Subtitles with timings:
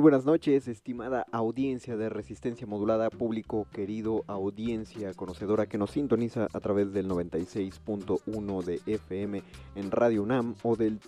[0.00, 6.48] Muy buenas noches, estimada audiencia de Resistencia Modulada, público querido, audiencia conocedora que nos sintoniza
[6.54, 9.42] a través del 96.1 de FM
[9.74, 11.00] en Radio UNAM o del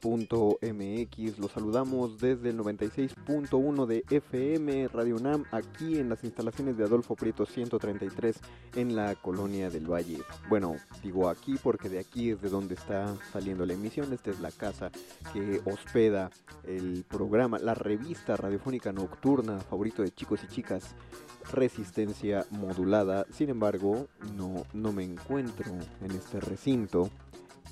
[0.00, 1.38] www.radio.unam.mx.
[1.38, 7.16] Los saludamos desde el 96.1 de FM Radio UNAM, aquí en las instalaciones de Adolfo
[7.16, 8.38] Prieto 133
[8.76, 10.18] en la Colonia del Valle.
[10.48, 14.40] Bueno, digo aquí porque de aquí es de donde está saliendo la emisión, esta es
[14.40, 14.90] la casa
[15.32, 16.30] que hospeda
[16.64, 20.94] el programa, la revista radiofónica nocturna favorito de chicos y chicas,
[21.52, 23.26] Resistencia Modulada.
[23.30, 24.06] Sin embargo,
[24.36, 25.72] no, no me encuentro
[26.02, 27.10] en este recinto.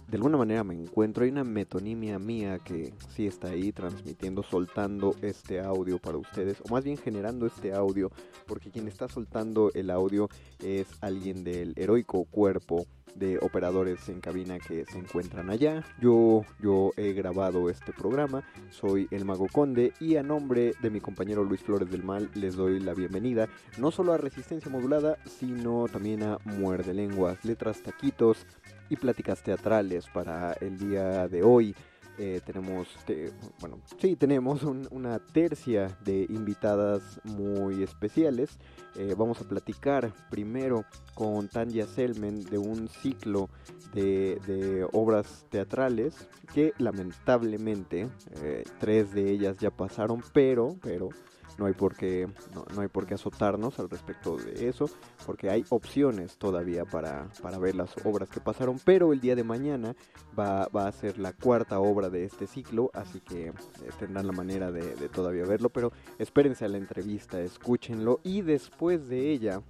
[0.08, 5.16] De alguna manera me encuentro, hay una metonimia mía que sí está ahí transmitiendo, soltando
[5.20, 8.12] este audio para ustedes, o más bien generando este audio,
[8.46, 10.28] porque quien está soltando el audio
[10.62, 12.86] es alguien del heroico cuerpo
[13.16, 15.84] de operadores en cabina que se encuentran allá.
[16.00, 21.00] Yo, yo he grabado este programa, soy el Mago Conde y a nombre de mi
[21.00, 25.86] compañero Luis Flores del Mal les doy la bienvenida no solo a Resistencia Modulada, sino
[25.88, 28.46] también a Muerde Lenguas, Letras Taquitos
[28.88, 31.74] y Pláticas Teatrales para el día de hoy.
[32.18, 33.30] Eh, tenemos, te-
[33.60, 38.58] bueno, sí, tenemos un- una tercia de invitadas muy especiales.
[38.94, 43.50] Eh, vamos a platicar primero con Tanya Selmen de un ciclo
[43.92, 46.14] de, de obras teatrales
[46.54, 48.08] que lamentablemente
[48.42, 51.10] eh, tres de ellas ya pasaron, pero, pero
[51.58, 54.88] no hay por qué, no, no hay por qué azotarnos al respecto de eso,
[55.24, 59.44] porque hay opciones todavía para, para ver las obras que pasaron, pero el día de
[59.44, 59.94] mañana
[60.38, 63.52] va, va a ser la cuarta obra de este ciclo, así que eh,
[63.98, 69.08] tendrán la manera de, de todavía verlo, pero espérense a la entrevista, escúchenlo y después
[69.08, 69.62] de ella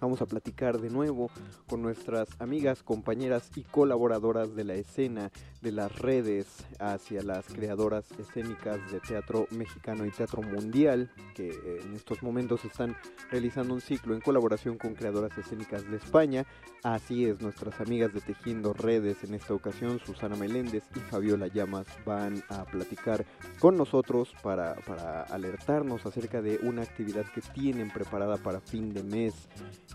[0.00, 1.30] vamos a platicar de nuevo
[1.68, 5.30] con nuestras amigas, compañeras y colaboradoras de la escena,
[5.60, 6.46] de las redes,
[6.78, 11.50] hacia las creadoras escénicas de teatro mexicano y teatro mundial, que
[11.82, 12.96] en estos momentos están
[13.30, 16.46] realizando un ciclo en colaboración con creadoras escénicas de España.
[16.82, 21.86] Así es, nuestras amigas de Tejiendo Redes en esta ocasión, Susana Meléndez y Fabiola Llamas,
[22.06, 23.26] van a platicar
[23.58, 29.02] con nosotros para, para alertarnos acerca de una actividad que tienen preparada para fin de
[29.02, 29.48] mes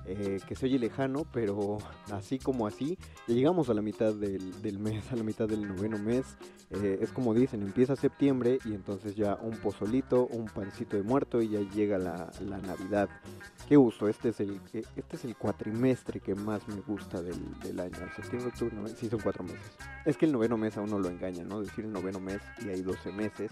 [0.06, 1.78] eh, que se oye lejano, pero
[2.12, 2.98] así como así,
[3.28, 6.38] ya llegamos a la mitad del, del mes, a la mitad del noveno mes.
[6.70, 11.42] Eh, es como dicen, empieza septiembre y entonces ya un pozolito, un pancito de muerto
[11.42, 13.10] y ya llega la, la Navidad.
[13.68, 17.60] Qué gusto, este es el eh, este es el cuatrimestre que más me gusta del,
[17.60, 17.96] del año.
[18.16, 19.72] Septiembre, octubre, noviembre, sí son cuatro meses.
[20.06, 21.62] Es que el noveno mes a uno lo engaña, ¿no?
[21.62, 23.52] Decir el noveno mes y hay 12 meses.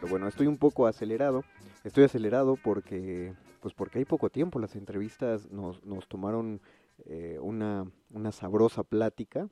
[0.00, 1.44] Pero bueno, estoy un poco acelerado.
[1.84, 4.58] Estoy acelerado porque pues porque hay poco tiempo.
[4.58, 6.60] Las entrevistas nos, nos tomaron
[7.04, 9.48] eh, una, una sabrosa plática.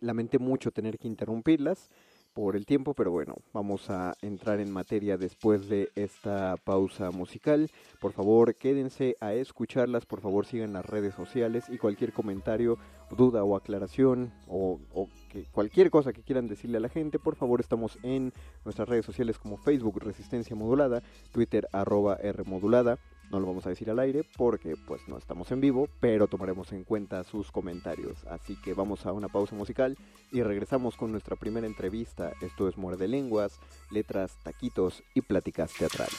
[0.00, 1.90] Lamenté mucho tener que interrumpirlas
[2.32, 7.70] por el tiempo, pero bueno, vamos a entrar en materia después de esta pausa musical.
[8.00, 12.78] Por favor, quédense a escucharlas, por favor sigan las redes sociales y cualquier comentario,
[13.16, 17.36] duda o aclaración o, o que cualquier cosa que quieran decirle a la gente, por
[17.36, 18.32] favor estamos en
[18.64, 21.02] nuestras redes sociales como Facebook Resistencia Modulada,
[21.32, 22.98] Twitter arroba R Modulada,
[23.30, 26.70] No lo vamos a decir al aire porque pues no estamos en vivo, pero tomaremos
[26.72, 28.26] en cuenta sus comentarios.
[28.26, 29.96] Así que vamos a una pausa musical
[30.30, 32.32] y regresamos con nuestra primera entrevista.
[32.42, 33.58] Esto es Muerde Lenguas,
[33.90, 36.18] letras, taquitos y pláticas teatrales.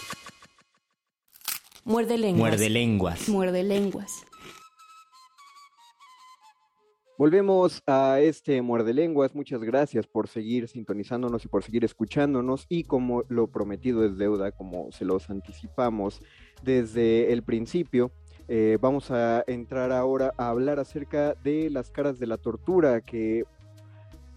[1.86, 2.50] Muerde lenguas.
[2.50, 3.30] Muerde lenguas.
[3.30, 4.25] Muerde lenguas.
[7.15, 9.36] Volvemos a este Muerde Lenguas.
[9.36, 12.65] Muchas gracias por seguir sintonizándonos y por seguir escuchándonos.
[12.69, 16.21] Y como lo prometido es deuda, como se los anticipamos
[16.63, 18.12] desde el principio,
[18.48, 23.44] eh, vamos a entrar ahora a hablar acerca de las caras de la tortura que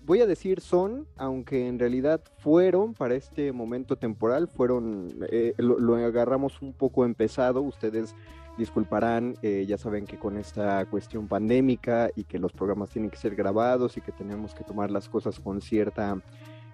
[0.05, 5.79] voy a decir son, aunque en realidad fueron para este momento temporal, fueron, eh, lo,
[5.79, 7.63] lo agarramos un poco empezado.
[7.63, 8.15] Ustedes
[8.57, 13.17] disculparán, eh, ya saben que con esta cuestión pandémica y que los programas tienen que
[13.17, 16.21] ser grabados y que tenemos que tomar las cosas con cierta,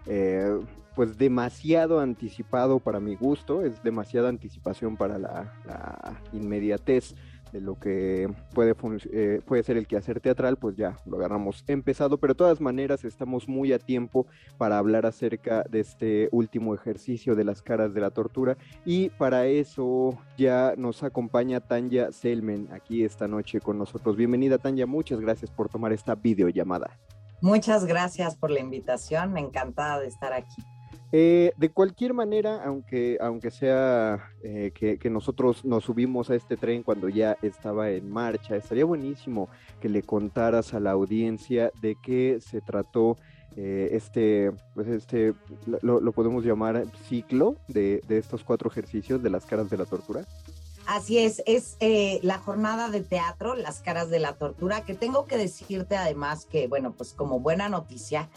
[0.06, 0.58] eh,
[0.94, 7.14] pues demasiado anticipado para mi gusto, es demasiada anticipación para la, la inmediatez
[7.52, 8.75] de lo que puede,
[9.12, 13.04] eh, puede ser el quehacer teatral, pues ya lo agarramos empezado, pero de todas maneras
[13.04, 14.26] estamos muy a tiempo
[14.58, 19.46] para hablar acerca de este último ejercicio de las caras de la tortura y para
[19.46, 24.16] eso ya nos acompaña Tanya Selmen aquí esta noche con nosotros.
[24.16, 26.98] Bienvenida Tanya, muchas gracias por tomar esta videollamada.
[27.40, 30.62] Muchas gracias por la invitación, encantada de estar aquí.
[31.14, 36.82] Eh, de cualquier manera, aunque, aunque sea eh, que, nosotros nos subimos a este tren
[36.82, 39.50] cuando ya estaba en marcha, estaría buenísimo
[39.81, 43.19] que le contaras a la audiencia de qué se trató
[43.56, 45.35] eh, este, pues este,
[45.82, 49.85] lo, lo, podemos llamar ciclo de, de, estos cuatro ejercicios de las caras de la
[49.85, 50.25] tortura.
[50.87, 55.26] Así es, es eh, la jornada de teatro, las caras de la tortura, que tengo
[55.26, 58.29] que decirte además que, bueno, pues como buena noticia,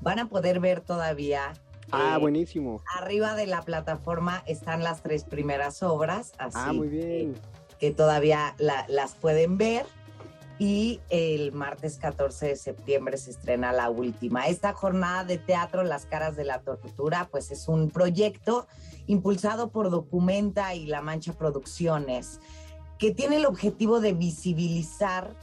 [0.00, 1.54] van a poder ver todavía
[1.92, 2.82] Ah, eh, buenísimo.
[2.96, 7.34] Arriba de la plataforma están las tres primeras obras, así ah, muy bien.
[7.34, 7.40] Que,
[7.78, 9.86] que todavía la, las pueden ver.
[10.60, 14.48] Y el martes 14 de septiembre se estrena la última.
[14.48, 18.66] Esta jornada de teatro, Las caras de la tortura, pues es un proyecto
[19.06, 22.40] impulsado por Documenta y La Mancha Producciones,
[22.98, 25.36] que tiene el objetivo de visibilizar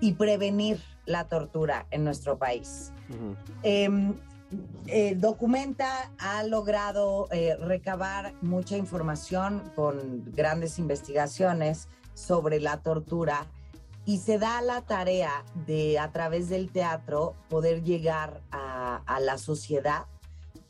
[0.00, 2.92] y prevenir la tortura en nuestro país.
[3.10, 3.36] Uh -huh.
[3.64, 4.14] eh,
[4.86, 13.46] eh, Documenta ha logrado eh, recabar mucha información con grandes investigaciones sobre la tortura
[14.04, 19.38] y se da la tarea de a través del teatro poder llegar a, a la
[19.38, 20.06] sociedad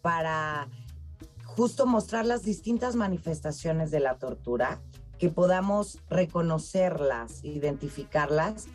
[0.03, 0.69] para
[1.45, 4.81] justo mostrar las distintas manifestaciones de la tortura,
[5.19, 8.67] que podamos reconocerlas, identificarlas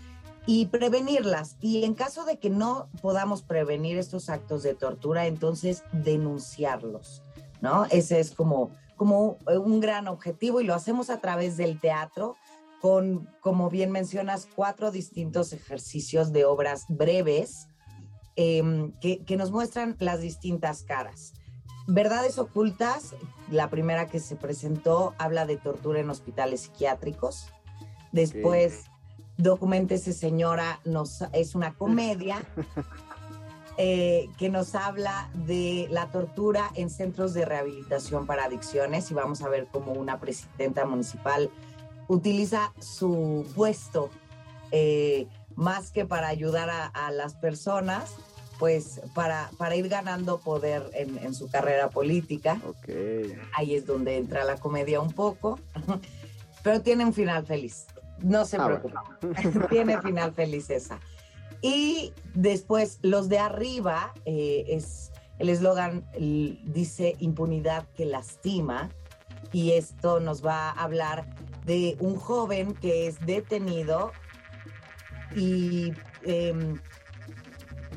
[0.47, 1.57] y prevenirlas.
[1.59, 7.21] Y en caso de que no podamos prevenir estos actos de tortura, entonces denunciarlos,
[7.61, 7.85] ¿no?
[7.91, 12.37] Ese es como, como un gran objetivo y lo hacemos a través del teatro
[12.81, 17.67] con, como bien mencionas, cuatro distintos ejercicios de obras breves
[18.37, 21.33] eh, que, que nos muestran las distintas caras.
[21.87, 23.15] Verdades ocultas,
[23.51, 27.47] la primera que se presentó habla de tortura en hospitales psiquiátricos.
[28.13, 28.83] Después...
[28.85, 28.96] Okay
[29.37, 32.43] Documentese Señora nos, es una comedia
[33.77, 39.43] eh, que nos habla de la tortura en centros de rehabilitación para adicciones y vamos
[39.43, 41.51] a ver cómo una presidenta municipal
[42.07, 44.09] utiliza su puesto
[44.71, 48.15] eh, más que para ayudar a, a, las personas,
[48.57, 52.59] pues para, para ir ganando poder en, en su carrera política.
[52.65, 53.35] Okay.
[53.55, 55.59] Ahí es donde entra la comedia un poco,
[56.63, 57.87] pero tiene un final feliz.
[58.21, 58.97] No se ah, preocupen.
[59.21, 59.67] Bueno.
[59.69, 60.99] Tiene final feliz esa.
[61.61, 68.89] Y después, los de arriba, eh, es el eslogan dice impunidad que lastima.
[69.51, 71.25] Y esto nos va a hablar
[71.65, 74.11] de un joven que es detenido
[75.35, 75.93] y
[76.23, 76.53] eh,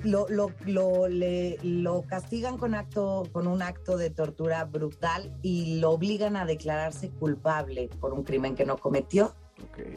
[0.02, 5.78] lo, lo, lo, le, lo, castigan con, acto, con un acto de tortura brutal y
[5.78, 9.34] lo obligan a declararse culpable por un crimen que no cometió.
[9.70, 9.96] Okay.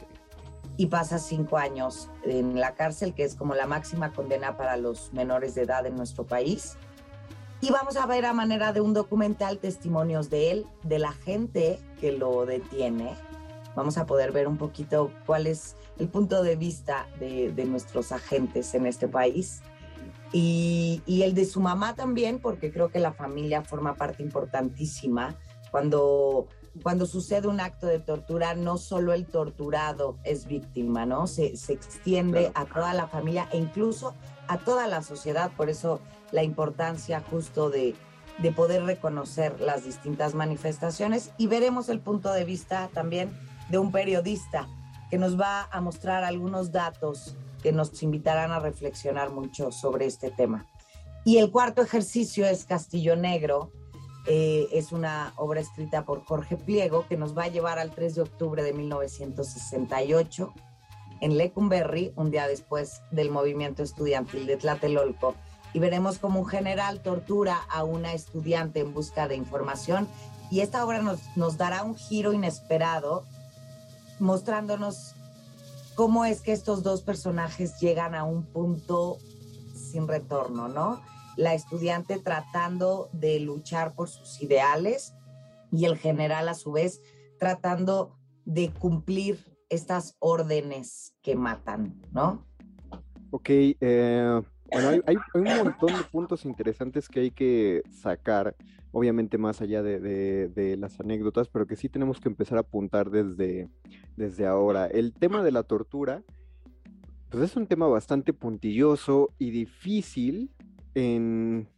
[0.76, 5.12] Y pasa cinco años en la cárcel, que es como la máxima condena para los
[5.12, 6.76] menores de edad en nuestro país.
[7.60, 11.78] Y vamos a ver a manera de un documental testimonios de él, de la gente
[12.00, 13.14] que lo detiene.
[13.74, 18.74] Vamos a poder ver un poquito cuál es el punto de vista de, nuestros agentes
[18.74, 19.62] en este país.
[20.32, 25.36] Y, el de su mamá también, porque creo que la familia forma parte importantísima
[25.70, 26.48] cuando
[26.82, 31.26] cuando sucede un acto de tortura, no solo el torturado es víctima, ¿no?
[31.26, 32.70] Se, se extiende claro.
[32.70, 34.14] a toda la familia e incluso
[34.48, 35.50] a toda la sociedad.
[35.56, 36.00] Por eso
[36.32, 37.94] la importancia justo de,
[38.38, 43.30] de poder reconocer las distintas manifestaciones y veremos el punto de vista también
[43.70, 44.68] de un periodista
[45.10, 50.30] que nos va a mostrar algunos datos que nos invitarán a reflexionar mucho sobre este
[50.30, 50.66] tema.
[51.24, 53.72] Y el cuarto ejercicio es Castillo Negro.
[54.26, 58.14] Eh, es una obra escrita por Jorge Pliego que nos va a llevar al 3
[58.14, 60.54] de octubre de 1968
[61.20, 65.34] en Lecumberri, un día después del movimiento estudiantil de Tlatelolco.
[65.72, 70.08] Y veremos cómo un general tortura a una estudiante en busca de información.
[70.50, 73.24] Y esta obra nos, nos dará un giro inesperado,
[74.20, 75.14] mostrándonos
[75.94, 79.18] cómo es que estos dos personajes llegan a un punto
[79.74, 81.00] sin retorno, ¿no?
[81.36, 85.14] La estudiante tratando de luchar por sus ideales
[85.72, 87.00] y el general a su vez
[87.38, 89.38] tratando de cumplir
[89.68, 92.46] estas órdenes que matan, ¿no?
[93.30, 98.54] Ok, eh, bueno, hay, un montón de puntos interesantes que hay que sacar,
[98.92, 102.62] obviamente más allá de, de, de, las anécdotas, pero que sí tenemos que empezar a
[102.62, 103.68] apuntar desde,
[104.16, 104.86] desde ahora.
[104.86, 106.22] El tema de la tortura,
[107.30, 110.53] pues es un tema bastante puntilloso y difícil
[110.94, 111.68] en,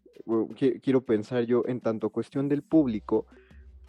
[0.82, 3.26] quiero pensar yo, en tanto cuestión del público,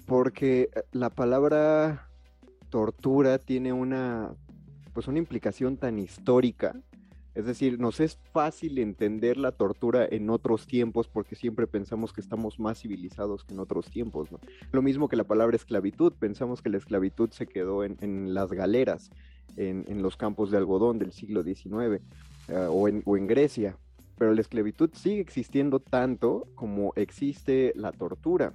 [0.06, 2.10] porque la palabra
[2.70, 4.34] tortura tiene una,
[4.94, 6.76] pues una implicación tan histórica
[7.38, 12.20] es decir, nos es fácil entender la tortura en otros tiempos porque siempre pensamos que
[12.20, 14.32] estamos más civilizados que en otros tiempos.
[14.32, 14.40] ¿no?
[14.72, 19.12] Lo mismo que la palabra esclavitud, pensamos que la esclavitud se quedó en, las galeras,
[19.56, 22.02] en, los campos de algodón del siglo XIX
[22.48, 23.78] en, o en Grecia,
[24.18, 28.54] pero la esclavitud sigue existiendo tanto como existe la tortura.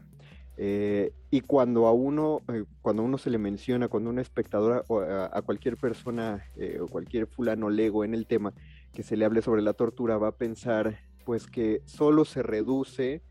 [0.57, 5.01] Eh, y cuando a uno, eh, cuando uno se le menciona, cuando una espectadora o
[5.01, 8.53] a, cualquier persona eh, o cualquier fulano lego en el tema
[8.93, 13.23] que se le hable sobre la tortura, va a pensar pues que solo se reduce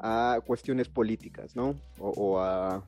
[0.00, 1.74] a cuestiones políticas, ¿no?
[1.98, 2.84] O, a,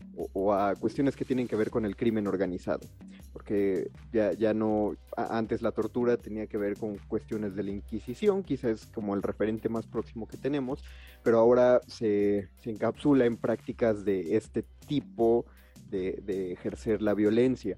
[0.78, 2.86] cuestiones que tienen que ver con el crimen organizado.
[3.32, 8.42] Porque ya, ya no, antes la tortura tenía que ver con cuestiones de la Inquisición,
[8.42, 10.84] quizás como el referente más próximo que tenemos,
[11.22, 15.46] pero ahora se, encapsula en prácticas de este tipo
[15.90, 17.76] de, de ejercer la violencia.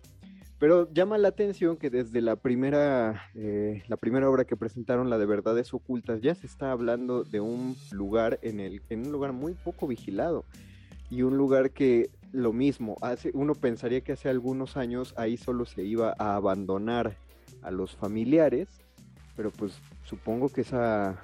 [0.63, 5.19] Pero llama la atención que desde la primera, eh, la primera obra que presentaron, la
[5.19, 9.33] de Verdades Ocultas, ya se está hablando de un lugar en, el, en un lugar
[9.33, 10.45] muy poco vigilado.
[11.11, 15.67] Y un lugar que lo mismo, hace, uno pensaría que hace algunos años ahí solo
[15.67, 17.17] se iba a abandonar
[17.63, 18.69] a los familiares,
[19.35, 19.73] pero pues
[20.05, 21.21] supongo que esa,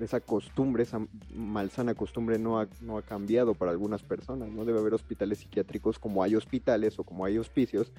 [0.00, 1.00] esa costumbre, esa
[1.34, 5.98] malsana costumbre no ha, no ha cambiado para algunas personas, no debe haber hospitales psiquiátricos
[5.98, 7.90] como hay hospitales o como hay hospicios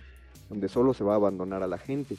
[0.49, 2.17] donde solo se va a abandonar a la gente.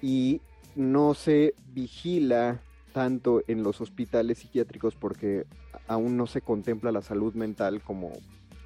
[0.00, 0.40] Y
[0.74, 2.60] no se vigila
[2.92, 5.46] tanto en los hospitales psiquiátricos porque
[5.88, 8.12] aún no se contempla la salud mental como,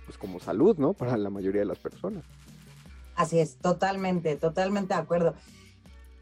[0.04, 0.92] pues como salud, ¿no?
[0.92, 2.24] Para la mayoría de las personas.
[3.14, 5.34] Así es, totalmente, totalmente de acuerdo.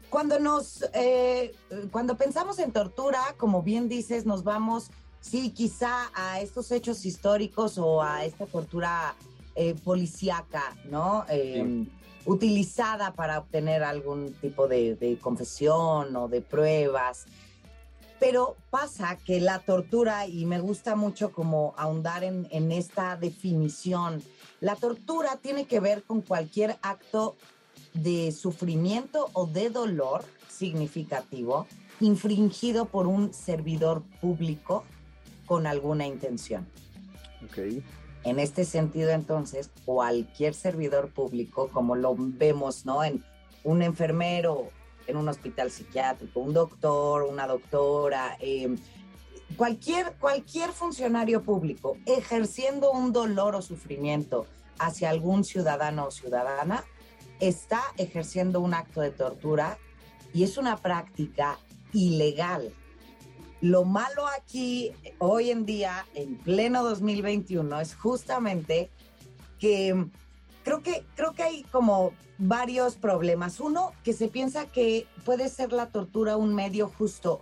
[0.09, 1.53] Cuando nos, eh,
[1.91, 7.77] cuando pensamos en tortura, como bien dices, nos vamos, sí, quizá a estos hechos históricos
[7.77, 9.15] o a esta tortura
[9.55, 11.25] eh, policíaca, ¿no?
[11.27, 11.87] Em,
[12.25, 17.25] utilizada para obtener algún tipo de, confesión o de pruebas.
[18.19, 24.23] Pero pasa que la tortura, y me gusta mucho como ahondar en, en esta definición,
[24.61, 27.35] la tortura tiene que ver con cualquier acto
[27.93, 31.67] de sufrimiento o de dolor significativo
[31.99, 34.83] infringido por un servidor público
[35.45, 36.65] con alguna intención.
[37.49, 37.83] Okay.
[38.25, 43.03] En este sentido, entonces, cualquier servidor público, como lo vemos, ¿no?
[43.03, 43.23] En
[43.63, 44.69] un enfermero
[45.07, 48.77] en un hospital psiquiátrico, un doctor, una doctora, em,
[49.57, 54.47] cualquier, cualquier funcionario público ejerciendo un dolor o sufrimiento
[54.79, 56.83] hacia algún ciudadano o ciudadana,
[57.39, 59.77] está ejerciendo un acto de tortura
[60.33, 61.59] y es una práctica
[61.93, 62.73] ilegal
[63.65, 68.91] lo malo aquí, hoy en día, en pleno 2021, es justamente
[69.57, 70.05] que
[70.63, 73.59] creo que, creo que hay como varios problemas.
[73.59, 77.41] Uno, que se piensa que puede ser la tortura un medio justo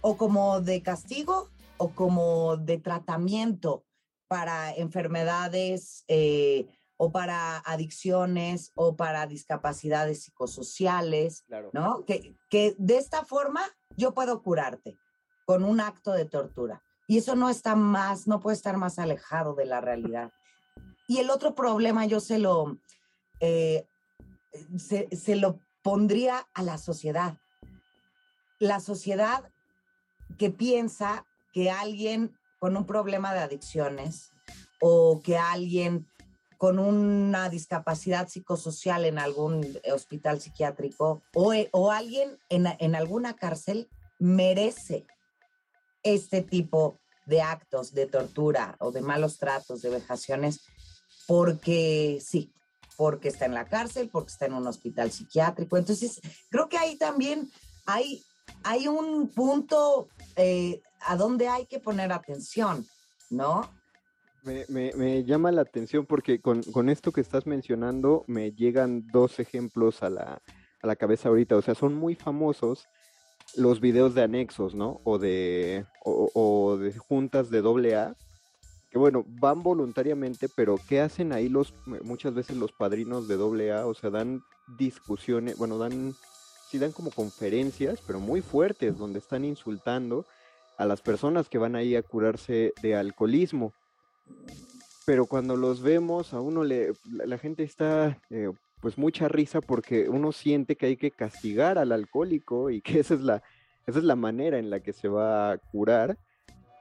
[0.00, 3.84] o como de castigo o como de tratamiento
[4.28, 12.04] para enfermedades eh, o para adicciones o para discapacidades psicosociales, ¿no?
[12.04, 13.62] Que, que de esta forma
[13.96, 14.96] yo puedo curarte
[15.44, 16.82] con un acto de tortura.
[17.06, 20.32] Y eso no está más, no puede estar más alejado de la realidad.
[21.06, 22.78] Y el otro problema yo se lo,
[23.40, 23.86] eh,
[24.78, 27.36] se, lo pondría a la sociedad.
[28.58, 29.50] La sociedad
[30.38, 34.30] que piensa que alguien con un problema de adicciones
[34.80, 36.08] o que alguien
[36.56, 43.90] con una discapacidad psicosocial en algún hospital psiquiátrico o, o alguien en, en alguna cárcel
[44.18, 45.06] merece
[46.04, 50.60] este tipo de actos de tortura o de malos tratos, de vejaciones,
[51.26, 52.52] porque sí,
[52.96, 55.76] porque está en la cárcel, porque está en un hospital psiquiátrico.
[55.76, 56.20] Entonces,
[56.50, 57.50] creo que ahí también
[57.86, 58.22] hay,
[58.62, 62.86] hay un punto eh, a donde hay que poner atención,
[63.30, 63.72] ¿no?
[64.42, 69.06] Me, me, me llama la atención porque con, con, esto que estás mencionando me llegan
[69.10, 70.42] dos ejemplos a la,
[70.82, 71.56] a la cabeza ahorita.
[71.56, 72.86] O sea, son muy famosos
[73.56, 75.00] los videos de anexos, ¿no?
[75.04, 78.14] O de, o, de juntas de doble A,
[78.90, 83.72] que bueno, van voluntariamente, pero ¿qué hacen ahí los, muchas veces los padrinos de doble
[83.72, 83.86] A?
[83.86, 84.42] O sea, dan
[84.78, 86.14] discusiones, bueno, dan,
[86.70, 90.24] sí dan como conferencias, pero muy fuertes, donde están insultando
[90.76, 93.72] a las personas que van ahí a curarse de alcoholismo.
[95.06, 98.50] Pero cuando los vemos, a uno le, la, la gente está eh,
[98.84, 103.14] pues mucha risa porque uno siente que hay que castigar al alcohólico y que esa
[103.14, 103.42] es la,
[103.86, 106.18] esa es la manera en la que se va a curar.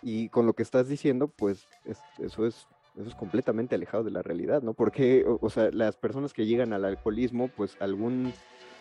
[0.01, 2.67] Y con lo que estás diciendo, pues es, eso es
[2.97, 4.73] eso es completamente alejado de la realidad, ¿no?
[4.73, 8.33] Porque, o, o, sea, las personas que llegan al alcoholismo, pues algún,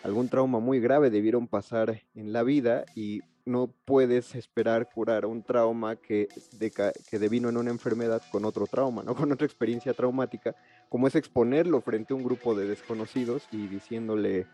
[0.03, 5.43] algún trauma muy grave debieron pasar en la vida y no puedes esperar curar un
[5.43, 9.15] trauma que, de, que devino en una enfermedad con otro trauma, ¿no?
[9.15, 10.55] Con otra experiencia traumática,
[10.89, 14.47] como es exponerlo frente a un grupo de desconocidos y diciéndole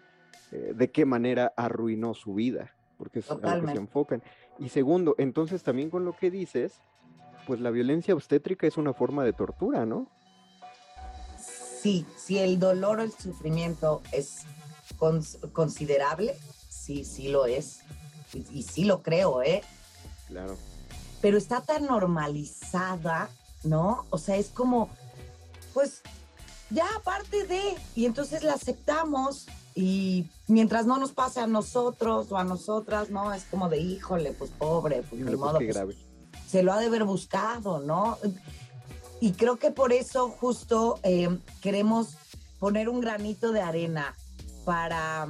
[0.52, 3.58] eh, de qué manera arruinó su vida, porque es Totalmente.
[3.58, 4.24] a lo que se enfocan.
[4.58, 6.82] Y segundo, entonces también con lo que dices,
[7.46, 10.08] pues la violencia obstétrica es una forma de tortura, ¿no?
[11.38, 14.46] Sí, si el dolor o el sufrimiento es
[14.98, 16.36] cons considerable,
[16.68, 17.82] sí, sí lo es.
[18.34, 19.64] Y, y, sí lo creo, ¿eh?
[20.28, 20.58] Claro.
[21.22, 23.30] Pero está tan normalizada,
[23.64, 24.06] ¿no?
[24.10, 24.90] O sea, es como,
[25.74, 26.02] pues,
[26.70, 32.38] ya aparte de, y entonces la aceptamos y mientras no nos pase a nosotros o
[32.38, 33.34] a nosotras, ¿no?
[33.34, 35.98] Es como de, híjole, pues pobre, pues de modo, pues, grave.
[36.48, 38.18] se lo ha de haber buscado, ¿no?
[39.20, 41.30] Y creo que por eso justo eh,
[41.62, 42.16] queremos
[42.60, 44.16] poner un granito de arena
[44.66, 45.28] para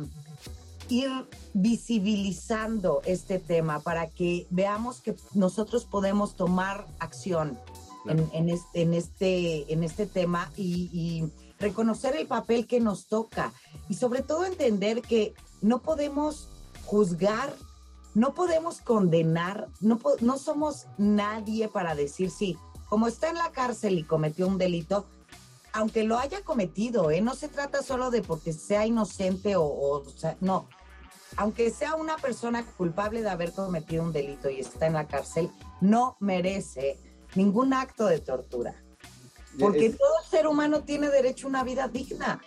[0.89, 1.12] ir
[1.54, 7.60] visibilizando este tema, para que veamos que nosotros podemos tomar acción
[8.06, 13.08] en, en, este, en, este, en este tema y, y reconocer el papel que nos
[13.08, 13.54] toca
[13.89, 16.47] y sobre todo entender que no podemos
[16.86, 17.54] juzgar,
[18.15, 23.99] no podemos condenar, no, no somos nadie para decir sí, como está en la cárcel
[23.99, 25.06] y cometió un delito,
[25.73, 27.21] aunque lo haya cometido, ¿eh?
[27.21, 30.67] no se trata solo de porque sea inocente o, o, o sea, no,
[31.37, 35.51] aunque sea una persona culpable de haber cometido un delito y está en la cárcel,
[35.81, 36.97] no merece
[37.35, 38.75] ningún acto de tortura.
[39.59, 42.41] Porque es, todo ser humano tiene derecho a una vida digna.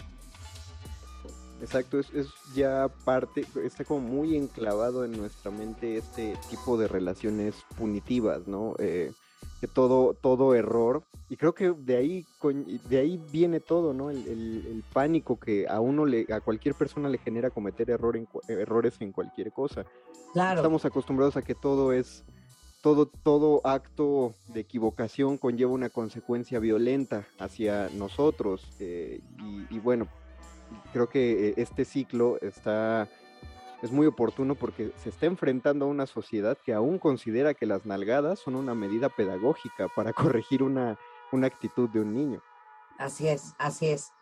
[1.60, 6.88] Exacto, es, es, ya parte, está como muy enclavado en nuestra mente este tipo de
[6.88, 8.74] relaciones punitivas, ¿no?
[8.78, 9.12] Eh,
[9.62, 12.26] que todo, todo error, y creo que de ahí,
[12.90, 14.10] de ahí viene todo, ¿no?
[14.10, 18.16] El, el, el pánico que a uno le, a cualquier persona le genera cometer error
[18.16, 19.84] en, errores en cualquier cosa.
[20.32, 20.56] Claro.
[20.56, 22.24] Estamos acostumbrados a que todo es
[22.80, 28.66] todo, todo acto de equivocación conlleva una consecuencia violenta hacia nosotros.
[28.80, 30.08] Eh, y, y, bueno,
[30.92, 33.08] creo que eh, este ciclo está
[33.82, 37.84] es muy oportuno porque se está enfrentando a una sociedad que aún considera que las
[37.84, 40.98] nalgadas son una medida pedagógica para corregir una,
[41.32, 42.42] una actitud de un niño.
[42.98, 44.12] Así es, así es.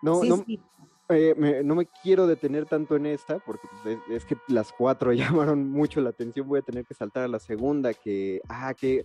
[0.00, 0.60] No, sí, no, sí.
[1.08, 5.12] Eh, me, no me quiero detener tanto en esta, porque es, es, que las cuatro
[5.12, 6.48] llamaron mucho la atención.
[6.48, 9.04] Voy a tener que saltar a la segunda, que, ah, qué,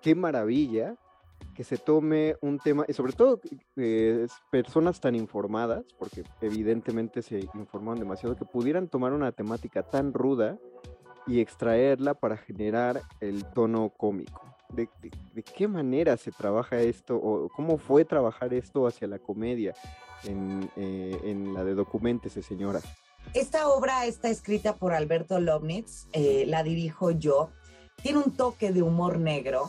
[0.00, 0.96] qué maravilla
[1.54, 3.40] que se tome un tema, y sobre todo
[3.76, 10.12] eh, personas tan informadas, porque evidentemente se informaron demasiado, que pudieran tomar una temática tan
[10.12, 10.58] ruda
[11.26, 14.42] y extraerla para generar el tono cómico.
[14.70, 14.88] De,
[15.34, 19.74] de, qué manera se trabaja esto o cómo fue trabajar esto hacia la comedia
[20.24, 22.80] en, eh, en la de Documentese, señora.
[23.34, 27.50] Esta obra está escrita por Alberto Lobnitz, eh, la dirijo yo.
[28.02, 29.68] Tiene un toque de humor negro,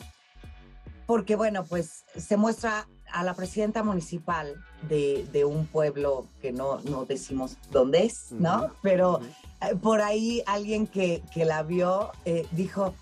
[1.06, 4.56] porque bueno, pues se muestra a la presidenta municipal
[4.90, 8.56] de, de un pueblo que no, no, decimos dónde es, ¿no?
[8.56, 8.72] Uh -huh.
[8.82, 9.80] Pero -huh.
[9.80, 12.94] por ahí alguien que, que la vio eh, dijo,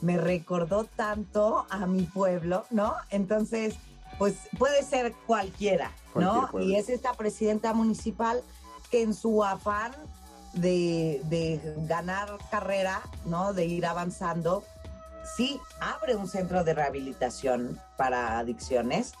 [0.00, 2.94] me recordó tanto a mi pueblo, ¿no?
[3.10, 3.74] Entonces,
[4.18, 6.50] pues puede ser cualquiera, ¿no?
[6.60, 8.42] Y es esta presidenta municipal
[8.90, 9.92] que en su afán
[10.54, 13.52] de, de, ganar carrera, ¿no?
[13.52, 14.64] De ir avanzando,
[15.36, 19.12] sí abre un centro de rehabilitación para adicciones,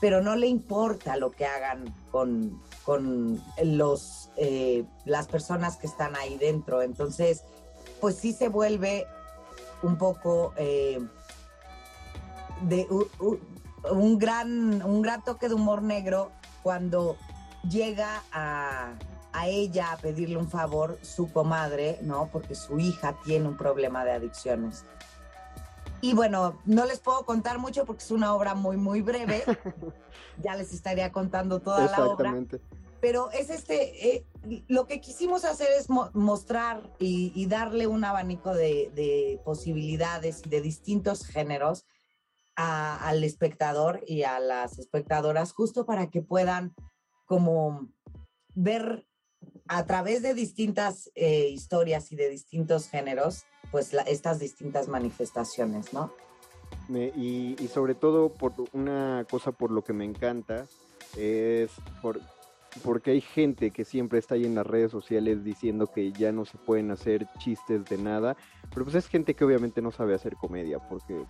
[0.00, 6.16] pero no le importa lo que hagan con, con los, eh, las personas que están
[6.16, 6.82] ahí dentro.
[6.82, 7.42] Entonces,
[8.00, 9.06] pues sí se vuelve
[9.82, 11.00] un poco eh,
[12.62, 12.86] de
[13.90, 17.16] un, gran, un gran toque de humor negro cuando
[17.68, 18.94] llega a,
[19.32, 22.28] a ella a pedirle un favor su comadre, ¿no?
[22.32, 24.84] Porque su hija tiene un problema de adicciones.
[26.00, 29.42] Y bueno, no les puedo contar mucho porque es una obra muy, muy breve.
[30.42, 32.34] ya les estaría contando toda la obra.
[33.00, 34.26] Pero es este, eh,
[34.66, 41.26] lo que quisimos hacer es mostrar y, darle un abanico de, posibilidades y de distintos
[41.26, 41.86] géneros
[42.56, 46.74] al espectador y a las espectadoras, justo para que puedan
[47.26, 47.88] como
[48.54, 49.06] ver
[49.68, 56.12] a través de distintas eh, historias y de distintos géneros pues estas distintas manifestaciones, ¿no?
[56.88, 60.68] y, sobre todo por una cosa por lo que me encanta
[61.16, 62.20] es por,
[62.84, 66.44] porque hay gente que siempre está ahí en las redes sociales diciendo que ya no
[66.44, 68.36] se pueden hacer chistes de nada,
[68.72, 71.24] pero pues es gente que obviamente no sabe hacer comedia, porque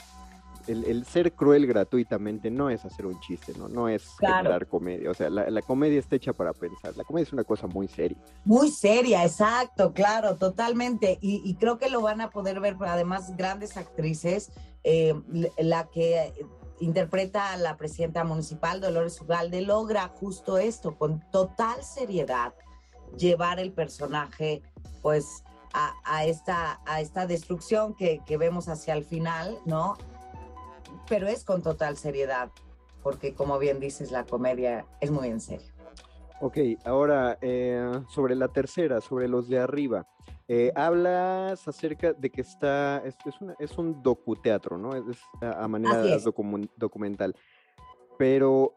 [0.67, 3.69] el, ser cruel gratuitamente no es hacer un chiste, ¿no?
[3.69, 5.11] No es generar comedia.
[5.11, 6.97] O sea, la, comedia está hecha para pensar.
[6.97, 8.19] La comedia es una cosa muy seria.
[8.45, 11.19] Muy seria, exacto, claro, totalmente.
[11.21, 14.51] Y, creo que lo van a poder ver, además, grandes actrices.
[14.83, 15.15] Eh,
[15.59, 16.33] la que
[16.81, 22.55] interpreta a la presidenta municipal, Dolores Ugalde, logra justo esto, con total seriedad,
[23.17, 24.63] llevar el personaje,
[25.01, 29.97] pues, a, esta, a esta destrucción que, que vemos hacia el final, ¿no?
[31.09, 32.51] Pero es con total seriedad,
[33.03, 35.73] porque como bien dices, la comedia es muy en serio.
[36.41, 40.07] Ok, ahora eh, sobre la tercera, sobre los de arriba.
[40.47, 44.95] Eh, hablas acerca de que está, es, es, es un docuteatro, ¿no?
[44.95, 46.03] Es, a manera
[46.77, 47.35] documental.
[48.19, 48.75] Pero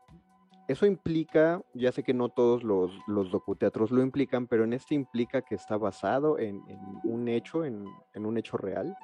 [0.67, 4.95] eso implica, ya sé que no todos los, los docuteatros lo implican, pero en este
[4.95, 6.61] implica que está basado en,
[7.03, 8.95] un hecho, en, en un hecho real.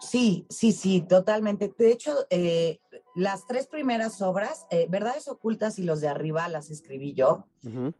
[0.00, 1.72] Sí, sí, sí, totalmente.
[1.76, 2.80] De hecho, eh,
[3.14, 7.46] las tres primeras obras, eh, Verdades Ocultas y los de arriba, las escribí yo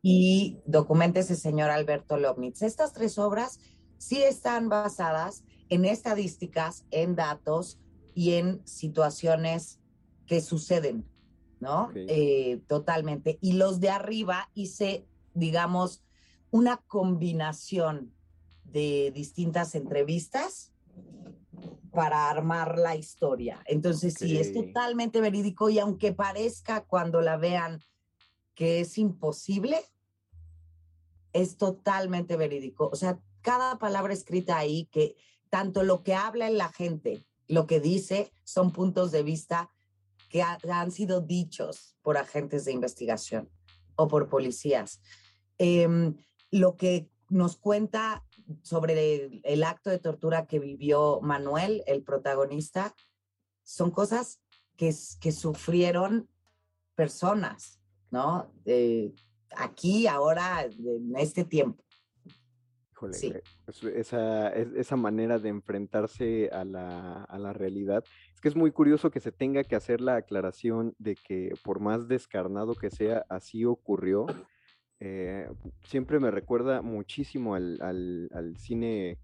[0.03, 2.63] y documente ese señor Alberto Lobnitz.
[2.63, 3.61] Estas tres obras
[3.99, 7.79] sí están basadas en estadísticas, en datos
[8.15, 9.81] y en situaciones
[10.27, 11.07] que suceden,
[11.61, 11.91] ¿no?
[11.95, 13.39] Eh, totalmente.
[13.43, 16.03] Y los de arriba hice, digamos,
[16.51, 18.15] una combinación
[18.65, 20.73] de distintas entrevistas
[21.93, 23.63] para armar la historia.
[23.67, 27.81] Entonces, sí, es totalmente verídico y aunque parezca cuando la vean
[28.55, 29.81] que es imposible,
[31.33, 32.91] es totalmente verídico.
[32.93, 35.17] O sea, cada palabra escrita ahí, que
[35.49, 39.71] tanto lo que habla en la gente, lo que dice, son puntos de vista
[40.29, 43.51] que han sido dichos por agentes de investigación
[43.97, 45.01] o por policías.
[45.59, 46.17] Em,
[46.51, 48.25] lo que nos cuenta
[48.63, 52.95] sobre el, acto de tortura que vivió Manuel, el protagonista,
[53.63, 54.41] son cosas
[54.77, 56.29] que, que sufrieron
[56.95, 58.53] personas, ¿no?
[59.57, 61.83] aquí, ahora, en este tiempo.
[62.93, 63.43] Híjole, eh,
[63.95, 68.05] esa, esa manera de enfrentarse a la, a la realidad.
[68.35, 71.81] Es que es muy curioso que se tenga que hacer la aclaración de que por
[71.81, 74.27] más descarnado que sea, así ocurrió
[75.01, 75.51] eh,
[75.83, 79.19] siempre me recuerda muchísimo al, al, cine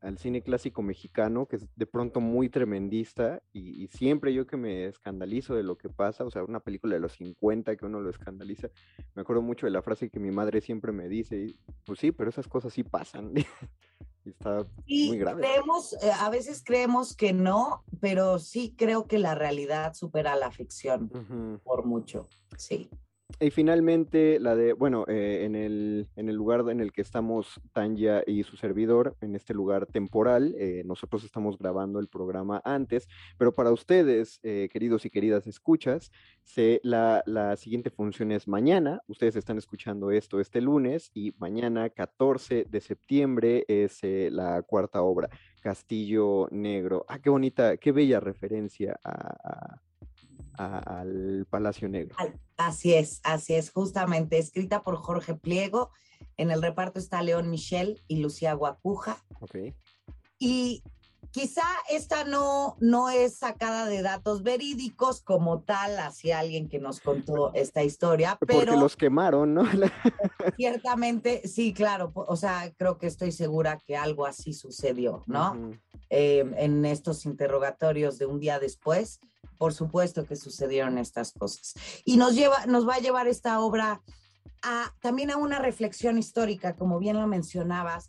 [0.00, 4.86] al cine clásico mexicano, que es de pronto muy tremendista, y, siempre yo que me
[4.86, 8.08] escandalizo de lo que pasa, o sea, una película de los 50 que uno lo
[8.08, 8.68] escandaliza,
[9.14, 12.30] me acuerdo mucho de la frase que mi madre siempre me dice, pues sí, pero
[12.30, 13.32] esas cosas sí pasan.
[14.24, 15.42] y está muy grave.
[15.42, 20.52] Creemos, eh, a veces creemos que no, pero sí creo que la realidad supera la
[20.52, 21.08] ficción
[21.64, 22.88] por mucho, sí.
[23.40, 27.60] Y finalmente, la de, bueno, eh, en, el, en el lugar en el que estamos
[27.72, 33.06] Tanya y su servidor, en este lugar temporal, eh, nosotros estamos grabando el programa antes,
[33.36, 36.10] pero para ustedes, eh, queridos y queridas escuchas,
[36.82, 42.66] la, la, siguiente función es mañana, ustedes están escuchando esto este lunes y mañana, 14
[42.68, 45.28] de septiembre, es la cuarta obra,
[45.60, 47.04] Castillo Negro.
[47.08, 49.80] Ah, qué bonita, qué bella referencia a
[50.58, 52.16] al Palacio Negro.
[52.56, 55.90] Así es, así es, justamente, escrita por Jorge Pliego.
[56.36, 59.16] En el reparto está León Michel y Lucía Guacuja.
[59.40, 59.56] Ok.
[60.38, 60.82] Y
[61.30, 67.00] quizá esta no, no es sacada de datos verídicos como tal, hacia alguien que nos
[67.00, 68.60] contó esta historia, pero...
[68.60, 69.62] Porque los quemaron, ¿no?
[70.56, 75.72] ciertamente, sí, claro, o sea, creo que estoy segura que algo así sucedió, ¿no?
[76.10, 79.20] Eh, en estos interrogatorios de un día después,
[79.58, 81.74] por supuesto que sucedieron estas cosas.
[82.04, 84.00] Y nos, lleva, nos va a llevar esta obra
[84.62, 88.08] a, también a una reflexión histórica, como bien lo mencionabas,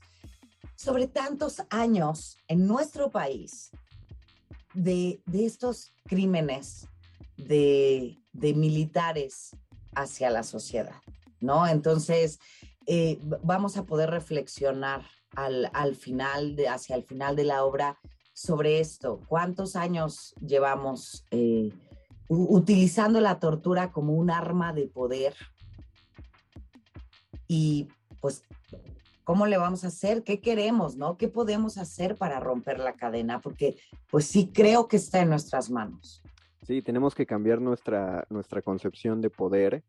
[0.75, 3.71] sobre tantos años en nuestro país
[4.73, 6.87] de, estos crímenes
[7.37, 9.55] de, militares
[9.95, 11.01] hacia la sociedad,
[11.41, 11.67] ¿no?
[11.67, 12.39] Entonces,
[12.85, 17.99] eh, vamos a poder reflexionar al, final, de, hacia el final de la obra,
[18.39, 19.21] sobre esto.
[19.27, 21.73] ¿Cuántos años llevamos eh,
[22.29, 25.35] utilizando la tortura como un arma de poder?
[27.49, 27.89] Y
[28.21, 28.43] pues,
[29.25, 30.23] ¿cómo le vamos a hacer?
[30.23, 31.17] ¿Qué queremos, no?
[31.17, 33.41] ¿Qué podemos hacer para romper la cadena?
[33.41, 33.75] Porque,
[34.09, 36.23] pues sí, creo que está en nuestras manos.
[36.65, 39.83] Sí, tenemos que cambiar nuestra, nuestra concepción de poder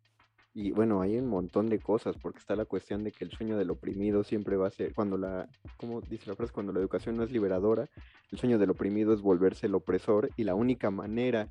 [0.52, 3.56] y bueno, hay un montón de cosas, porque está la cuestión de que el sueño
[3.56, 6.52] del oprimido siempre va a ser, cuando la, ¿cómo dice la frase?
[6.52, 7.88] Cuando la educación no es liberadora,
[8.32, 11.48] el sueño del oprimido es volverse el opresor y la única manera,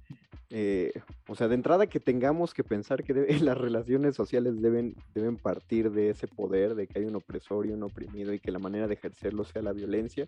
[0.49, 0.91] eh,
[1.27, 5.91] o sea, de entrada que tengamos que pensar que las relaciones sociales deben, deben partir
[5.91, 8.87] de ese poder, de que hay un opresor y un oprimido y que la manera
[8.87, 10.27] de ejercerlo sea la violencia.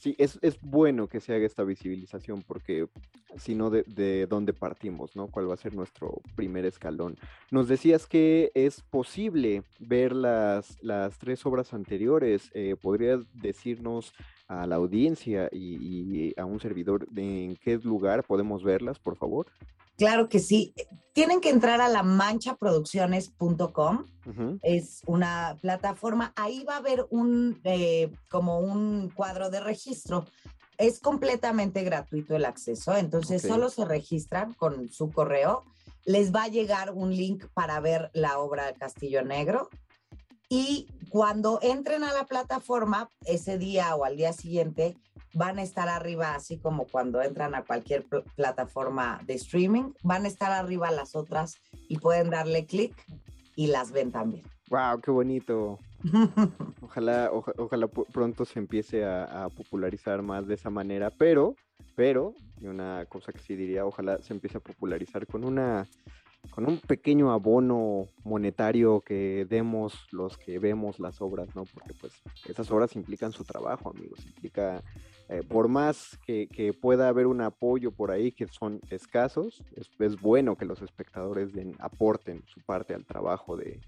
[0.00, 2.88] Sí, es, es bueno que se haga esta visibilización porque
[3.36, 5.28] si no, de, de dónde partimos, ¿no?
[5.28, 7.16] ¿Cuál va a ser nuestro primer escalón?
[7.50, 12.50] Nos decía que es posible ver las, las tres obras anteriores.
[12.54, 14.12] Eh, ¿Podrías decirnos
[14.46, 19.46] a la audiencia y, a un servidor en qué lugar podemos verlas, por favor?
[19.96, 20.74] Claro que sí.
[21.12, 24.06] Tienen que entrar a la manchaproducciones.com.
[24.62, 26.32] Es una plataforma.
[26.36, 30.24] Ahí va a haber un eh, como un cuadro de registro.
[30.76, 35.64] Es completamente gratuito el acceso, entonces solo se registran con su correo
[36.08, 39.68] les va a llegar un link para ver la obra de Castillo Negro.
[40.48, 44.96] Y cuando entren a la plataforma, ese día o al día siguiente,
[45.34, 50.28] van a estar arriba, así como cuando entran a cualquier plataforma de streaming, van a
[50.28, 51.56] estar arriba las otras
[51.90, 52.94] y pueden darle clic
[53.54, 54.46] y las ven también.
[54.70, 55.02] ¡Wow!
[55.02, 55.78] ¡Qué bonito!
[56.80, 61.54] Ojalá, ojalá pronto se empiece a, popularizar más de esa manera, pero,
[61.98, 65.84] pero, y una cosa que sí diría, ojalá se empiece a popularizar con una
[66.50, 71.64] con un pequeño abono monetario que demos los que vemos las obras, ¿no?
[71.64, 72.12] Porque pues
[72.48, 74.84] esas obras implican su trabajo, amigos, implica,
[75.28, 79.90] eh, por más que, que, pueda haber un apoyo por ahí que son escasos, es,
[79.98, 83.80] es bueno que los espectadores den, aporten su parte al trabajo de,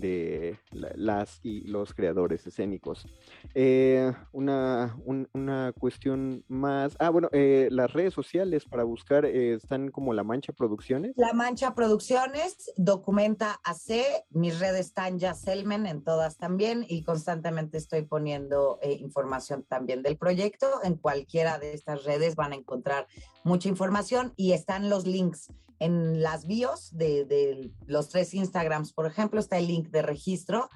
[0.00, 3.06] de las y los creadores escénicos.
[3.54, 6.96] Eh, una, una, cuestión más.
[6.98, 11.12] Ah, bueno, eh, las redes sociales para buscar eh, están como La Mancha Producciones.
[11.16, 17.78] La Mancha Producciones, Documenta AC, mis redes están ya Selmen en todas también y constantemente
[17.78, 20.66] estoy poniendo información también del proyecto.
[20.82, 23.06] En cualquiera de estas redes van a encontrar
[23.44, 29.40] mucha información y están los links en las bios de, los tres Instagrams, por ejemplo,
[29.40, 30.68] está el link de registro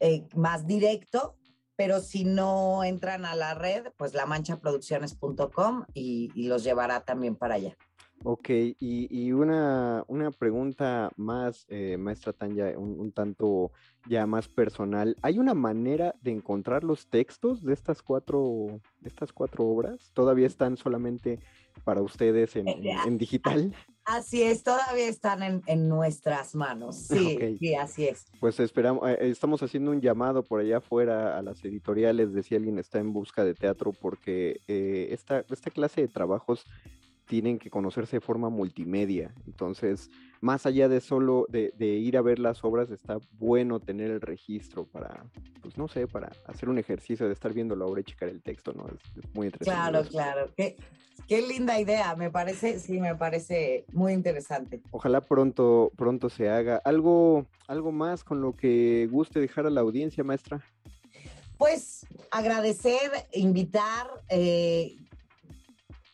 [0.00, 1.36] eh, más directo,
[1.76, 7.56] pero si no entran a la red, pues lamanchaproducciones.com y, y los llevará también para
[7.56, 7.76] allá.
[8.24, 8.48] Ok,
[8.80, 13.70] y, una, una, pregunta más, eh, maestra Tanya, un, tanto
[14.08, 15.16] ya más personal.
[15.22, 20.10] ¿Hay una manera de encontrar los textos de estas cuatro, de estas cuatro obras?
[20.12, 21.38] ¿Todavía están solamente
[21.84, 23.74] para ustedes en, eh, digital?
[24.04, 26.96] Así es, todavía están en, nuestras manos.
[27.16, 28.26] Sí, sí, así es.
[28.40, 32.56] Pues esperamos, eh, estamos haciendo un llamado por allá afuera a las editoriales de si
[32.56, 36.64] alguien está en busca de teatro, porque esta, esta clase de trabajos
[37.26, 39.34] tienen que conocerse de forma multimedia.
[39.46, 40.10] Entonces,
[40.40, 44.86] más allá de solo de, ir a ver las obras, está bueno tener el registro
[44.86, 45.24] para,
[45.60, 48.42] pues no sé, para hacer un ejercicio de estar viendo la obra y checar el
[48.42, 48.86] texto, ¿no?
[48.86, 49.64] Es, muy interesante.
[49.64, 50.52] Claro, claro.
[50.56, 50.76] Qué,
[51.26, 52.14] qué, linda idea.
[52.14, 54.82] Me parece, sí, me parece muy interesante.
[54.92, 56.76] Ojalá pronto, pronto se haga.
[56.84, 60.62] ¿Algo, algo más con lo que guste dejar a la audiencia, maestra?
[61.58, 64.96] Pues agradecer, invitar, eh,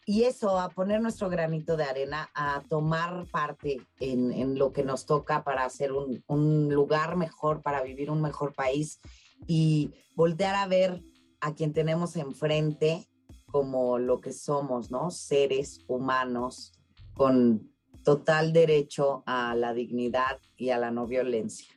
[0.05, 5.07] y eso, a poner nuestro granito de arena, a tomar parte en, lo que nos
[5.07, 9.01] toca para hacer un, lugar mejor, para vivir un mejor país
[9.47, 11.01] y voltear a ver
[11.41, 13.07] a quien tenemos enfrente
[13.47, 15.11] como lo que somos, ¿no?
[15.11, 16.73] Seres humanos
[17.15, 17.71] con
[18.03, 21.73] total derecho a la dignidad y a la no violencia.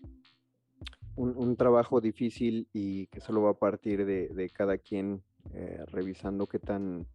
[1.15, 6.59] Un, trabajo difícil y que solo va a partir de, cada quien eh, revisando qué
[6.59, 7.07] tan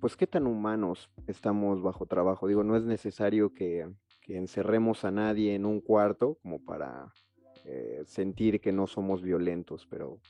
[0.00, 2.48] pues qué tan humanos estamos bajo trabajo.
[2.48, 3.88] Digo, no es necesario que,
[4.28, 7.12] encerremos a nadie en un cuarto como para
[7.64, 10.20] eh, sentir que no somos violentos, pero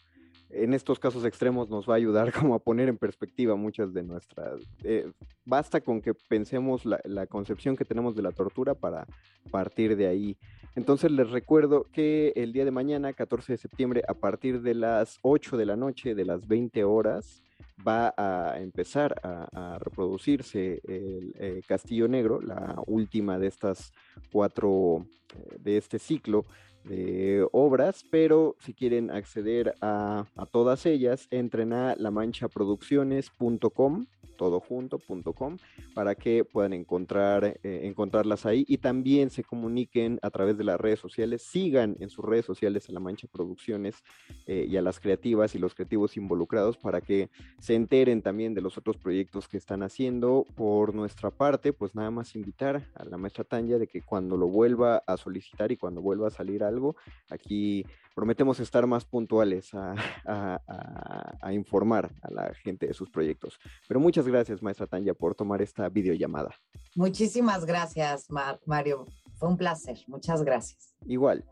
[0.49, 4.03] en estos casos extremos nos va a ayudar como a poner en perspectiva muchas de
[4.03, 4.63] nuestras...
[4.85, 5.13] Eh,
[5.45, 9.07] basta con que pensemos la, la, concepción que tenemos de la tortura para
[9.51, 10.39] partir de ahí.
[10.77, 15.19] Entonces les recuerdo que el día de mañana, 14 de septiembre, a partir de las
[15.21, 17.43] 8 de la noche, de las 20 horas,
[17.87, 23.93] va a empezar a, reproducirse el eh, Castillo Negro, la última de estas
[24.33, 26.47] cuatro, eh, de este ciclo
[26.85, 34.07] de obras, pero si quieren acceder a, a todas ellas, entren a lamanchaproducciones.com
[34.41, 35.59] todojunto.com
[35.95, 40.81] para que puedan encontrar, eh, encontrarlas ahí y también se comuniquen a través de las
[40.81, 44.03] redes sociales, sigan en sus redes sociales a La Mancha Producciones
[44.47, 48.63] eh, y a las creativas y los creativos involucrados para que se enteren también de
[48.63, 50.47] los otros proyectos que están haciendo.
[50.57, 54.49] Por nuestra parte, pues nada más invitar a la maestra Tanya de que cuando lo
[54.49, 56.97] vuelva a solicitar y cuando vuelva a salir algo,
[57.29, 63.59] aquí prometemos estar más puntuales a, informar a la gente de sus proyectos.
[63.89, 66.55] Pero muchas gracias, maestra Tanya, por tomar esta videollamada.
[66.95, 68.29] Muchísimas gracias,
[68.67, 69.07] Mario.
[69.37, 69.99] Fue un placer.
[70.07, 70.95] Muchas gracias.
[71.07, 71.45] Igual.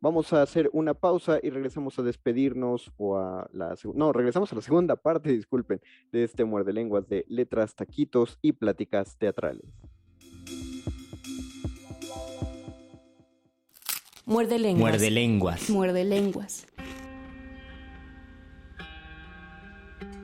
[0.00, 4.54] Vamos a hacer una pausa y regresamos a despedirnos o a la no, regresamos a
[4.54, 5.80] la segunda parte, disculpen,
[6.12, 9.66] de este muerde lenguas de letras, taquitos y pláticas teatrales.
[14.28, 14.90] Muerde lenguas.
[14.90, 15.70] Muerde lenguas.
[15.70, 16.66] Muerde lenguas.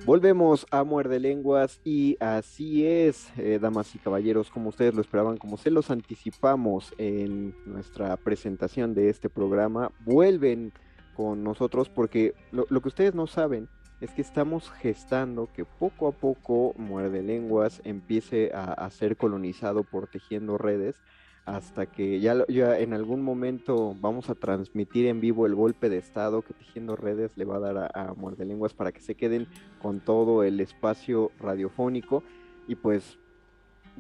[0.05, 5.38] Volvemos a Muerde Lenguas y así es, eh, damas y caballeros, como ustedes lo esperaban,
[5.38, 10.75] como se los anticipamos en nuestra presentación de este programa, vuelven
[11.17, 13.71] con nosotros porque lo, lo que ustedes no saben
[14.03, 19.83] es que estamos gestando que poco a poco Muerde Lenguas empiece a, a ser colonizado
[19.83, 20.97] por tejiendo redes
[21.44, 25.98] hasta que ya, ya, en algún momento vamos a transmitir en vivo el golpe de
[25.98, 29.14] estado que Tejiendo Redes le va a dar a, a Muerde Lenguas para que se
[29.14, 29.46] queden
[29.83, 32.22] con todo el espacio radiofónico
[32.66, 33.18] y pues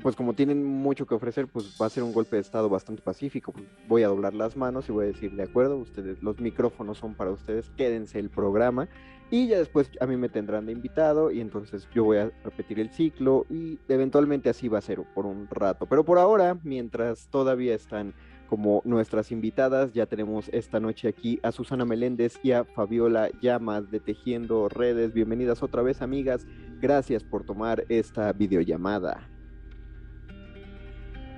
[0.02, 3.02] pues como tienen mucho que ofrecer, pues va a ser un golpe de estado bastante
[3.02, 3.54] pacífico.
[3.88, 7.14] Voy a doblar las manos y voy a decir, de acuerdo, ustedes, los micrófonos son
[7.14, 8.88] para ustedes, quédense el programa
[9.30, 12.78] y ya después a mí me tendrán de invitado y entonces yo voy a repetir
[12.78, 15.86] el ciclo y eventualmente así va a ser por un rato.
[15.86, 18.14] Pero por ahora, mientras todavía están
[18.48, 23.90] como nuestras invitadas, ya tenemos esta noche aquí a Susana Meléndez y a Fabiola Llamas
[23.90, 25.12] de Tejiendo Redes.
[25.14, 26.46] Bienvenidas otra vez, amigas.
[26.80, 29.28] Gracias por tomar esta videollamada.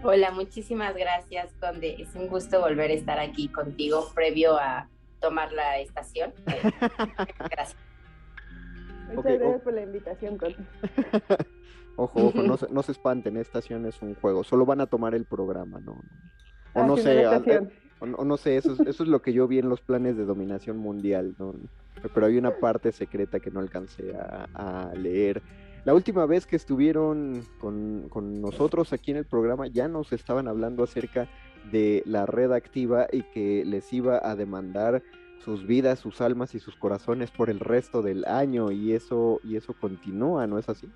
[0.03, 1.97] Hola, muchísimas gracias, Conde.
[2.01, 4.89] Es un gusto volver a estar aquí contigo previo a
[5.21, 6.33] tomar la estación.
[6.47, 7.77] gracias.
[9.09, 9.65] Muchas okay, gracias oh.
[9.65, 10.57] por la invitación, Conde.
[11.97, 15.15] ojo, ojo, no se, no se espanten, estación es un juego, solo van a tomar
[15.15, 16.01] el programa, ¿no?
[16.75, 17.43] O no sé, a,
[18.01, 20.17] o, no, no sé, eso es, eso es lo que yo vi en los planes
[20.17, 21.55] de dominación mundial, ¿no?
[22.13, 25.43] Pero hay una parte secreta que no alcancé a, a leer.
[25.87, 30.49] La última vez que estuvieron con, con, nosotros aquí en el programa ya nos estaban
[30.49, 31.29] hablando acerca
[31.71, 35.03] de la red activa y que les iba a demandar
[35.39, 39.57] sus vidas, sus almas y sus corazones por el resto del año y eso y
[39.57, 40.89] eso continúa, ¿no es así?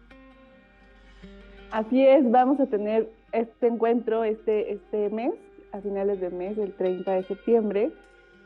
[1.70, 5.34] Así es, vamos a tener este encuentro este, este mes,
[5.72, 7.92] a finales de mes, el 30 de septiembre,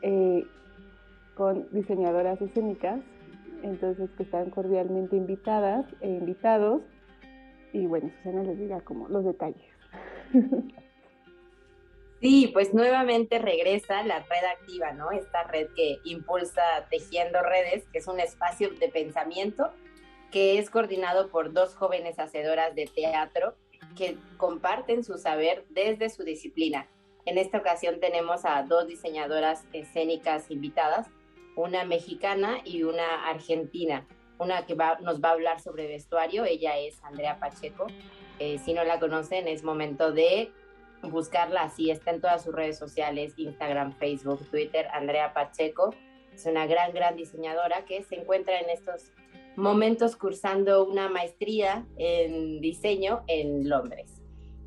[0.03, 0.45] eh,
[1.35, 2.99] con diseñadoras escénicas
[3.65, 6.81] entonces que están cordialmente invitadas e invitados.
[7.73, 9.65] Y bueno, Susana les diga como los detalles.
[12.25, 15.11] Sí, pues nuevamente regresa la red activa, ¿no?
[15.11, 19.71] Esta red que impulsa Tejiendo Redes, que es un espacio de pensamiento
[20.31, 23.53] que es coordinado por dos jóvenes hacedoras de teatro
[23.95, 26.87] que comparten su saber desde su disciplina.
[27.27, 31.05] En esta ocasión tenemos a dos diseñadoras escénicas invitadas,
[31.55, 34.07] una mexicana y una argentina.
[34.39, 37.85] Una que nos va a hablar sobre vestuario, ella es Andrea Pacheco.
[38.39, 40.51] Eh, si no la conocen, es momento de
[41.11, 45.93] buscarla, así está en todas sus redes sociales, Instagram, Facebook, Twitter, Andrea Pacheco.
[46.33, 49.11] Es una gran, gran diseñadora que se encuentra en estos
[49.55, 54.21] momentos cursando una maestría en diseño en Londres.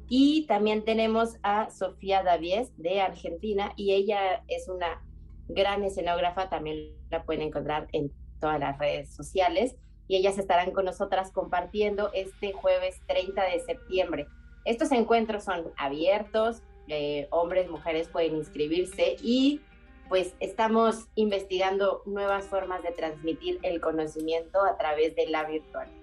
[0.09, 5.05] Y también tenemos a Sofía Davies de Argentina y ella es una
[5.49, 8.11] gran escenógrafa, también la pueden encontrar en
[8.41, 14.27] todas las redes sociales y ellas estarán con nosotras compartiendo este jueves 30 de septiembre.
[14.65, 19.61] Estos encuentros son abiertos, eh, hombres, mujeres pueden inscribirse y
[20.09, 25.97] pues estamos investigando nuevas formas de transmitir el conocimiento a través de la virtualidad.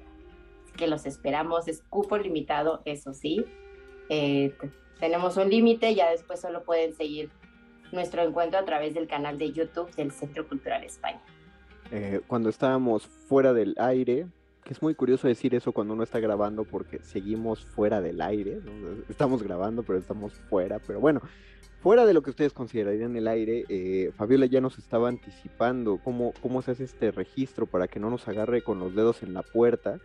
[0.77, 3.45] Que los esperamos, es cupo limitado, eso sí.
[4.09, 4.53] Eh,
[4.99, 7.31] tenemos un límite, ya después solo pueden seguir
[7.91, 11.21] nuestro encuentro a través del canal de YouTube del Centro Cultural España.
[11.91, 14.27] eh, cuando estábamos fuera del aire,
[14.65, 18.59] que es muy curioso decir eso cuando uno está grabando porque seguimos fuera del aire,
[19.07, 21.21] estamos grabando pero estamos fuera, pero bueno,
[21.81, 26.33] fuera de lo que ustedes considerarían el aire, eh, Fabiola ya nos estaba anticipando cómo,
[26.41, 29.43] cómo se hace este registro para que no nos agarre con los dedos en la
[29.43, 29.99] puerta,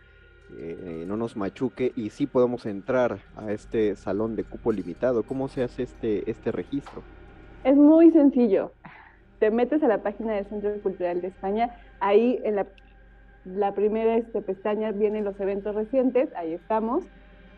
[0.59, 5.23] eh, no nos machuque y sí podamos entrar a este salón de cupo limitado.
[5.23, 7.01] ¿Cómo se hace este, este registro?
[7.63, 8.73] Es muy sencillo.
[9.39, 12.67] Te metes a la página del Centro Cultural de España, ahí en la
[13.45, 17.03] la primera este, pestaña vienen los eventos recientes, ahí estamos,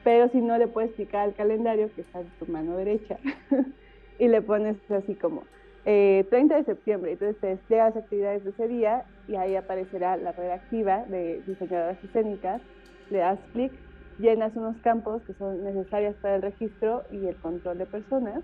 [0.04, 3.18] pero si no le puedes picar al calendario que está en tu mano derecha
[4.20, 5.44] y le pones así como
[5.84, 10.32] 30 eh, de septiembre, entonces te desplegas actividades de ese día y ahí aparecerá la
[10.32, 12.62] red activa de diseñadoras escénicas,
[13.10, 13.74] le das clic,
[14.20, 18.42] llenas unos campos que son necesarios para el registro y el control de personas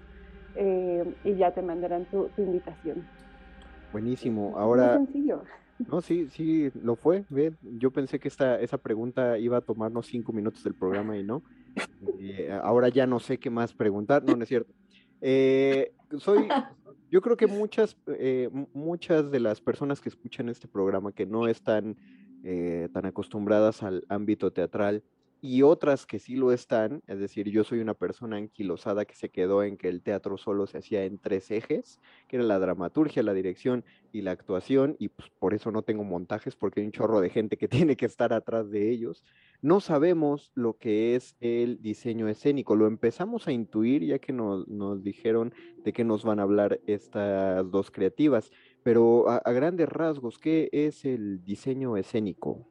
[0.55, 3.05] eh, y ya te mandarán tu, tu invitación.
[3.93, 4.97] Buenísimo, ahora...
[4.97, 5.43] Muy sencillo.
[5.87, 7.25] No, sí, sí, lo fue.
[7.61, 11.43] Yo pensé que esta, esa pregunta iba a tomarnos cinco minutos del programa y no.
[12.19, 14.23] Eh, ahora ya no sé qué más preguntar.
[14.23, 14.73] No, no es cierto.
[15.21, 16.47] Eh, soy,
[17.09, 21.47] yo creo que muchas, eh, muchas de las personas que escuchan este programa que no
[21.47, 21.95] están
[22.93, 25.03] tan acostumbradas al ámbito teatral,
[25.41, 29.29] y otras que sí lo están, es decir, yo soy una persona anquilosada que se
[29.29, 33.23] quedó en que el teatro solo se hacía en tres ejes, que era la dramaturgia,
[33.23, 36.91] la dirección y la actuación, y pues por eso no tengo montajes, porque hay un
[36.91, 39.23] chorro de gente que tiene que estar atrás de ellos.
[39.61, 44.65] No sabemos lo que es el diseño escénico, lo empezamos a intuir ya que nos,
[45.03, 48.51] dijeron de qué nos van a hablar estas dos creativas,
[48.83, 52.67] pero a grandes rasgos, ¿qué es el diseño escénico?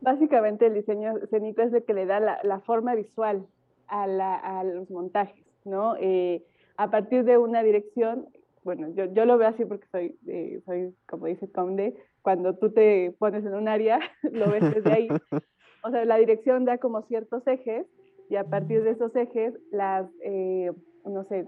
[0.00, 3.46] Básicamente el diseño escénico es el que le da la, forma visual
[3.88, 5.96] a, los montajes, ¿no?
[5.98, 6.44] Eh,
[6.76, 8.28] a partir de una dirección,
[8.62, 12.70] bueno, yo, yo lo veo así porque soy, eh, soy, como dice Conde, cuando tú
[12.70, 13.98] te pones en un área,
[14.32, 15.08] lo ves desde ahí.
[15.84, 17.86] O sea, la dirección da como ciertos ejes
[18.28, 20.72] y a partir de esos ejes, las, eh,
[21.04, 21.46] no sé,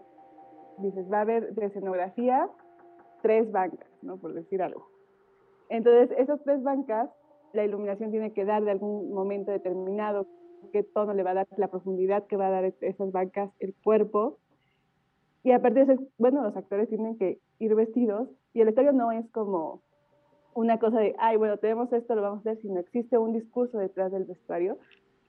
[0.79, 2.49] dices, va a haber de escenografía
[3.23, 4.19] tres bancas, ¿no?
[4.19, 4.89] Por decir algo.
[5.69, 7.11] Entonces, esas tres bancas
[7.53, 10.27] la iluminación tiene que dar de algún momento determinado,
[10.73, 13.75] qué tono le va a dar, la profundidad que va a dar esas bancas, el
[13.83, 14.39] cuerpo.
[15.43, 19.11] Y aparte de eso, bueno, los actores tienen que ir vestidos y el vestuario no
[19.13, 19.83] es como
[20.55, 23.79] una cosa de, ay, bueno, tenemos esto, lo vamos a hacer, sino existe un discurso
[23.79, 24.79] detrás del vestuario.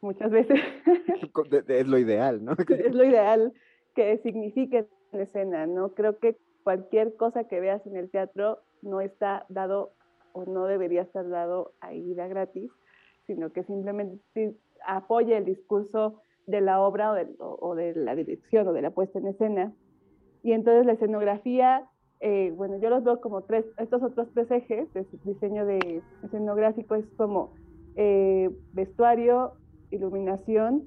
[0.02, 0.60] Muchas veces.
[1.68, 2.54] es lo ideal, ¿no?
[2.70, 3.54] es lo ideal
[3.94, 5.90] que signifique la escena, ¿no?
[5.94, 9.94] Creo que cualquier cosa que veas en el teatro no está dado
[10.34, 12.72] o no debería estar dado a gratis,
[13.28, 14.56] sino que simplemente
[14.86, 19.28] apoya el discurso de la obra o de, la dirección o de la puesta en
[19.28, 19.74] escena.
[20.44, 21.88] Y entonces la escenografía,
[22.20, 26.96] eh, bueno, yo los veo como tres, estos otros tres ejes de diseño de escenográfico
[26.96, 27.54] es como
[27.96, 29.54] eh, vestuario,
[29.92, 30.84] iluminación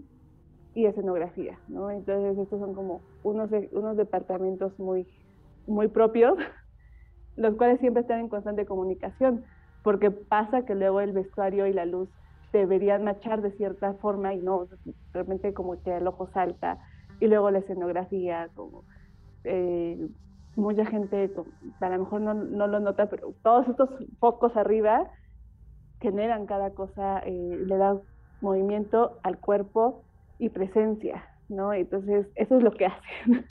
[0.75, 1.91] y escenografía, ¿no?
[1.91, 5.07] Entonces estos son como unos, unos departamentos muy,
[5.67, 6.37] muy propios
[7.37, 9.45] los cuales siempre están en constante comunicación,
[9.83, 12.09] porque pasa que luego el vestuario y la luz
[12.53, 16.79] deberían machar de cierta forma y no, de repente como que el ojo salta,
[17.21, 18.85] y luego la escenografía, como
[19.45, 20.09] eh,
[20.57, 21.31] mucha gente
[21.81, 25.11] a lo mejor no, no, lo nota, pero todos estos focos arriba
[26.01, 27.99] generan cada cosa, eh, le da
[28.41, 30.05] movimiento al cuerpo
[30.39, 31.25] y presencia.
[31.49, 31.73] ¿No?
[31.73, 33.47] Entonces, eso es lo que hacen.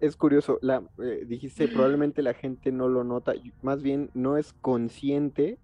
[0.00, 4.52] Es, curioso, la, eh, dijiste probablemente la gente no lo nota, más bien no es
[4.54, 5.58] consciente,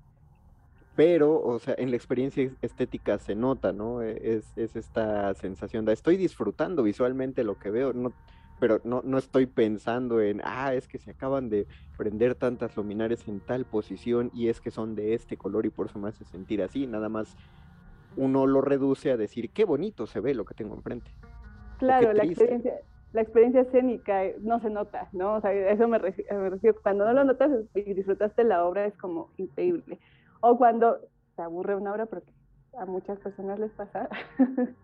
[0.96, 4.02] pero, o sea, en la experiencia estética se nota, ¿no?
[4.02, 7.92] E, es, es esta sensación de estoy disfrutando visualmente lo que veo,
[8.60, 13.26] pero no, no estoy pensando en, ah, es que se acaban de prender tantas luminarias
[13.26, 16.24] en tal posición y es que son de este color y por eso me hace
[16.24, 17.36] sentir así, nada más
[18.16, 21.10] uno lo reduce a decir, qué bonito se ve lo que tengo enfrente.
[21.78, 22.74] Claro, la experiencia,
[23.14, 25.34] la experiencia escénica eh, no se nota, ¿no?
[25.34, 26.52] O sea, eso me refiero,
[26.82, 29.98] Cuando no lo notas y disfrutaste la obra es como increíble.
[30.40, 30.98] O cuando
[31.36, 32.32] te aburre una obra, porque
[32.76, 34.08] a muchas personas les pasa,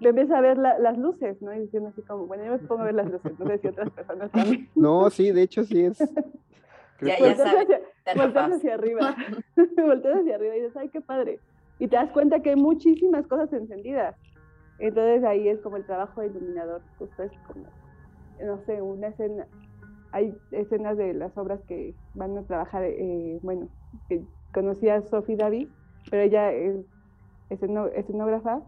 [0.00, 1.54] lo empiezas a ver las luces, ¿no?
[1.54, 3.68] Y diciendo así como, bueno, yo me pongo a ver las luces, no sé si
[3.68, 4.68] otras personas también.
[4.74, 5.98] No, sí, de hecho sí es.
[7.00, 7.68] ya, ya sabes,
[8.16, 9.16] volteas hacia arriba,
[9.76, 11.40] volteas hacia arriba y dices, ay, qué padre.
[11.78, 14.14] Y te das cuenta que hay muchísimas cosas encendidas.
[14.82, 17.66] Entonces ahí es como el trabajo de iluminador, justo es como,
[18.44, 19.46] no sé, una escena,
[20.10, 23.68] hay escenas de las obras que van a trabajar, eh, bueno,
[24.08, 25.68] que conocí a Sophie David,
[26.10, 26.84] pero ella es
[27.48, 28.60] escenógrafa,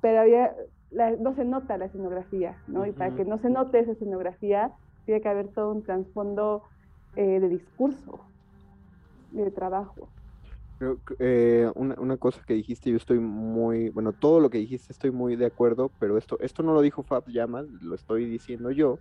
[0.00, 0.54] pero había,
[1.18, 2.86] no se nota la escenografía, ¿no?
[2.86, 4.70] Y para que no se note esa escenografía,
[5.06, 6.62] tiene que haber todo un trasfondo
[7.16, 8.20] eh, de discurso.
[9.32, 10.08] de trabajo.
[11.18, 15.36] Eh, una, cosa que dijiste, yo estoy muy, bueno, todo lo que dijiste estoy muy
[15.36, 18.98] de acuerdo, pero esto, esto no lo dijo Fab Llamas, lo estoy diciendo yo.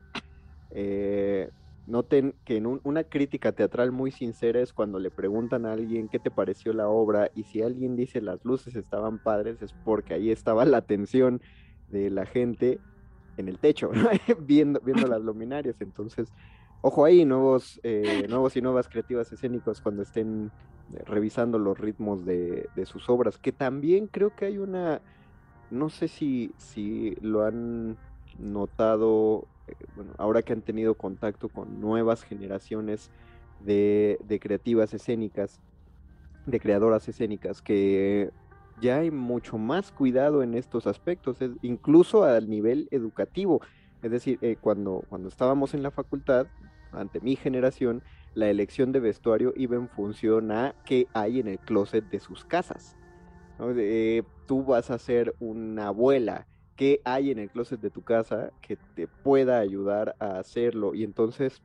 [0.71, 1.49] Eh,
[1.88, 6.19] noten que en una crítica teatral muy sincera es cuando le preguntan a alguien qué
[6.19, 10.32] te pareció la obra y si alguien dice las luces estaban padres es porque ahí
[10.32, 11.41] estaba la atención
[11.89, 12.79] de la gente
[13.38, 13.91] en el techo,
[14.39, 15.75] viendo, viendo las luminarias.
[15.82, 16.32] Entonces,
[16.82, 20.51] ojo ahí, nuevos, eh, nuevos y nuevas creativas escénicos cuando estén
[21.05, 25.01] revisando los ritmos de, sus obras, que también creo que hay una,
[25.69, 27.97] no sé si, si lo han
[28.39, 33.11] notado, eh, bueno, ahora que han tenido contacto con nuevas generaciones
[33.59, 35.59] de, creativas escénicas,
[36.45, 38.31] de creadoras escénicas, que
[38.81, 43.61] ya hay mucho más cuidado en estos aspectos, incluso al nivel educativo.
[44.01, 46.47] Es decir, cuando, cuando estábamos en la facultad,
[46.91, 48.01] ante mi generación,
[48.34, 52.45] la elección de vestuario iba en función a qué hay en el closet de sus
[52.45, 52.95] casas.
[54.47, 58.77] tú vas a ser una abuela, ¿qué hay en el closet de tu casa que
[58.95, 60.95] te pueda ayudar a hacerlo?
[60.95, 61.61] Y entonces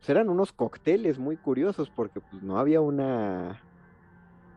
[0.00, 3.60] pues, unos cócteles muy curiosos porque pues, no había una,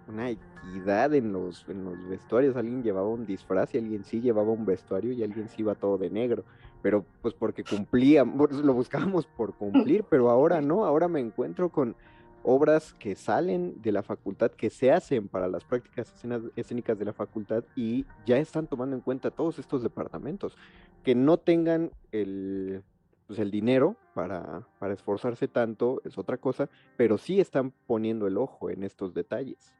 [0.07, 2.55] una equidad en los, en los vestuarios.
[2.55, 5.97] Alguien llevaba un disfraz y alguien sí llevaba un vestuario y alguien sí iba todo
[5.97, 6.43] de negro
[6.83, 11.95] pero pues porque cumplíamos, lo buscábamos por cumplir, pero ahora no, ahora me encuentro con
[12.43, 16.13] obras que salen de la facultad, que se hacen para las prácticas
[16.57, 20.57] escénicas de la facultad y ya están tomando en cuenta todos estos departamentos,
[21.03, 22.83] que no tengan el,
[23.27, 28.37] pues el dinero para, para esforzarse tanto, es otra cosa, pero sí están poniendo el
[28.37, 29.73] ojo en estos detalles.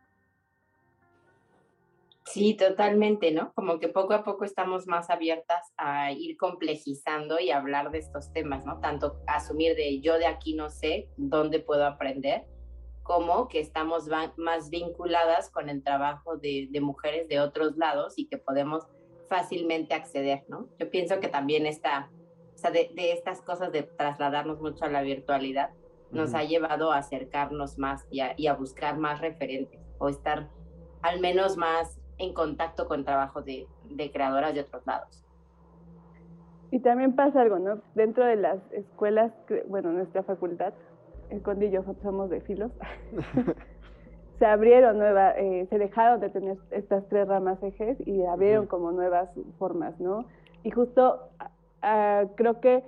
[2.26, 3.52] Sí, totalmente, ¿no?
[3.54, 8.32] Como que poco a poco estamos más abiertas a ir complejizando y hablar de estos
[8.32, 8.80] temas, ¿no?
[8.80, 12.46] Tanto asumir de yo de aquí no sé dónde puedo aprender,
[13.04, 14.08] como que estamos
[14.38, 18.88] más vinculadas con el trabajo de, mujeres de otros lados y que podemos
[19.28, 20.70] fácilmente acceder, ¿no?
[20.80, 22.10] Yo pienso que también esta,
[22.56, 25.72] o sea, de, estas cosas de trasladarnos mucho a la virtualidad,
[26.12, 30.50] nos ha llevado a acercarnos más y a, y a buscar más referentes o estar
[31.02, 35.24] al menos más en contacto con trabajo de, de creadoras de otros lados.
[36.72, 37.82] Y también pasa algo, ¿no?
[37.94, 39.32] Dentro de las escuelas,
[39.68, 40.74] bueno, nuestra facultad,
[41.30, 42.72] el Conde y yo somos de filos,
[44.40, 48.92] se abrieron nuevas, eh, se dejaron de tener estas tres ramas ejes y abrieron como
[48.92, 50.26] nuevas formas, ¿no?
[50.64, 51.30] Y justo
[51.84, 52.84] uh, creo que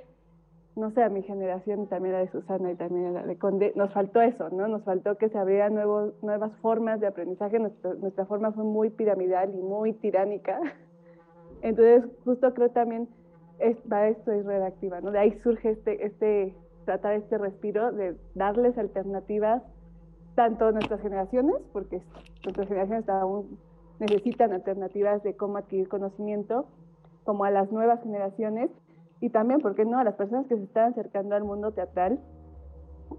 [0.76, 3.72] no sé, a mi generación, también a de Susana y también a la de Conde,
[3.76, 4.68] nos faltó eso, ¿no?
[4.68, 7.60] Nos faltó que se abrieran nuevos, nuevas formas de aprendizaje.
[7.60, 10.60] Nuestra, nuestra forma fue muy piramidal y muy tiránica.
[11.62, 13.08] Entonces, justo creo también
[13.60, 15.12] es, para esto es redactiva, ¿no?
[15.12, 19.64] De ahí surge este, este, tratar este respiro de darles alternativas
[20.36, 22.02] tanto a nuestras generaciones, porque
[22.44, 23.58] nuestras generaciones aún
[24.00, 26.66] necesitan alternativas de cómo adquirir conocimiento,
[27.24, 28.70] como a las nuevas generaciones,
[29.22, 32.20] y también, ¿por qué no?, a las personas que se están acercando al mundo teatral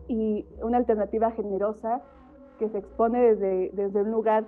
[0.08, 2.02] y una alternativa generosa
[2.58, 4.44] que se expone desde, desde un lugar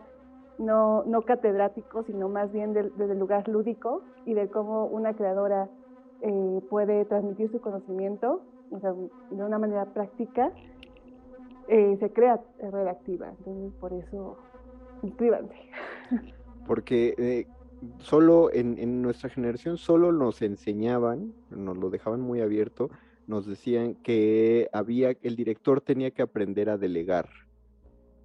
[0.58, 5.68] no, no catedrático, sino más bien desde el lugar lúdico y de cómo una creadora
[6.20, 10.52] eh, puede transmitir su conocimiento o sea, de una manera práctica,
[11.68, 13.30] eh, se crea redactiva.
[13.38, 14.36] Entonces, por eso,
[15.02, 15.54] inscríbanse.
[16.66, 17.46] Porque eh,
[18.00, 22.90] solo en, nuestra generación solo nos enseñaban, nos lo dejaban muy abierto,
[23.26, 27.28] nos decían que había, el director tenía que aprender a delegar.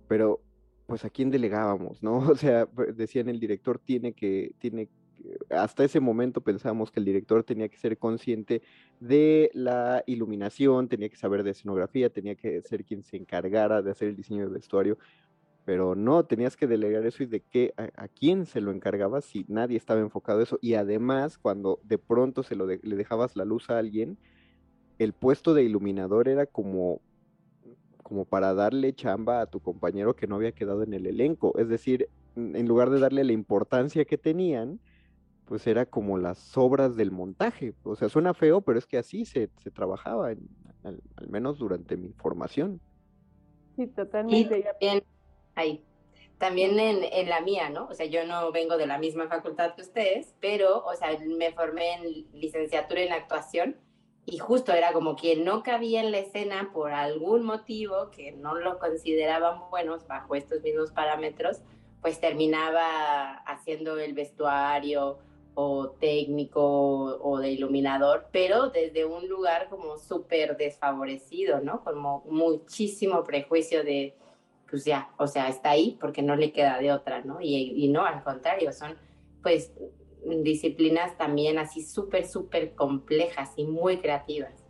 [0.07, 0.41] Pero,
[0.87, 2.17] pues, ¿a quién delegábamos, no?
[2.31, 4.89] O sea, pues, decían el director tiene que, tiene
[5.49, 8.61] hasta ese momento pensábamos que el director tenía que ser consciente
[8.99, 13.91] de la iluminación, tenía que saber de escenografía, tenía que ser quien se encargara de
[13.91, 14.97] hacer el diseño del vestuario,
[15.65, 19.45] pero no, tenías que delegar eso y de qué, a, quién se lo encargabas si
[19.47, 20.59] nadie estaba enfocado en eso.
[20.61, 24.17] Y además, cuando de pronto se lo le dejabas la luz a alguien,
[24.99, 27.01] el puesto de iluminador era como,
[28.03, 31.57] como para darle chamba a tu compañero que no había quedado en el elenco.
[31.57, 34.79] Es decir, en lugar de darle la importancia que tenían,
[35.45, 37.73] pues era como las obras del montaje.
[37.83, 40.39] O sea, suena feo, pero es que así se, se trabajaba, al,
[41.29, 42.81] menos durante mi formación.
[43.77, 44.65] Sí, totalmente
[45.55, 45.83] ahí.
[46.37, 47.87] También en, en, la mía, ¿no?
[47.87, 51.51] O sea, yo no vengo de la misma facultad que ustedes, pero, o sea, me
[51.53, 53.77] formé en licenciatura en actuación
[54.25, 58.55] y justo era como quien no cabía en la escena por algún motivo que no
[58.55, 61.61] lo consideraban buenos bajo estos mismos parámetros,
[62.01, 65.19] pues terminaba haciendo el vestuario
[65.55, 71.83] o técnico o de iluminador, pero desde un lugar como súper desfavorecido, ¿no?
[71.83, 74.15] Como muchísimo prejuicio de
[74.73, 77.39] pues ya, o sea, está ahí porque no le queda de otra, ¿no?
[77.39, 78.95] Y, y no, al contrario, son
[79.43, 79.71] pues
[80.41, 84.65] disciplinas también así súper, súper complejas y muy creativas.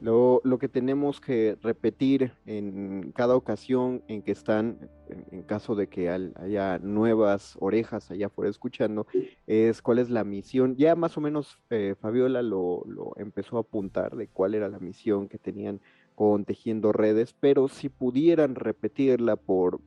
[0.00, 4.88] Lo, lo, que tenemos que repetir en cada ocasión en que están,
[5.30, 9.06] en, caso de que haya nuevas orejas allá afuera escuchando,
[9.46, 10.74] es cuál es la misión.
[10.76, 14.78] Ya más o menos eh, Fabiola lo, lo, empezó a apuntar de cuál era la
[14.78, 15.82] misión que tenían
[16.20, 19.80] con Tejiendo Redes, pero si pudieran repetirla por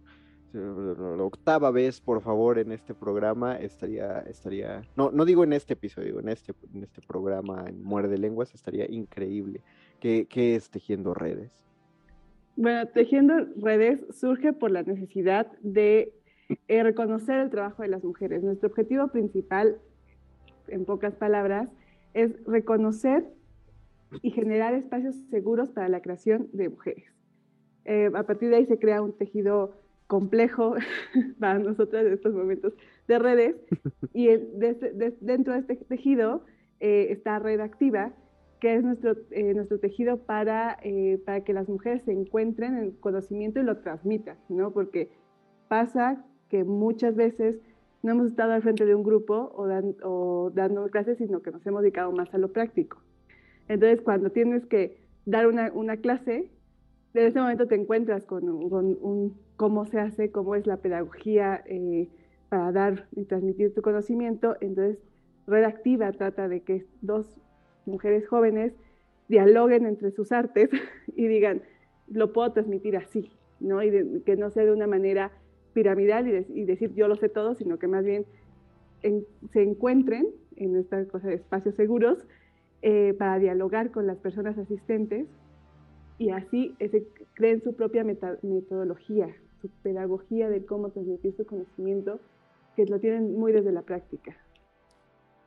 [0.51, 5.73] la octava vez, por favor, en este programa, estaría, estaría, no, no digo en este
[5.73, 9.61] episodio, en este, en este programa en Muerde Lenguas, estaría increíble.
[9.99, 11.51] ¿Qué, ¿Qué es Tejiendo Redes?
[12.55, 16.15] Bueno, Tejiendo Redes surge por la necesidad de
[16.67, 18.41] eh, reconocer el trabajo de las mujeres.
[18.41, 19.77] Nuestro objetivo principal,
[20.67, 21.69] en pocas palabras,
[22.15, 23.23] es reconocer
[24.22, 27.05] y generar espacios seguros para la creación de mujeres.
[27.86, 29.74] Eh, a partir de ahí se crea un tejido
[30.07, 30.76] complejo
[31.39, 32.74] para nosotros en estos momentos
[33.07, 33.55] de redes.
[34.16, 34.28] Y
[35.22, 36.45] dentro de este tejido
[36.80, 38.14] eh, está Red Activa,
[38.59, 40.78] que es nuestro, eh, nuestro tejido para,
[41.26, 44.72] para que las mujeres se encuentren en conocimiento y lo transmitan, ¿no?
[44.72, 45.09] Porque
[45.68, 47.59] pasa que muchas veces
[48.03, 49.68] no hemos estado al frente de un grupo o,
[50.03, 53.01] o dando clases, sino que nos hemos dedicado más a lo práctico.
[53.68, 56.49] Entonces, cuando tienes que dar una, clase,
[57.14, 62.09] en ese momento te encuentras con, un, cómo se hace, cómo es la pedagogía eh,
[62.49, 64.55] para dar y transmitir tu conocimiento.
[64.61, 64.99] Entonces,
[65.45, 67.28] Redactiva trata de que dos
[67.86, 68.74] mujeres jóvenes
[69.28, 70.70] dialoguen entre sus artes
[71.16, 71.61] y digan,
[72.07, 73.84] lo puedo transmitir así, ¿no?
[73.84, 75.32] Y que no sea de una manera
[75.74, 78.26] piramidal y, decir yo lo sé todo, sino que más bien
[79.51, 82.26] se encuentren en esta cosa de espacios seguros
[82.86, 85.25] eh, para dialogar con las personas asistentes
[86.17, 92.19] y así ese, creen su propia metodología, su pedagogía de cómo transmitir su conocimiento,
[92.75, 94.36] que lo tienen muy desde la práctica.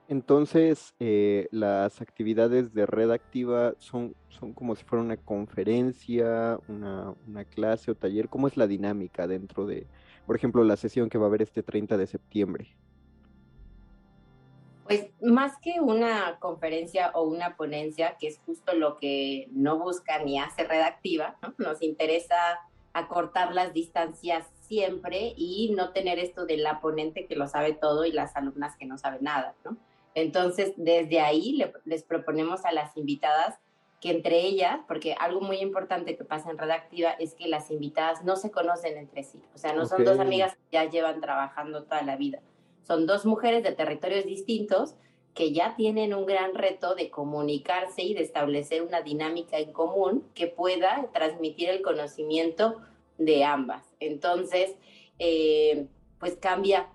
[0.08, 4.14] Entonces, eh, las actividades de red activa son,
[4.54, 8.30] como si fuera una conferencia, una, una, clase o taller.
[8.30, 9.86] ¿Cómo es la dinámica dentro de,
[10.24, 12.68] por ejemplo, la sesión que va a haber este 30 de septiembre?
[14.86, 20.22] Pues más que una conferencia o una ponencia, que es justo lo que no busca
[20.22, 21.54] ni hace redactiva, ¿no?
[21.58, 22.36] nos interesa
[22.92, 28.04] acortar las distancias siempre y no tener esto de la ponente que lo sabe todo
[28.04, 29.54] y las alumnas que no saben nada.
[29.64, 29.76] ¿no?
[30.14, 33.58] Entonces, desde ahí les proponemos a las invitadas
[34.00, 38.24] que entre ellas, porque algo muy importante que pasa en redactiva es que las invitadas
[38.24, 41.84] no se conocen entre sí, o sea, no son dos amigas que ya llevan trabajando
[41.84, 42.40] toda la vida
[42.86, 44.94] son dos mujeres de territorios distintos
[45.34, 50.24] que ya tienen un gran reto de comunicarse y de establecer una dinámica en común
[50.34, 52.80] que pueda transmitir el conocimiento
[53.18, 53.84] de ambas.
[54.00, 54.76] Entonces,
[55.18, 56.88] eh, pues cambia,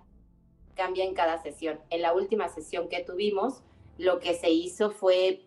[0.74, 1.78] cambia en cada sesión.
[1.90, 3.62] En la última sesión que tuvimos,
[3.96, 5.46] lo que se hizo fue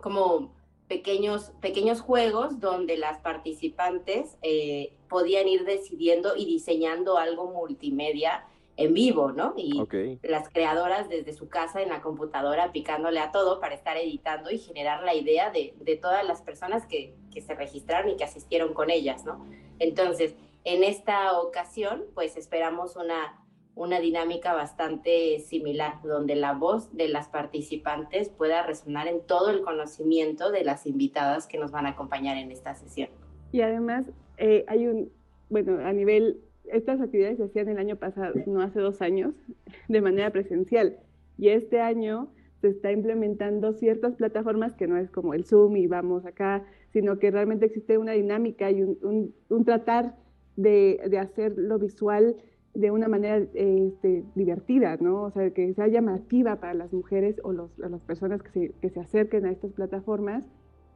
[0.00, 0.54] como
[0.88, 8.46] pequeños, pequeños juegos donde las participantes eh, podían ir decidiendo y diseñando algo multimedia
[8.76, 9.54] en vivo, ¿no?
[9.56, 9.80] Y
[10.22, 14.58] las creadoras desde su casa en la computadora picándole a todo para estar editando y
[14.58, 19.24] generar la idea de, todas las personas que, se registraron y que asistieron con ellas,
[19.24, 19.44] ¿no?
[19.78, 23.42] Entonces, en esta ocasión, pues esperamos una,
[23.74, 29.62] una dinámica bastante similar, donde la voz de las participantes pueda resonar en todo el
[29.62, 33.08] conocimiento de las invitadas que nos van a acompañar en esta sesión.
[33.52, 34.06] Y además,
[34.36, 35.12] eh, hay un,
[35.48, 36.40] bueno, a nivel
[36.72, 39.34] estas actividades se hacían el año pasado, no hace dos años,
[39.88, 40.98] de manera presencial.
[41.38, 42.28] Y este año
[42.60, 47.18] se está implementando ciertas plataformas que no es como el Zoom y vamos acá, sino
[47.18, 50.14] que realmente existe una dinámica y un, tratar
[50.56, 52.36] de, hacer lo visual
[52.72, 55.24] de una manera este, divertida, ¿no?
[55.24, 59.50] O sea, que sea llamativa para las mujeres o las personas que se acerquen a
[59.50, 60.48] estas plataformas.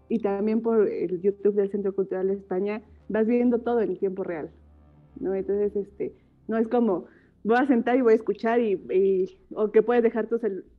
[0.08, 4.24] Y también por el YouTube del Centro Cultural de España vas viendo todo en tiempo
[4.24, 4.50] real.
[5.20, 5.34] ¿No?
[5.34, 6.14] Entonces, este,
[6.46, 7.06] no es como,
[7.44, 10.38] voy a sentar y voy a escuchar y, o que puedes dejar tu,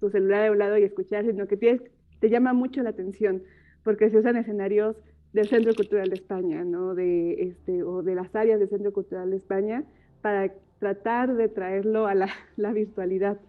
[0.10, 1.82] celular a un lado y escuchar, sino que tienes,
[2.20, 3.44] te llama mucho la atención,
[3.84, 4.96] porque se usan escenarios
[5.34, 6.96] del Centro Cultural de España, ¿no?
[6.96, 9.84] De, este, o de las áreas del Centro Cultural de España,
[10.22, 13.40] para tratar de traerlo a la, la virtualidad.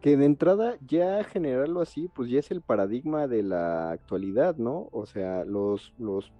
[0.00, 4.88] Que de entrada ya generarlo así, pues ya es el paradigma de la actualidad, ¿no?
[4.92, 6.32] O sea, los, los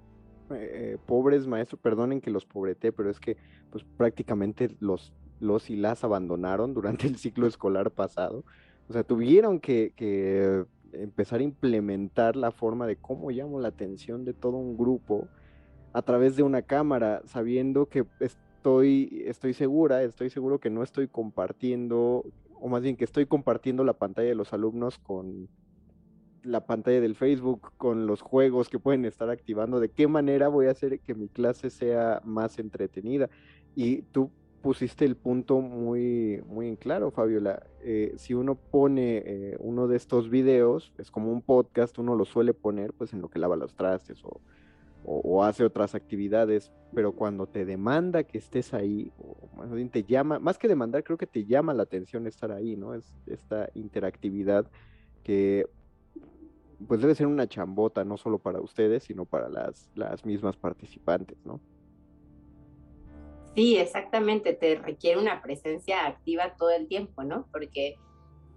[0.51, 3.37] eh, pobres maestros, perdonen que los pobreté, pero es que
[3.71, 8.45] pues prácticamente los, los y las abandonaron durante el ciclo escolar pasado.
[8.89, 14.33] O sea, tuvieron que, empezar a implementar la forma de cómo llamo la atención de
[14.33, 15.29] todo un grupo
[15.93, 21.09] a través de una cámara, sabiendo que estoy, estoy segura, estoy seguro que no estoy
[21.09, 22.25] compartiendo,
[22.55, 25.49] o más bien que estoy compartiendo la pantalla de los alumnos con
[26.49, 30.67] la pantalla del Facebook, con los juegos que pueden estar activando, de qué manera voy
[30.67, 33.29] a hacer que mi clase sea más entretenida.
[33.75, 34.31] Y tú
[34.63, 37.63] pusiste el punto muy, muy en claro, Fabiola.
[37.83, 42.25] Eh, si uno pone eh, uno de estos videos, es como un podcast, uno lo
[42.25, 44.41] suele poner pues en lo que lava los trastes o,
[45.05, 50.05] o, hace otras actividades, pero cuando te demanda que estés ahí, o más bien te
[50.05, 52.95] llama, más que demandar, creo que te llama la atención estar ahí, ¿no?
[52.95, 54.67] Es esta interactividad
[55.23, 55.67] que
[56.87, 61.37] pues debe ser una chambota, no solo para ustedes, sino para las, las mismas participantes,
[61.45, 61.61] ¿no?
[63.55, 67.49] Sí, exactamente, te requiere una presencia activa todo el tiempo, ¿no?
[67.51, 67.97] Porque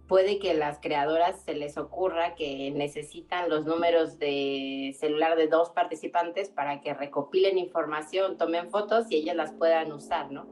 [0.08, 5.70] puede que las creadoras se les ocurra que necesitan los números de celular de dos
[5.70, 10.46] participantes para que recopilen información, tomen fotos y ellas las puedan usar, ¿no?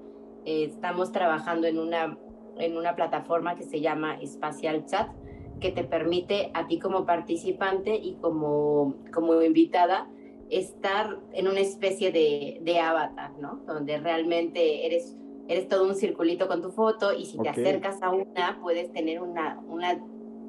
[0.46, 2.18] Eh, estamos trabajando en una,
[2.58, 5.12] en una plataforma que se llama Espacial Chat,
[5.60, 10.10] que te permite a ti como participante y como, como invitada
[10.50, 13.62] estar en una especie de, de avatar, ¿no?
[13.68, 15.16] Donde realmente eres,
[15.48, 19.22] eres todo un circulito con tu foto y si te acercas a una, puedes tener
[19.22, 20.04] una, una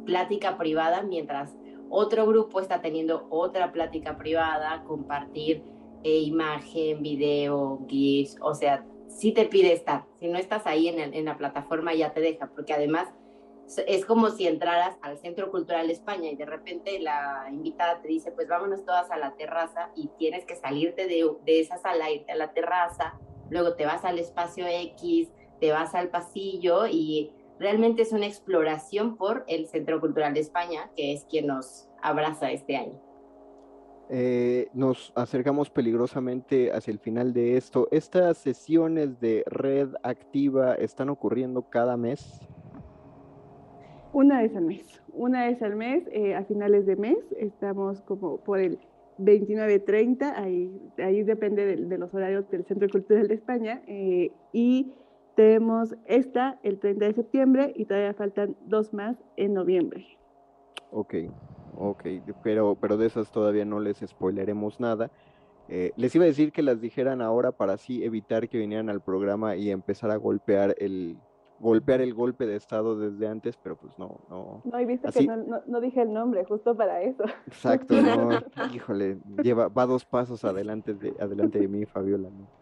[0.05, 1.55] plática privada mientras
[1.91, 5.63] otro grupo está teniendo otra plática privada, compartir
[6.03, 10.07] eh, imagen, video, GIFs, o sea, si te pide estar.
[10.19, 13.09] Si no estás ahí en, en la plataforma ya te deja, porque además
[13.87, 18.33] es como si entraras al Centro Cultural España y de repente la invitada te dice,
[18.33, 22.33] pues vámonos todas a la terraza y tienes que salirte de, de esa sala, irte
[22.33, 23.19] a la terraza,
[23.49, 25.29] luego te vas al espacio X,
[25.61, 30.91] te vas al pasillo y realmente es una exploración por el Centro Cultural de España,
[30.97, 33.01] que es quien nos abraza este año.
[34.13, 37.87] Eh, nos acercamos peligrosamente hacia el final de esto.
[37.93, 42.41] ¿Estas sesiones de red activa están ocurriendo cada mes?
[44.13, 48.39] Una vez al mes, una vez al mes, eh, a finales de mes, estamos como
[48.39, 48.79] por el
[49.19, 54.95] 29-30, ahí, ahí depende de, los horarios del Centro Cultural de España, eh, y
[55.37, 60.05] tenemos esta el 30 de septiembre y todavía faltan dos más en noviembre.
[60.91, 61.15] Ok,
[61.79, 62.05] ok,
[62.43, 65.13] pero, pero de esas todavía no les spoileremos nada.
[65.69, 69.01] Eh, les iba a decir que las dijeran ahora para así evitar que vinieran al
[69.03, 71.17] programa y empezar a golpear el,
[71.61, 74.63] golpear el golpe de estado desde antes, pero pues no, no.
[74.65, 77.25] No, y viste que no, no, dije el nombre, justo para eso.
[77.47, 78.31] Exacto, no,
[78.75, 82.61] híjole, lleva, va dos pasos adelante de, adelante de mí, Fabiola, ¿no?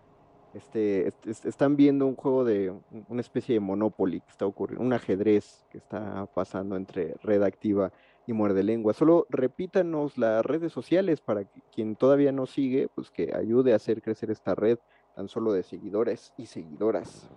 [0.55, 2.75] Este, están viendo un juego de
[3.09, 7.93] una especie de Monopoly que está ocurriendo, un ajedrez que está pasando entre Red Activa
[8.27, 8.95] y Muerde Lengua.
[8.95, 13.77] Solo repítanos las redes sociales para que quien todavía no sigue, pues que ayude a
[13.77, 14.79] hacer crecer esta red
[15.15, 17.29] tan solo de seguidores y seguidoras.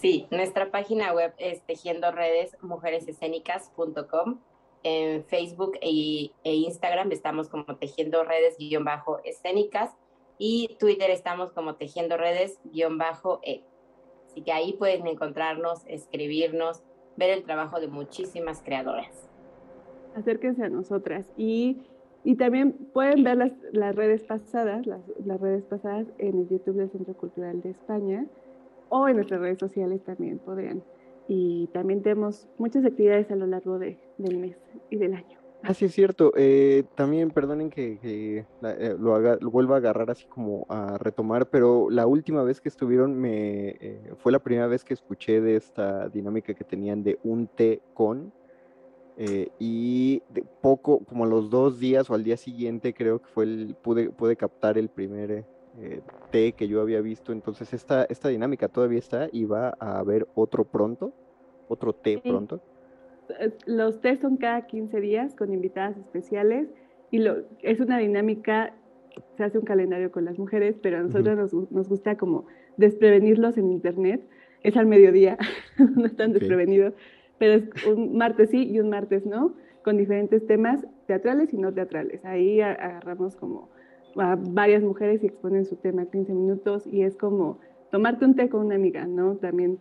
[0.00, 4.38] Sí, nuestra página web es tejiendo redes mujeresescénicas.com.
[4.82, 9.96] En Facebook e, e, Instagram estamos como tejiendo redes-escénicas
[10.36, 13.64] y Twitter estamos como tejiendo redes-e.
[14.26, 16.82] Así que ahí pueden encontrarnos, escribirnos,
[17.16, 19.30] ver el trabajo de muchísimas creadoras.
[20.16, 21.78] Acérquense a nosotras y,
[22.24, 26.76] y también pueden ver las, las redes pasadas, las, las redes pasadas en el YouTube
[26.76, 28.26] del Centro Cultural de España
[28.94, 30.80] o en nuestras redes sociales también podrían.
[31.26, 34.56] Y también tenemos muchas actividades a lo largo de, del mes
[34.88, 35.36] y del año.
[35.64, 36.32] Ah, sí, es cierto.
[36.36, 38.44] Eh, también perdonen que, eh,
[39.00, 42.68] lo, haga, lo vuelva a agarrar así como a retomar, pero la última vez que
[42.68, 47.18] estuvieron me eh, fue la primera vez que escuché de esta dinámica que tenían de
[47.24, 48.32] un té con.
[49.58, 53.44] y de poco, como a los dos días o al día siguiente, creo que fue
[53.44, 55.44] el, pude, pude captar el primer
[55.80, 56.00] eh,
[56.30, 57.32] té que yo había visto.
[57.32, 61.12] Entonces, esta, esta dinámica todavía está y va a haber otro pronto,
[61.68, 62.60] otro té pronto.
[63.66, 66.68] Los tés son cada 15 días con invitadas especiales
[67.10, 68.74] y lo, es una dinámica,
[69.36, 72.46] se hace un calendario con las mujeres, pero a nosotros nos, gusta como
[72.76, 74.20] desprevenirlos en internet.
[74.62, 75.38] Es al mediodía,
[75.96, 76.94] no están desprevenidos,
[77.38, 81.72] pero es un martes sí y un martes no, con diferentes temas teatrales y no
[81.72, 82.24] teatrales.
[82.24, 83.70] Ahí agarramos como
[84.16, 87.58] a varias mujeres y exponen su tema 15 minutos y es como
[87.90, 89.36] tomarte un té con una amiga, ¿no?
[89.36, 89.78] También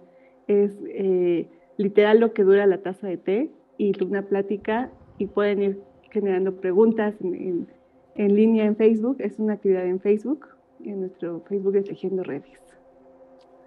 [0.48, 5.62] es eh, literal lo que dura la taza de té y una plática y pueden
[5.62, 5.82] ir
[6.12, 7.68] generando preguntas en,
[8.16, 10.48] en, línea en Facebook, es una actividad en Facebook,
[10.84, 12.46] en nuestro Facebook es Tejiendo Redes.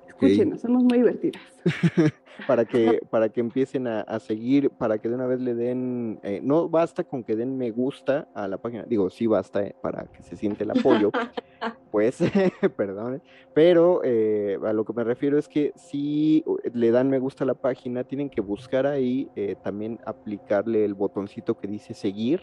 [0.06, 1.42] Escúchenos, somos muy divertidas.
[2.47, 6.41] para que, para que empiecen a, seguir, para que de una vez le den, eh,
[6.43, 10.05] no basta con que den me gusta a la página, digo, sí basta eh, para
[10.05, 11.11] que se siente el apoyo,
[11.91, 12.18] pues,
[12.76, 13.22] perdón,
[13.55, 17.47] pero eh, a lo que me refiero es que si le dan me gusta a
[17.47, 19.30] la página, tienen que buscar ahí
[19.62, 22.41] también aplicarle el botoncito que dice seguir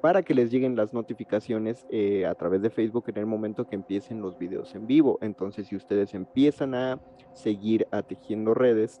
[0.00, 3.76] para que les lleguen las notificaciones eh, a través de Facebook en el momento que
[3.76, 5.18] empiecen los videos en vivo.
[5.20, 7.00] Entonces, si ustedes empiezan a
[7.32, 9.00] seguir a Tejiendo Redes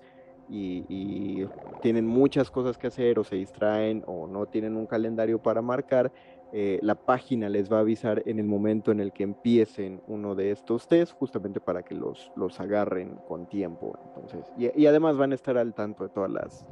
[0.50, 1.46] y,
[1.80, 6.12] tienen muchas cosas que hacer o se distraen o no tienen un calendario para marcar,
[6.52, 10.34] eh, la página les va a avisar en el momento en el que empiecen uno
[10.34, 13.98] de estos test, justamente para que los, los agarren con tiempo.
[14.08, 16.66] Entonces, y además van a estar al tanto de todas las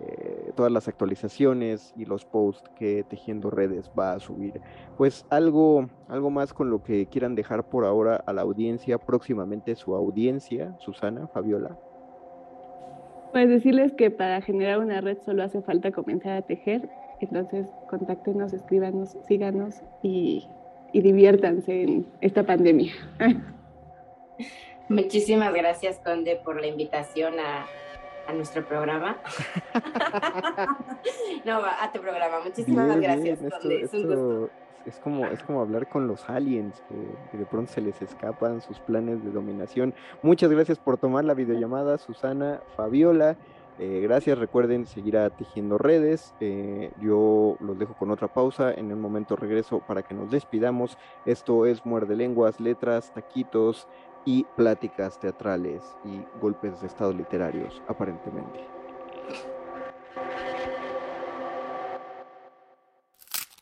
[0.00, 4.60] eh, todas las actualizaciones y los posts que Tejiendo Redes va a subir.
[4.96, 9.74] Pues algo, algo más con lo que quieran dejar por ahora a la audiencia, próximamente
[9.74, 11.76] su audiencia, Susana, Fabiola.
[13.32, 16.88] Pues decirles que para generar una red solo hace falta comenzar a tejer,
[17.20, 20.48] entonces contáctenos, escríbanos, síganos y,
[20.92, 22.92] y diviértanse en esta pandemia.
[24.88, 27.66] Muchísimas gracias, Conde, por la invitación a,
[28.26, 29.18] a nuestro programa.
[31.44, 32.40] no, a tu programa.
[32.44, 33.40] Muchísimas gracias.
[33.42, 33.90] es,
[34.98, 39.22] como, es como hablar con los aliens, que, de pronto se les escapan sus planes
[39.24, 39.94] de dominación.
[40.22, 43.36] Muchas gracias por tomar la videollamada, Susana, Fabiola.
[43.78, 46.34] Eh, gracias, recuerden seguir a Tejiendo Redes.
[46.40, 48.72] Eh, yo los dejo con otra pausa.
[48.72, 50.98] En un momento regreso para que nos despidamos.
[51.26, 53.86] Esto es Muerde Lenguas, Letras, Taquitos,
[54.28, 58.77] y pláticas teatrales y golpes de estado literarios, aparentemente.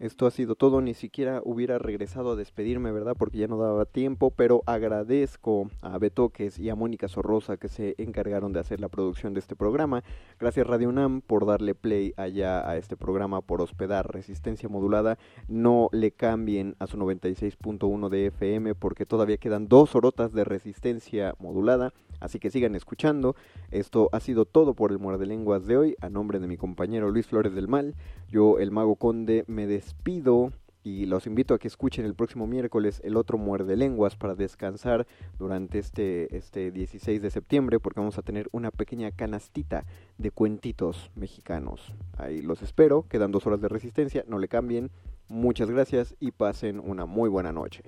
[0.00, 3.16] Esto ha sido todo, ni siquiera hubiera regresado a despedirme, ¿verdad?
[3.18, 7.96] Porque ya no daba tiempo, pero agradezco a Betoques y a Mónica Sorrosa que se
[7.98, 10.04] encargaron de hacer la producción de este programa.
[10.38, 15.18] Gracias Radio UNAM por darle play allá a este programa, por hospedar Resistencia Modulada.
[15.48, 21.34] No le cambien a su 96.1 de FM porque todavía quedan dos horotas de Resistencia
[21.40, 21.92] Modulada.
[22.20, 23.36] Así que sigan escuchando.
[23.70, 25.96] Esto ha sido todo por el Muerde Lenguas de hoy.
[26.00, 27.94] A nombre de mi compañero Luis Flores del Mal,
[28.28, 30.52] yo, el Mago Conde, me despido
[30.82, 35.06] y los invito a que escuchen el próximo miércoles el otro Muerde Lenguas para descansar
[35.38, 39.84] durante este, este 16 de septiembre porque vamos a tener una pequeña canastita
[40.18, 41.94] de cuentitos mexicanos.
[42.16, 44.90] Ahí los espero, quedan dos horas de resistencia, no le cambien.
[45.28, 47.82] Muchas gracias y pasen una muy buena noche.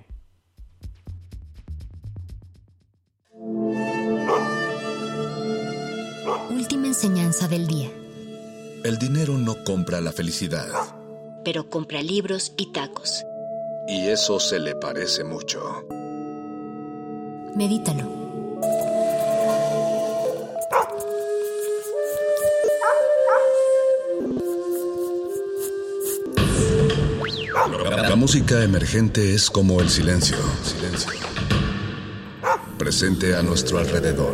[6.51, 8.00] Última enseñanza del día.
[8.83, 10.67] El dinero no compra la felicidad.
[11.43, 13.23] Pero compra libros y tacos.
[13.87, 15.85] Y eso se le parece mucho.
[17.55, 18.19] Medítalo.
[28.09, 30.37] La música emergente es como el silencio.
[30.63, 31.21] Silencio
[32.81, 34.33] presente a nuestro alrededor.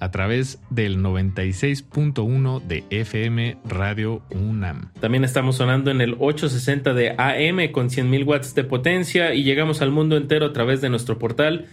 [0.00, 4.92] a través del 96.1 de FM Radio UNAM.
[5.00, 9.82] También estamos sonando en el 860 de AM con 100.000 watts de potencia y llegamos
[9.82, 11.66] al mundo entero a través de nuestro portal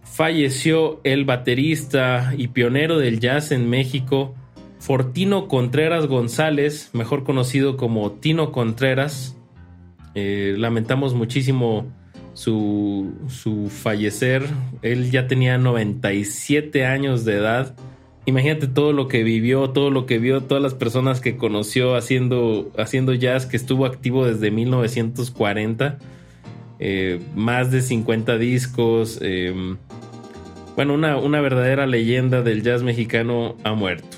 [0.03, 4.35] falleció el baterista y pionero del jazz en México,
[4.79, 9.37] Fortino Contreras González, mejor conocido como Tino Contreras.
[10.13, 11.85] Eh, lamentamos muchísimo
[12.33, 14.43] su, su fallecer.
[14.81, 17.75] Él ya tenía 97 años de edad.
[18.25, 22.71] Imagínate todo lo que vivió, todo lo que vio, todas las personas que conoció haciendo,
[22.77, 25.97] haciendo jazz, que estuvo activo desde 1940.
[26.79, 29.19] Eh, más de 50 discos.
[29.21, 29.77] Em,
[30.75, 34.17] bueno, una, una verdadera leyenda del jazz mexicano ha muerto.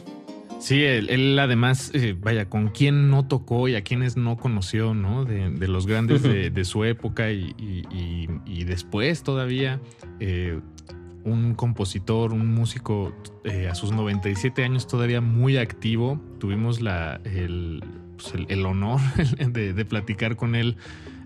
[0.60, 5.26] Sí, él, además, eh, vaya, con quién no tocó y a quienes no conoció, ¿no?
[5.26, 6.24] De, los grandes
[6.54, 9.82] de, su época y, después todavía.
[11.24, 13.14] Un compositor, un músico
[13.44, 16.20] eh, a sus 97 años todavía muy activo.
[16.40, 17.84] Tuvimos la, el,
[18.18, 18.34] pues,
[18.66, 19.00] honor
[19.48, 20.78] de, platicar con él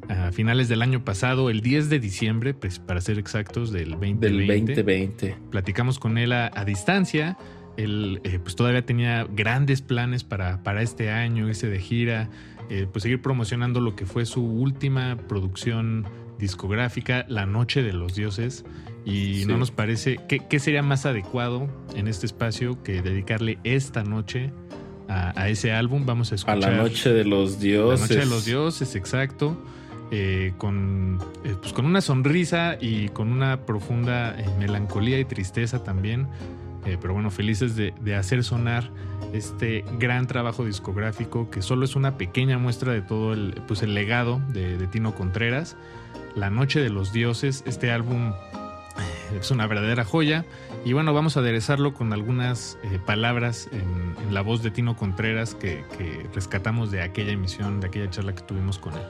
[0.10, 4.28] a finales del año pasado, el 10 de diciembre, pues, para ser exactos, del 2020.
[4.28, 5.38] Del 2020.
[5.50, 7.38] Platicamos con él a distancia
[7.78, 12.30] él eh, pues todavía tenía grandes planes para, para este año, irse de gira,
[12.70, 16.06] eh, pues seguir promocionando lo que fue su última producción
[16.40, 18.66] discográfica, La Noche de los Dioses.
[19.10, 24.52] Y no nos parece, ¿qué, sería más adecuado en este espacio que dedicarle esta noche
[25.08, 26.06] a, ese álbum?
[26.06, 26.58] Vamos a escuchar.
[26.58, 28.02] A La Noche de los Dioses.
[28.02, 29.58] La Noche de los Dioses, exacto.
[30.12, 31.20] Eh, con,
[31.62, 36.28] pues con una sonrisa y con una profunda melancolía y tristeza también
[36.88, 38.90] eh, pero bueno, felices de, hacer sonar
[39.34, 43.94] este gran trabajo discográfico que solo es una pequeña muestra de todo el, pues el
[43.94, 45.76] legado de, Tino Contreras.
[46.34, 48.67] La Noche de los Dioses, este álbum eh,
[49.40, 50.46] es una verdadera joya.
[50.86, 55.56] Y bueno, vamos a aderezarlo con algunas eh, palabras en, la voz de Tino Contreras
[55.56, 59.02] que, que, rescatamos de aquella emisión, de aquella charla que tuvimos con él.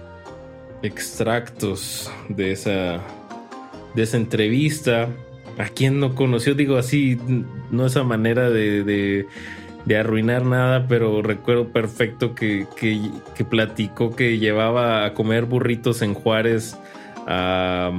[0.83, 3.01] Extractos de esa,
[3.95, 5.09] de esa entrevista
[5.57, 6.53] ¿A quién no conoció?
[6.53, 7.17] Digo así,
[7.71, 9.25] no esa manera de,
[9.85, 16.13] de, arruinar nada, pero recuerdo perfecto que, que, platicó que llevaba a comer burritos en
[16.13, 16.77] Juárez
[17.25, 17.91] a,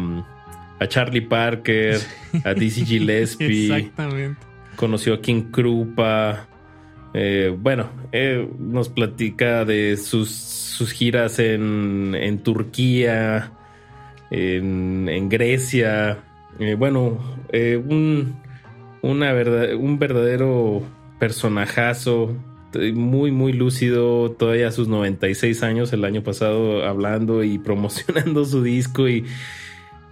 [0.81, 1.99] a Charlie Parker,
[2.45, 3.73] a Dizzy Gillespie.
[3.75, 4.41] Exactamente.
[4.77, 6.47] Conoció a King Krupa.
[7.15, 13.53] Eh, bueno, eh, nos platica de sus, sus giras en, en Turquía,
[14.31, 16.19] en, en Grecia.
[16.59, 17.19] Eh, bueno,
[17.53, 18.37] un,
[19.03, 20.83] una verdad, un verdadero
[21.19, 22.37] personajazo,
[22.95, 28.63] muy, muy lúcido, todavía a sus 96 años el año pasado hablando y promocionando su
[28.63, 29.25] disco y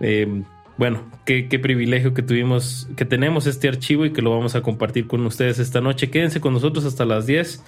[0.00, 0.42] eh,
[0.78, 5.06] bueno, qué, privilegio que tuvimos, que tenemos este archivo y que lo vamos a compartir
[5.06, 6.10] con ustedes esta noche.
[6.10, 7.62] Quédense con nosotros hasta las 10.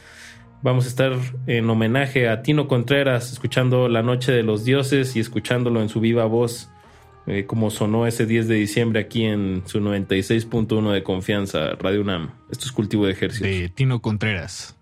[0.63, 1.13] Vamos a estar
[1.47, 6.01] en homenaje a Tino Contreras, escuchando La Noche de los Dioses y escuchándolo en su
[6.01, 6.69] viva voz
[7.29, 12.31] eh, como sonó ese 10 de diciembre aquí en su 96.1 de confianza, Radio UNAM.
[12.51, 13.45] Esto es Cultivo de Ejército.
[13.45, 14.75] De Tino Contreras.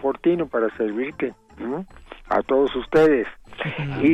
[0.00, 1.34] Fortino para servirte
[2.28, 3.26] a todos ustedes.
[4.02, 4.06] Y,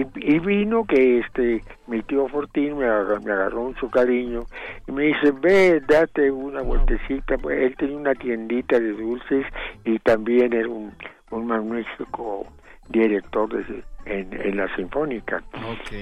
[0.00, 4.44] y- y vino que este mi tío Fortín me agarró, me agarró mucho cariño
[4.86, 9.44] y me dice ve date una vueltecita pues él tenía una tiendita de dulces
[9.84, 10.94] y también era un,
[11.30, 12.46] un magnífico
[12.88, 15.42] director de, en, en la sinfónica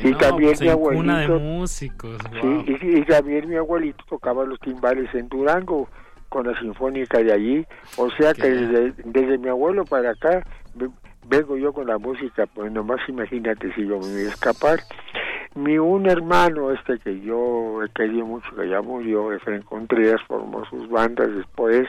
[0.04, 2.18] y No, también pues, mi cuna de abuelito músicos.
[2.40, 2.64] Sí, wow.
[2.66, 5.88] y, y también mi abuelito tocaba los timbales en Durango
[6.34, 7.66] con la sinfónica de allí,
[7.96, 10.42] o sea que desde, desde mi abuelo para acá
[10.74, 10.90] ve-
[11.28, 14.80] vengo yo con la música, pues nomás imagínate si yo me voy a escapar.
[15.54, 20.64] Mi un hermano, este que yo he querido mucho, que ya murió, Efraín Contreras, formó
[20.66, 21.86] sus bandas después,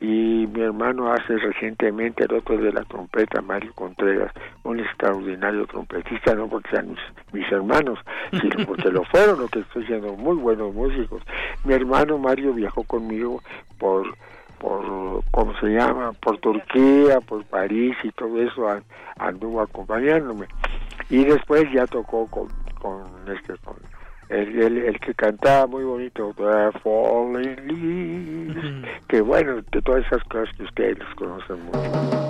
[0.00, 6.34] y mi hermano hace recientemente el otro de la trompeta, Mario Contreras, un extraordinario trompetista,
[6.34, 6.98] no porque sean mis,
[7.32, 7.98] mis hermanos,
[8.40, 11.22] sino porque lo fueron, lo que estoy siendo muy buenos músicos.
[11.64, 13.42] Mi hermano Mario viajó conmigo
[13.78, 14.06] por
[14.60, 18.82] por cómo se llama por Turquía por París y todo eso an-
[19.16, 20.46] anduvo acompañándome
[21.10, 22.48] y después ya tocó con
[22.80, 23.76] con este con
[24.28, 30.22] el, el, el que cantaba muy bonito "The Falling Leaves", que bueno de todas esas
[30.24, 32.27] cosas que ustedes conocen mucho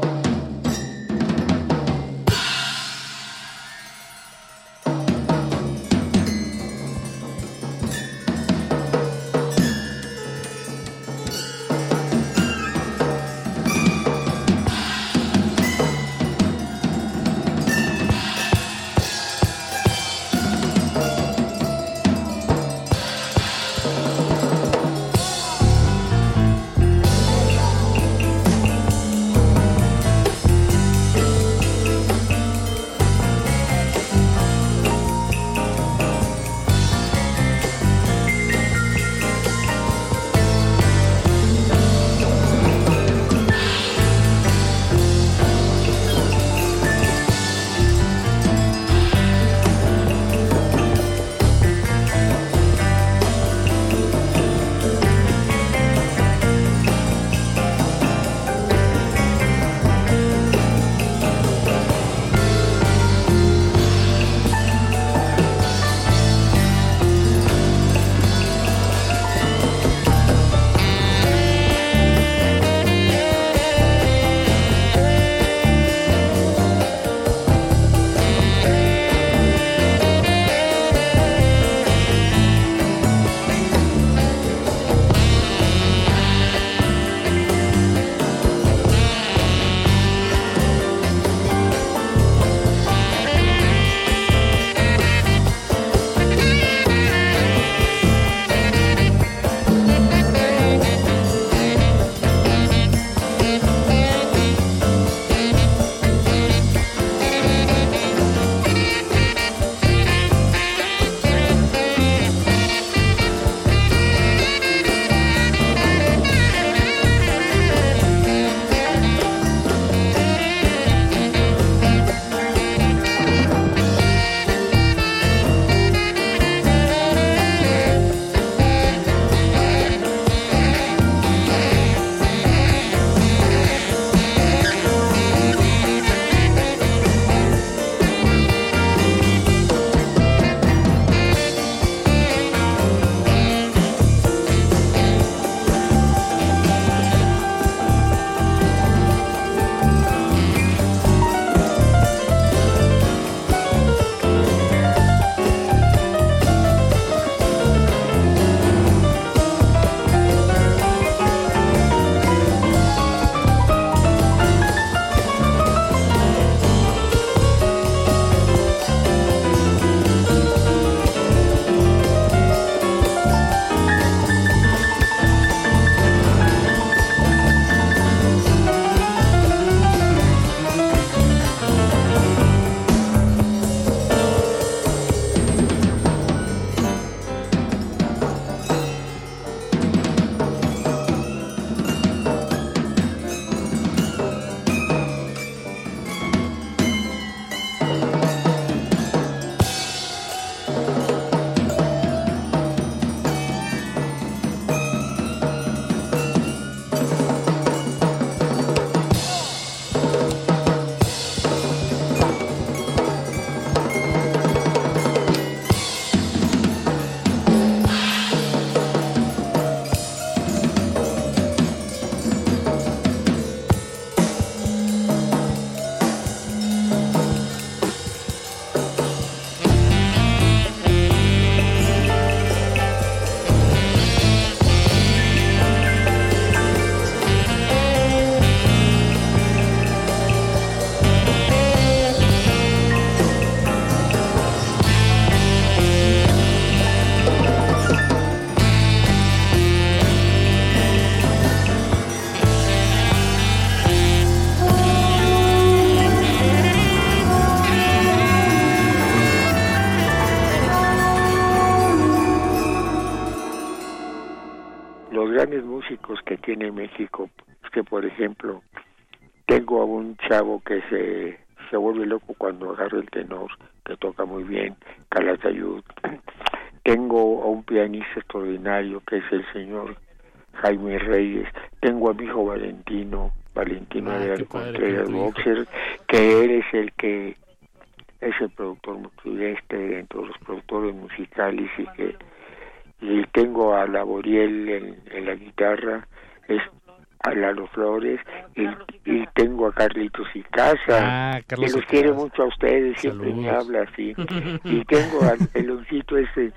[301.49, 302.23] Carlos los quiere Icaza.
[302.23, 304.15] mucho a ustedes, siempre me habla así.
[304.65, 306.53] y tengo al peloncito ese,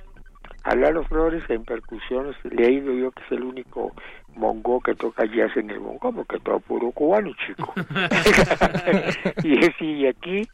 [0.64, 3.94] a Lalo Flores en percusiones, le he ido yo que es el único
[4.36, 7.74] mongo que toca jazz en el mongo, porque todo puro cubano, chico.
[9.44, 10.48] y sí, y aquí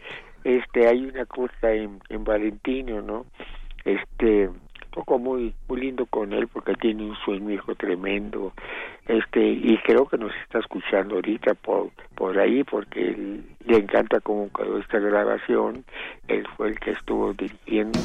[0.43, 3.25] este hay una cosa en, en Valentino, ¿no?
[3.83, 4.49] Este
[4.97, 8.53] toco muy muy lindo con él porque tiene un sueño hijo tremendo.
[9.07, 14.19] Este y creo que nos está escuchando ahorita por por ahí porque él- le encanta
[14.21, 15.83] cómo quedó esta grabación.
[16.27, 17.99] Él fue el que estuvo dirigiendo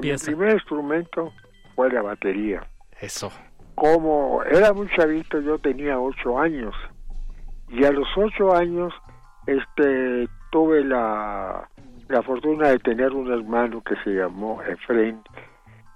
[0.00, 1.32] Mi primer instrumento
[1.74, 2.66] fue la batería.
[3.00, 3.30] Eso.
[3.74, 6.74] Como era muy chavito, yo tenía ocho años.
[7.68, 8.92] Y a los ocho años,
[9.46, 11.68] este, tuve la,
[12.08, 15.20] la fortuna de tener un hermano que se llamó Efren.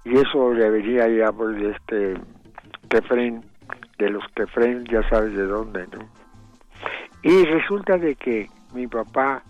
[0.03, 2.15] Y eso le venía ya por este,
[2.89, 3.43] Efren,
[3.97, 6.09] de los Efren, ya sabes de dónde, ¿no?
[7.23, 9.43] Y resulta de que mi papá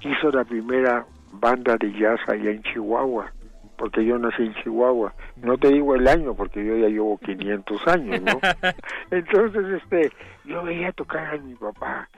[0.00, 3.32] hizo la primera banda de jazz allá en Chihuahua,
[3.78, 5.14] porque yo nací en Chihuahua.
[5.36, 8.40] No te digo el año, porque yo ya llevo 500 años, ¿no?
[9.10, 10.12] Entonces, este,
[10.44, 12.08] yo veía tocar a mi papá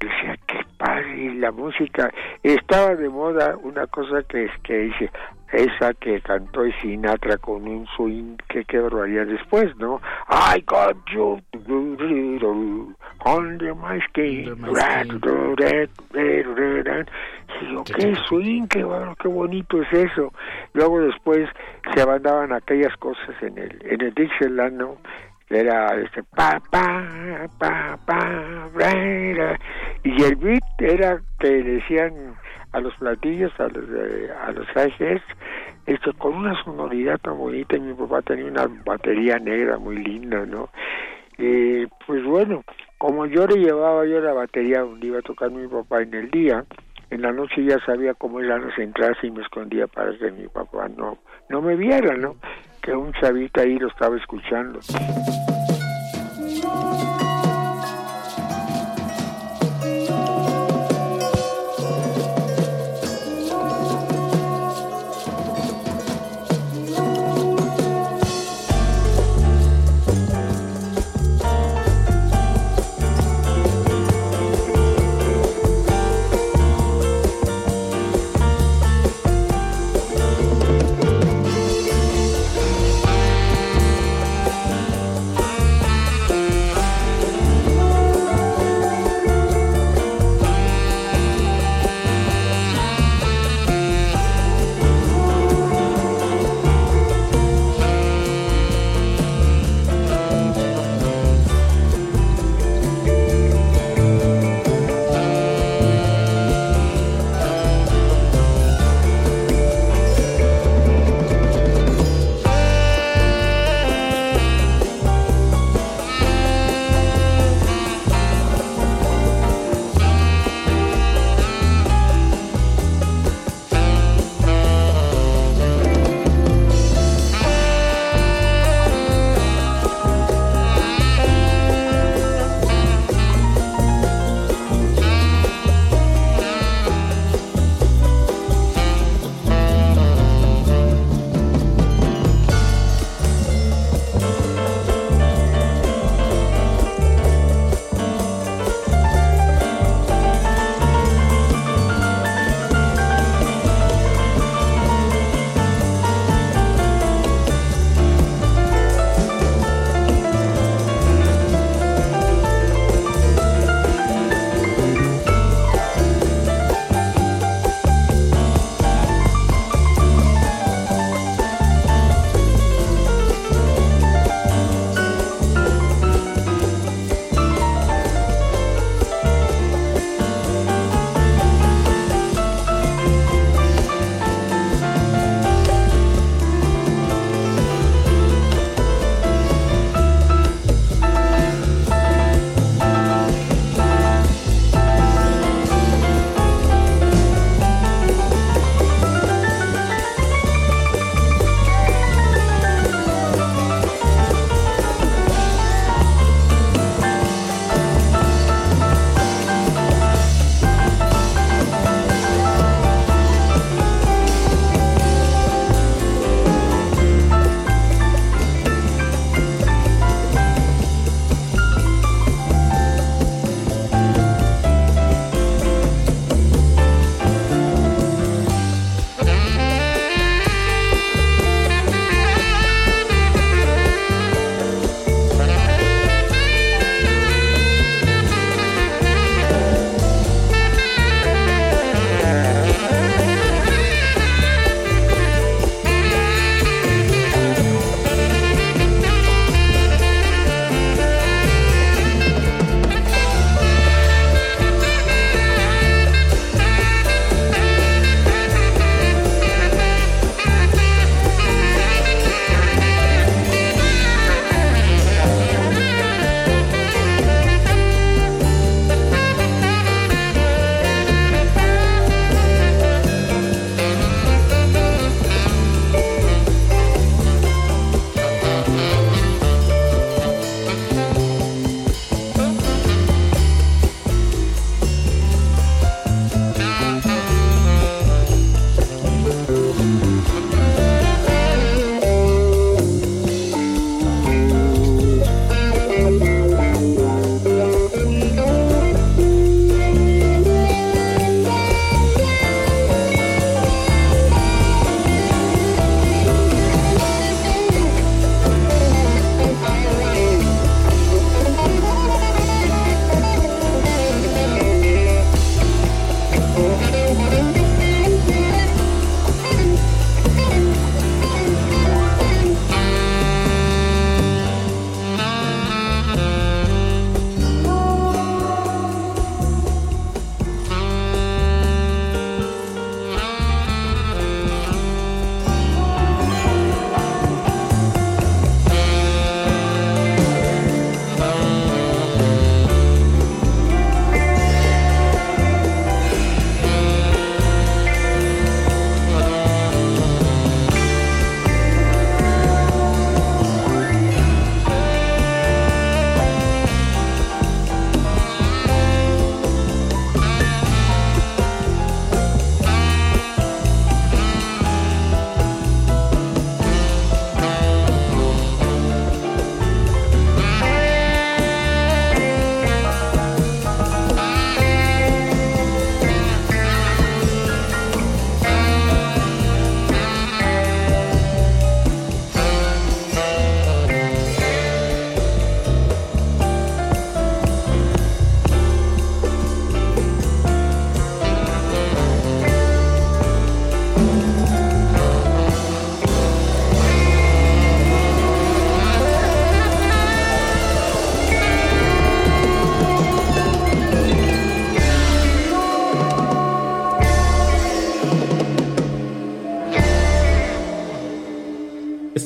[0.00, 2.12] decía qué padre la música
[2.42, 5.10] estaba de moda una cosa que es que dice
[5.52, 11.40] esa que cantó Sinatra con un swing que qué barbaridad después no I got you
[13.24, 14.56] under my skin
[17.60, 18.86] y yo qué swing qué,
[19.20, 20.32] qué bonito es eso
[20.74, 21.48] luego después
[21.94, 24.98] se mandaban aquellas cosas en el en el Dixieland no
[25.50, 28.38] era este pa pa pa pa
[30.04, 32.34] y el beat era que decían
[32.72, 33.84] a los platillos a los
[34.44, 34.66] a los
[35.86, 40.44] esto con una sonoridad tan bonita y mi papá tenía una batería negra muy linda
[40.44, 40.68] no
[41.38, 42.62] y pues bueno
[42.98, 46.30] como yo le llevaba yo la batería donde iba a tocar mi papá en el
[46.30, 46.64] día
[47.10, 50.46] en la noche ya sabía cómo eran las entradas y me escondía para que mi
[50.48, 51.16] papá no
[51.48, 52.36] no me viera no
[52.96, 54.80] un chavito ahí lo estaba escuchando.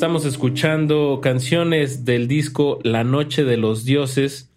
[0.02, 4.52] Estamos escuchando canciones del disco La Noche de los Dioses,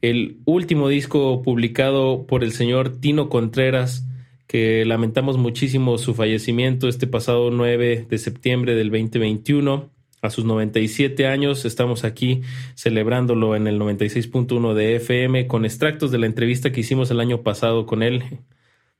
[0.00, 4.04] el último disco publicado por el señor Tino Contreras,
[4.48, 9.88] que lamentamos muchísimo su fallecimiento este pasado 9 de septiembre del 2021.
[10.20, 12.42] A sus 97 años estamos aquí
[12.74, 17.42] celebrándolo en el 96.1 de FM con extractos de la entrevista que hicimos el año
[17.42, 18.24] pasado con él.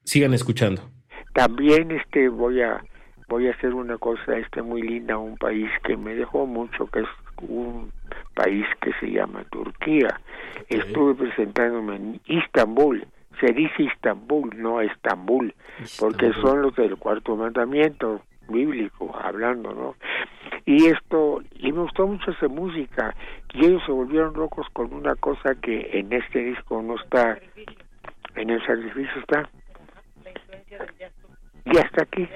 [0.04, 0.88] Sigan escuchando.
[1.34, 2.80] También este voy a
[3.28, 7.00] voy a hacer una cosa este muy linda, un país que me dejó mucho, que
[7.00, 7.08] es
[7.42, 7.92] un
[8.34, 10.20] país que se llama Turquía.
[10.68, 13.06] Estuve presentándome en Istambul
[13.40, 15.54] se dice Istambul, no Estambul,
[15.98, 19.96] porque son los del cuarto mandamiento bíblico hablando, ¿no?
[20.64, 23.14] Y esto, y me gustó mucho esa música,
[23.54, 27.38] y ellos se volvieron locos con una cosa que en este disco no está,
[28.36, 29.48] en el sacrificio está.
[31.64, 32.28] Y hasta aquí.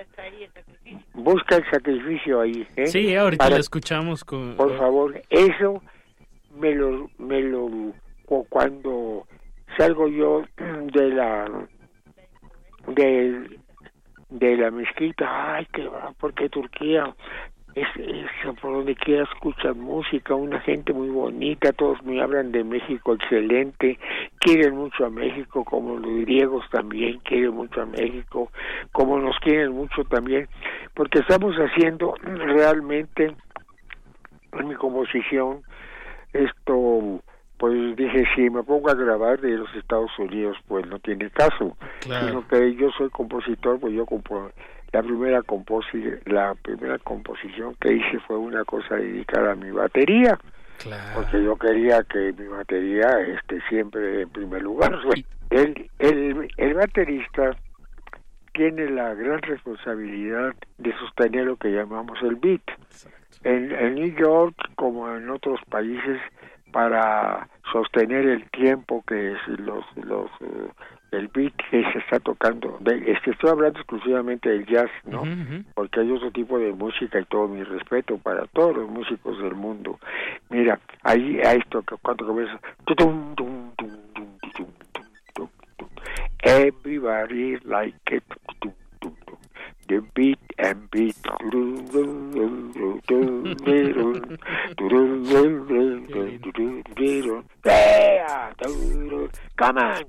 [1.14, 2.66] Busca el sacrificio ahí.
[2.76, 2.86] ¿eh?
[2.86, 4.56] Sí, ahorita lo escuchamos con...
[4.56, 5.82] Por favor, eso
[6.58, 7.92] me lo, me lo,
[8.48, 9.26] cuando
[9.76, 11.68] salgo yo de la
[12.88, 13.58] de,
[14.30, 17.14] de la mezquita, ay, que va, porque Turquía
[17.76, 22.64] es, es, por donde quiera escuchan música, una gente muy bonita, todos me hablan de
[22.64, 23.98] México excelente,
[24.38, 28.50] quieren mucho a México, como los griegos también quieren mucho a México,
[28.92, 30.48] como nos quieren mucho también,
[30.94, 33.34] porque estamos haciendo realmente
[34.52, 35.62] en mi composición
[36.32, 37.20] esto
[37.58, 41.74] pues dije, si me pongo a grabar de los Estados Unidos, pues no tiene caso.
[42.00, 44.50] Sino que yo soy compositor, pues yo compo
[44.96, 45.42] la primera
[46.24, 50.38] la primera composición que hice fue una cosa dedicada a mi batería.
[51.14, 54.98] Porque yo quería que mi batería esté siempre en primer lugar.
[55.50, 57.56] El, el, el baterista
[58.52, 62.62] tiene la gran responsabilidad de sostener lo que llamamos el beat.
[63.44, 66.20] En, en New York, como en otros países,
[66.72, 70.68] para sostener el tiempo que es los los eh,
[71.12, 72.78] el beat que se está tocando.
[72.84, 75.22] Es que estoy hablando exclusivamente del jazz no
[75.74, 79.54] porque hay otro tipo de música y todo mi respeto para todos los músicos del
[79.54, 79.98] mundo.
[80.50, 82.58] Mira ahí a esto que cuando comienza
[86.42, 88.24] everybody like it
[89.88, 91.16] the beat and beat.
[99.56, 100.04] Come on,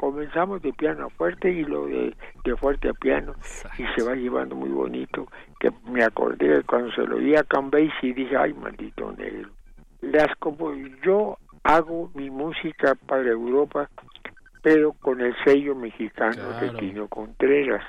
[0.00, 3.34] comenzamos de piano fuerte y lo de, de fuerte a piano
[3.76, 5.26] y se va llevando muy bonito
[5.58, 9.50] que me acordé cuando se lo di a Cambase y dije ay maldito negro
[10.00, 10.72] las como
[11.04, 13.88] yo hago mi música para Europa,
[14.62, 17.84] pero con el sello mexicano de Tino Contreras.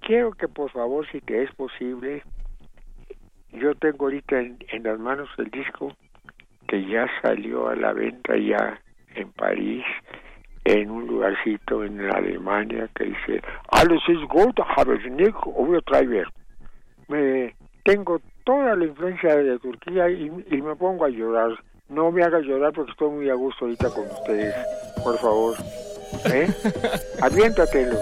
[0.00, 2.22] Quiero que por favor, si te es posible,
[3.52, 5.96] yo tengo ahorita en, las manos el disco
[6.68, 8.80] que ya salió a la venta ya
[9.14, 9.84] en París,
[10.64, 15.34] en un lugarcito en Alemania que dice Alles ist gut, habe ich nicht
[15.86, 16.28] Driver.
[17.08, 17.54] Me
[17.84, 21.56] tengo toda la influencia de Turquía y me pongo a llorar
[21.88, 24.54] no me hagas llorar porque estoy muy a gusto ahorita con ustedes.
[25.02, 25.56] Por favor.
[26.24, 26.48] ¿Eh?
[27.20, 27.98] Aviéntatelo.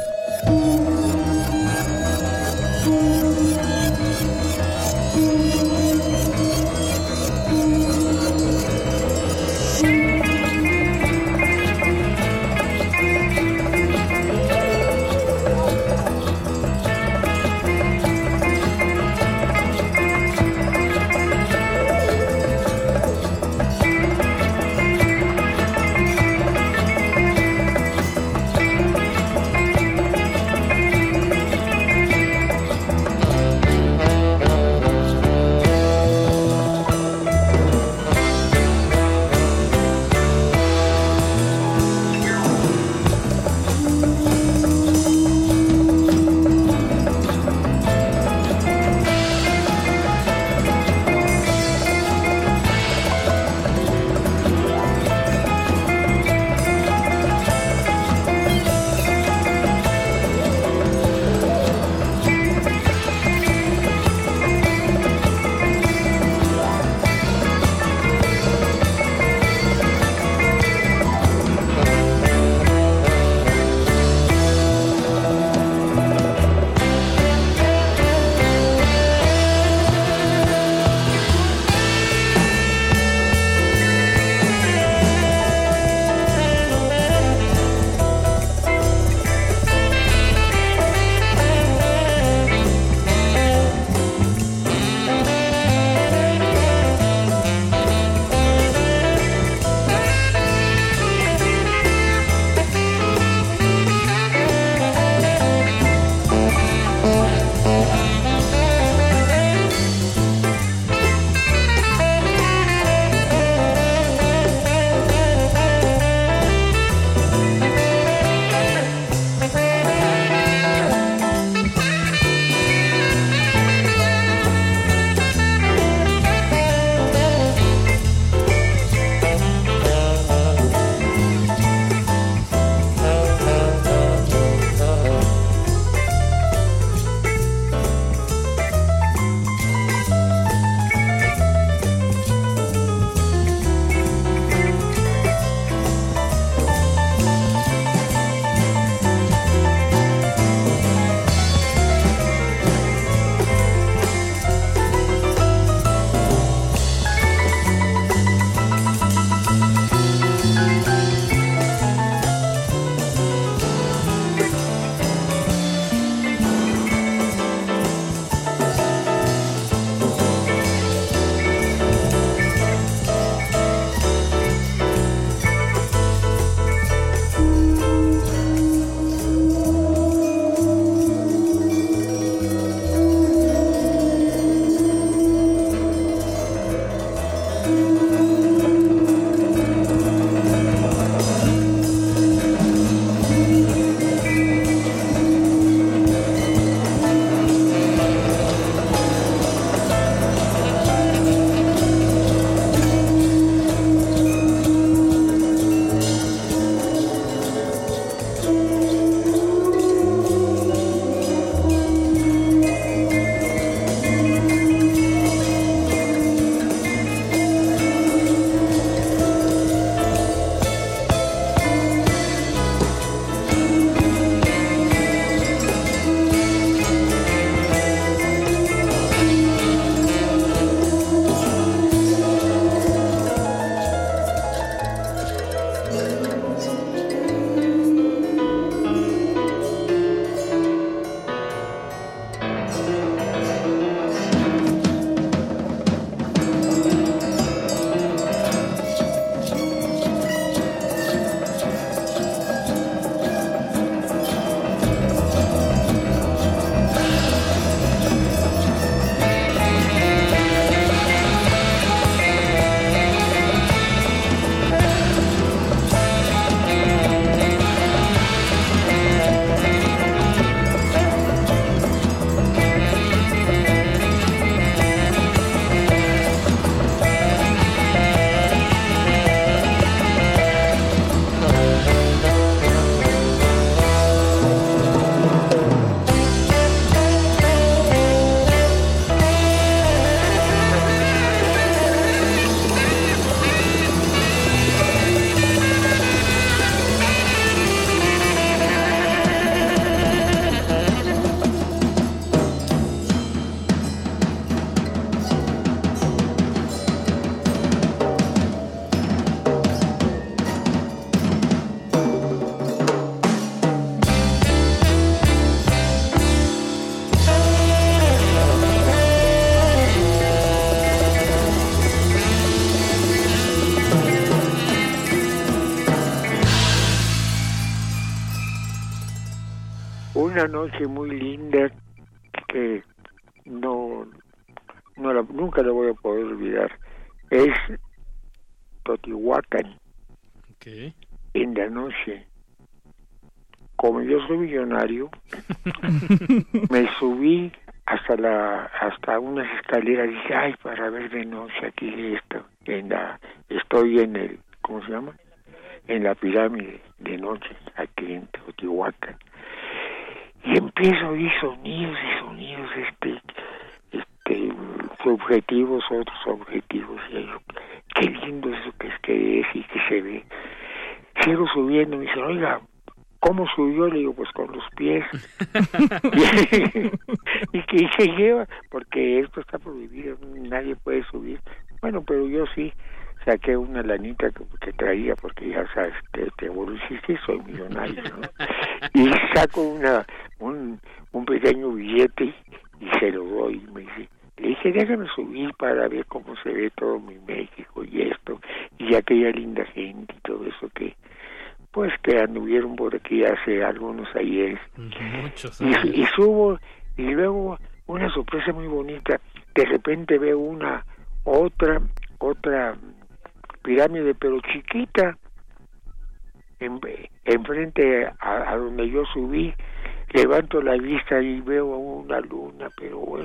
[330.44, 331.03] una noche muy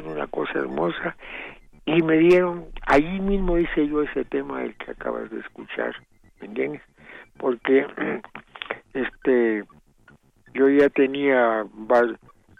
[0.09, 1.15] una cosa hermosa.
[1.85, 5.95] Y me dieron, ahí mismo hice yo ese tema el que acabas de escuchar,
[6.39, 6.81] ¿me entiendes?
[7.37, 7.85] Porque
[8.93, 9.63] este
[10.53, 11.65] yo ya tenía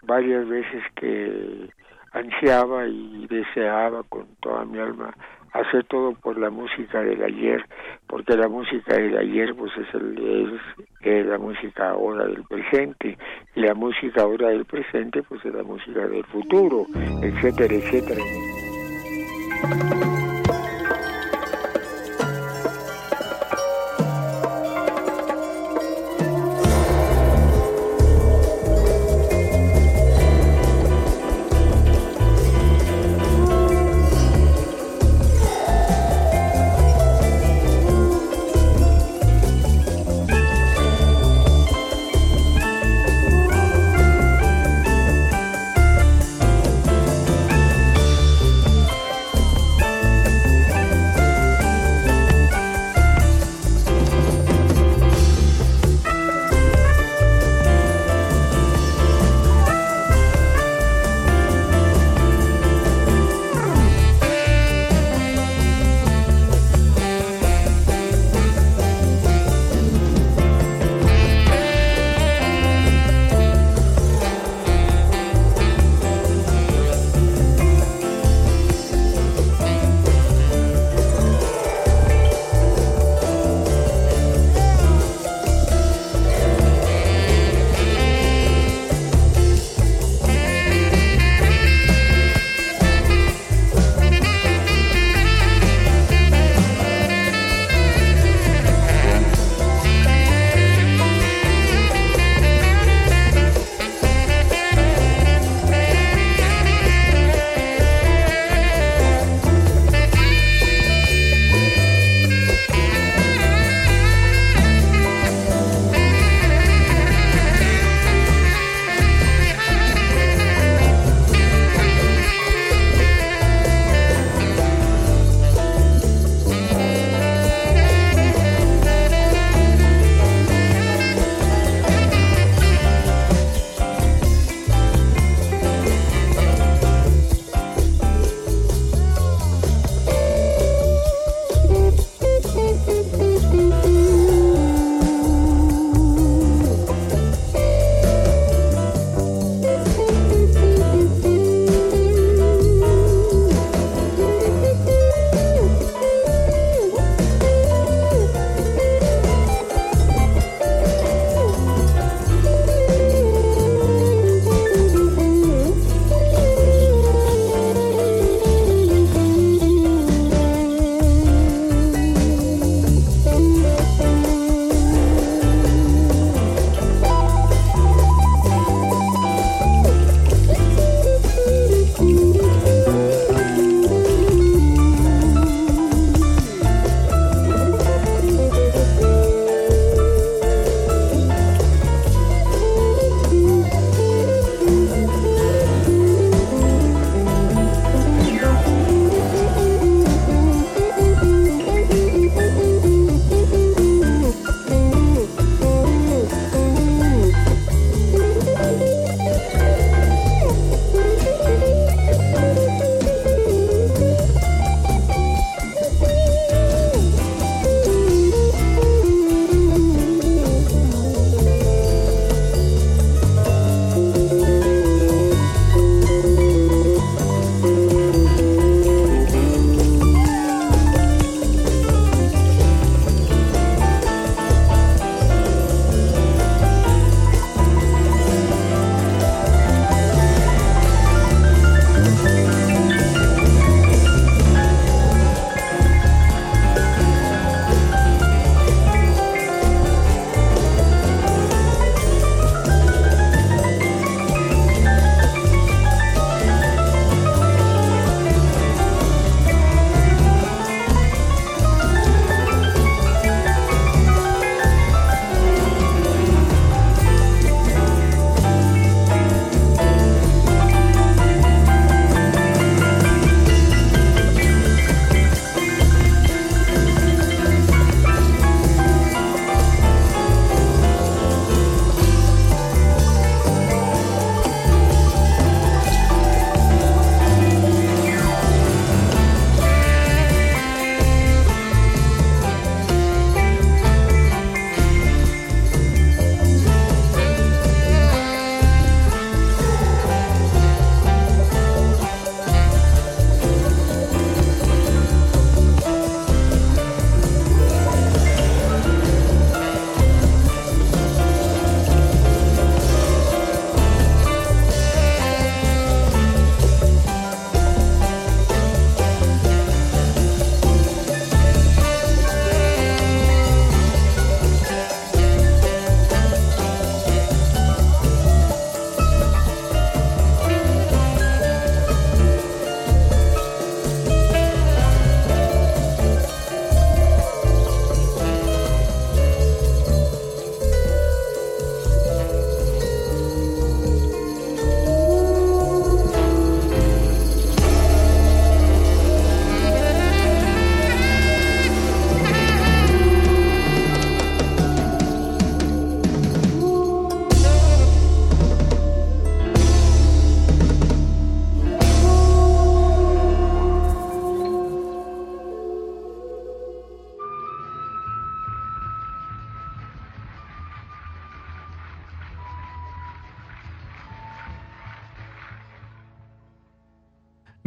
[0.02, 1.70] varias veces que
[2.12, 5.14] ansiaba y deseaba con toda mi alma
[5.52, 7.64] hacer todo por la música del ayer,
[8.06, 13.16] porque la música del ayer pues es el, es, es la música ahora del presente.
[13.54, 16.86] Y la música ahora del presente, pues es la música del futuro,
[17.22, 18.22] etcétera, etcétera.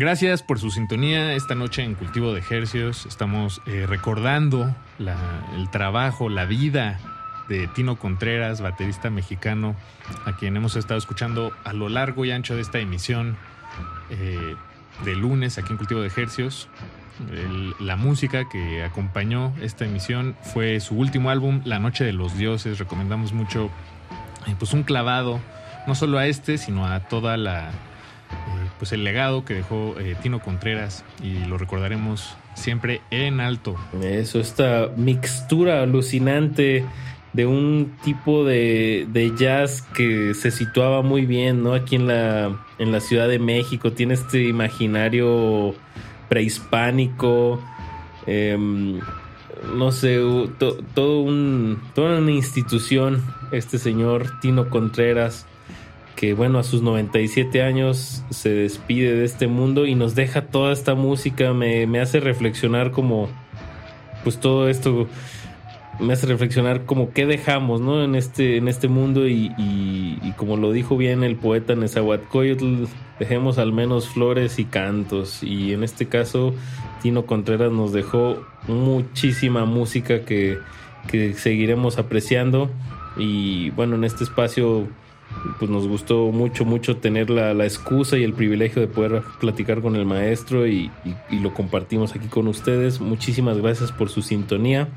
[0.04, 3.06] Gracias por su sintonía esta noche en Cultivo de Ejercios.
[3.06, 7.00] Estamos eh, recordando el trabajo, la vida
[7.48, 9.78] de Tino Contreras, baterista mexicano,
[10.26, 13.38] a quien hemos estado escuchando a lo largo y ancho de esta emisión
[14.10, 14.56] eh,
[15.06, 16.68] de lunes aquí en Cultivo de Ejercios.
[17.80, 22.78] la música que acompañó esta emisión fue su último álbum, La Noche de los Dioses.
[22.78, 23.70] Recomendamos mucho
[24.48, 25.40] eh, pues un clavado,
[25.88, 27.72] no solo a este, sino a toda la
[28.84, 33.78] pues el legado que dejó eh, Tino Contreras y lo recordaremos siempre en alto.
[34.02, 36.84] Eso, esta mixtura alucinante
[37.32, 39.08] de un tipo de,
[39.38, 41.76] jazz que se situaba muy bien, ¿no?
[41.76, 45.74] Aquí en la, en la Ciudad de México, tiene este imaginario
[46.28, 47.64] prehispánico,
[48.26, 49.00] em,
[49.78, 50.20] no sé,
[50.94, 53.24] todo un, toda una institución,
[53.54, 55.48] este señor Tino Contreras
[56.16, 60.72] que bueno, a sus 97 años se despide de este mundo y nos deja toda
[60.72, 63.30] esta música, me, hace reflexionar como,
[64.24, 65.08] pues todo esto
[66.00, 68.04] me hace reflexionar como qué dejamos, ¿no?
[68.04, 72.86] En este, en este mundo y, como lo dijo bien el poeta Nezahualcóyotl,
[73.20, 76.54] dejemos al menos flores y cantos y en este caso
[77.02, 80.58] Tino Contreras nos dejó muchísima música que,
[81.08, 82.72] que seguiremos apreciando.
[83.16, 84.88] Y bueno, en este espacio
[85.60, 89.96] pues nos gustó mucho, mucho tener la, excusa y el privilegio de poder platicar con
[89.96, 90.92] el maestro y,
[91.32, 93.00] lo compartimos aquí con ustedes.
[93.00, 94.88] Muchísimas gracias por su sintonía.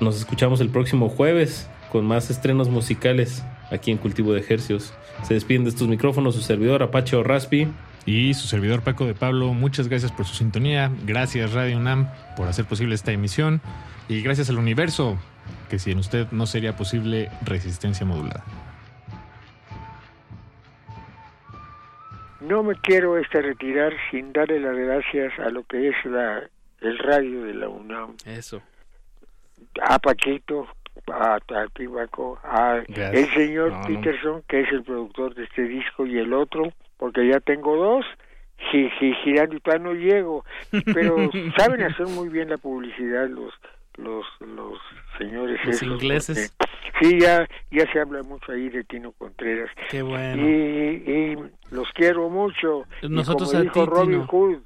[0.00, 4.92] Nos, escuchamos el próximo jueves con más estrenos musicales aquí en Cultivo de Ejercios.
[5.22, 7.68] Se despiden de estos micrófonos su servidor Apache o Raspi.
[8.06, 10.90] Y su servidor Paco de Pablo, muchas gracias por su sintonía.
[11.04, 13.60] Gracias Radio UNAM por hacer posible esta emisión.
[14.08, 15.18] Y gracias al universo,
[15.68, 18.42] que sin usted no sería posible resistencia modulada.
[22.40, 26.48] No me quiero este retirar sin darle las gracias a lo que es la
[26.80, 28.16] el radio de la UNAM.
[28.24, 28.62] Eso.
[29.82, 30.66] A Paquito,
[31.12, 36.32] a Tatibaco, a el señor Peterson, que es el productor de este disco, y el
[36.32, 38.06] otro, porque ya tengo dos,
[38.70, 40.44] si, si girando y no llego,
[40.94, 43.52] pero saben hacer muy bien la publicidad los
[43.96, 44.78] los los
[45.20, 46.56] señores los ingleses.
[47.00, 49.70] sí ya ya se habla mucho ahí de Tino Contreras.
[49.90, 50.42] Qué bueno.
[50.42, 51.36] Y,
[51.70, 52.84] los quiero mucho.
[53.02, 54.58] Nosotros como dijo Robin Hood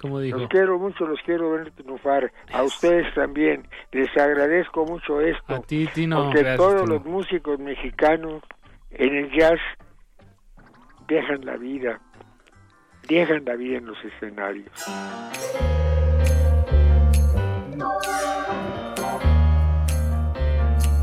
[0.00, 2.32] como dijo los quiero mucho los quiero ver triunfar.
[2.52, 3.66] A ustedes también.
[3.92, 8.42] Les agradezco mucho esto a ti Tino porque todos los músicos mexicanos
[8.90, 9.60] en el jazz
[11.08, 12.00] dejan la vida
[13.08, 14.70] dejan la vida en los escenarios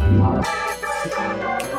[0.10, 1.79] Thank you.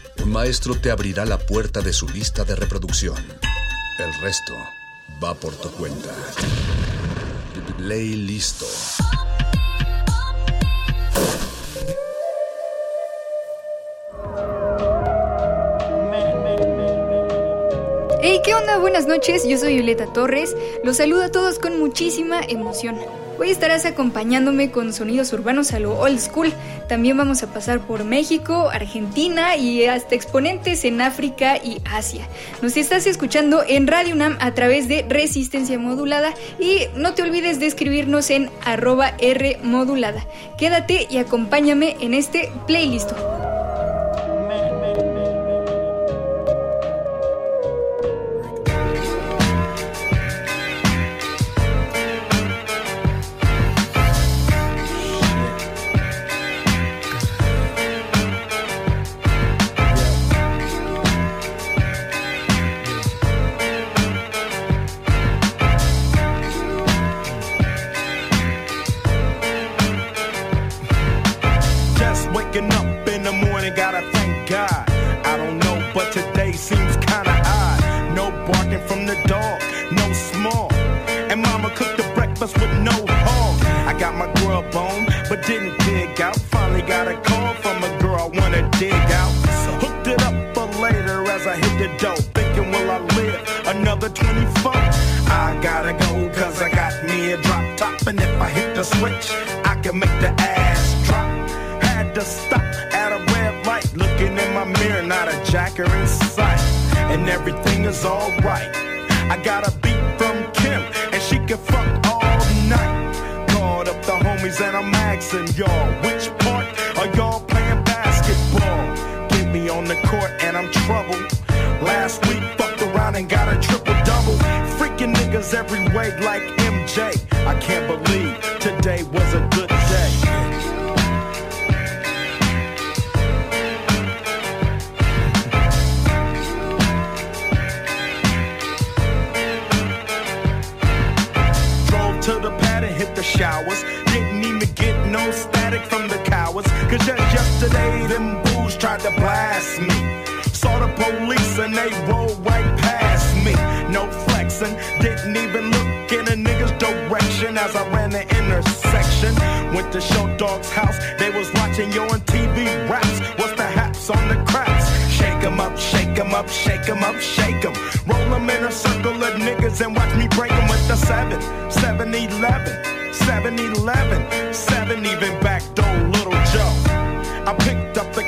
[0.31, 3.17] maestro te abrirá la puerta de su lista de reproducción.
[3.99, 4.53] El resto
[5.21, 6.09] va por tu cuenta.
[7.77, 8.65] Ley listo.
[18.23, 18.77] Hey, ¿qué onda?
[18.77, 20.55] Buenas noches, yo soy Violeta Torres.
[20.83, 22.97] Los saludo a todos con muchísima emoción.
[23.41, 26.53] Hoy estarás acompañándome con sonidos urbanos a lo old school.
[26.91, 32.27] También vamos a pasar por México, Argentina y hasta exponentes en África y Asia.
[32.61, 37.61] Nos estás escuchando en Radio UNAM a través de Resistencia Modulada y no te olvides
[37.61, 40.25] de escribirnos en arroba R modulada.
[40.57, 43.11] Quédate y acompáñame en este playlist.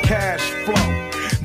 [0.03, 0.87] Cash flow.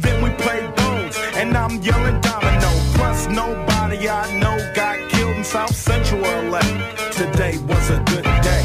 [0.02, 2.70] Then we play bones, and I'm yelling domino.
[2.96, 6.60] Plus, nobody I know got killed in South Central LA.
[7.12, 8.64] Today was a good day.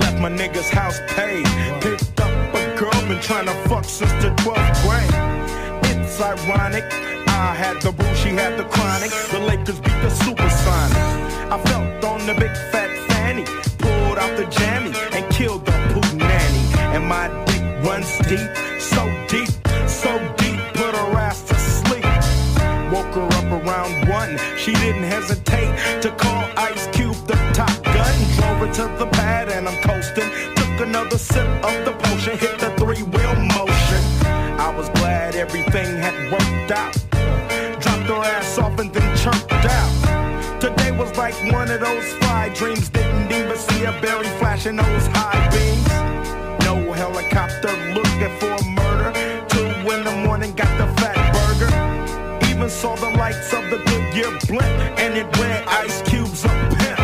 [0.00, 1.46] Left my nigga's house paid.
[1.82, 5.14] Picked up a girl, been trying to fuck since the 12th grade.
[5.90, 7.21] It's ironic.
[7.42, 9.10] I had the boo, she had the chronic.
[9.32, 11.10] The Lakers beat the Supersonics.
[11.50, 13.44] I felt on the big fat fanny.
[13.82, 16.62] Pulled out the jammy and killed the poo nanny.
[16.94, 18.48] And my dick runs deep,
[18.78, 19.50] so deep,
[19.88, 20.58] so deep.
[20.78, 22.06] Put her ass to sleep.
[22.94, 24.38] Woke her up around one.
[24.56, 28.16] She didn't hesitate to call Ice Cube the top gun.
[28.36, 30.30] Drove her to the pad and I'm coasting.
[30.54, 34.02] Took another sip of the potion, hit the three wheel motion.
[34.66, 37.01] I was glad everything had worked out.
[41.22, 42.88] Like one of those fly dreams.
[42.88, 45.88] Didn't even see a berry flashing those high beams.
[46.66, 49.10] No helicopter looking for murder.
[49.52, 51.72] Two in the morning, got the fat burger.
[52.50, 56.98] Even saw the lights of the Goodyear blimp, and it read Ice Cube's a pimp.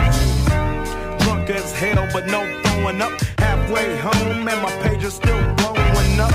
[1.22, 3.12] Drunk as hell, but no throwing up.
[3.38, 6.34] Halfway home, and my page is still blowing up.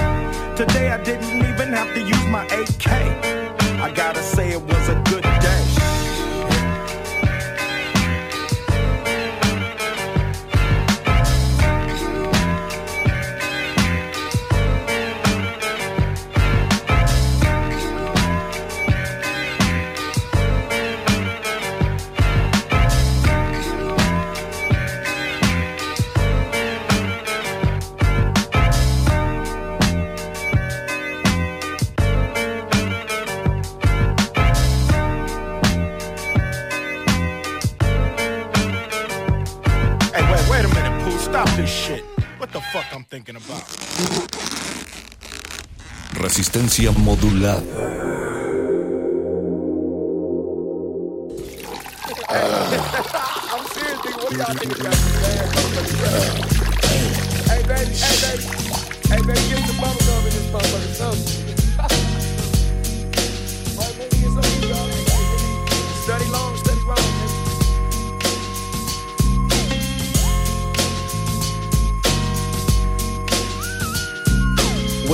[0.56, 2.88] Today I didn't even have to use my AK.
[3.86, 5.23] I gotta say it was a good
[43.14, 43.62] thinking about?
[46.20, 47.62] Resistencia modulada.
[53.54, 54.18] I'm serious, nigga.
[54.18, 55.14] What y'all think about this?
[57.46, 58.46] Hey, baby, hey, baby.
[59.12, 60.94] Hey, baby, give me the bubble gum in this motherfucker.
[60.98, 61.38] Something.
[63.78, 64.93] Right, baby, get some, y'all.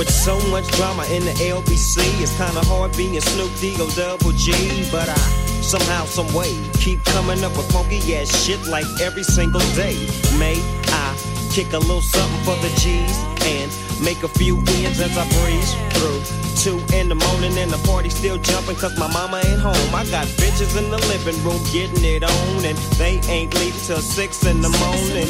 [0.00, 4.32] With so much drama in the LBC, it's kinda hard being Snoop D O double
[4.32, 4.50] G.
[4.90, 5.20] But I
[5.60, 10.00] somehow, some way, keep coming up with funky ass shit like every single day.
[10.38, 10.56] May
[10.88, 11.14] I
[11.52, 13.12] kick a little something for the G's
[13.44, 13.68] and
[14.00, 16.22] make a few ends as I breeze through.
[16.56, 19.94] Two in the morning and the party still jumping cause my mama ain't home.
[19.94, 24.00] I got bitches in the living room getting it on and they ain't leaving till
[24.00, 25.28] six in the morning.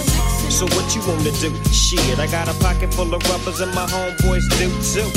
[0.51, 1.55] So what you wanna do?
[1.73, 5.09] Shit, I got a pocket full of rubbers and my homeboys do too.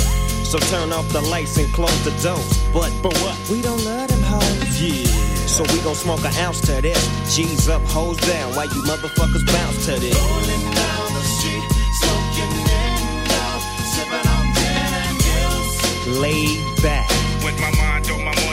[0.45, 2.64] So turn off the lights and close the doors.
[2.72, 3.35] But but what?
[3.49, 4.80] We don't love them hoes.
[4.80, 5.23] Yeah.
[5.47, 7.01] So we gon' smoke an ounce to this.
[7.35, 8.55] G's up, hoes down.
[8.55, 10.15] Why you motherfuckers bounce to this.
[10.15, 11.65] Rolling down the street,
[11.99, 13.51] smoking in window,
[13.89, 16.22] sipping on gin and gills.
[16.22, 17.10] Laid back.
[17.43, 18.53] With my mind on my money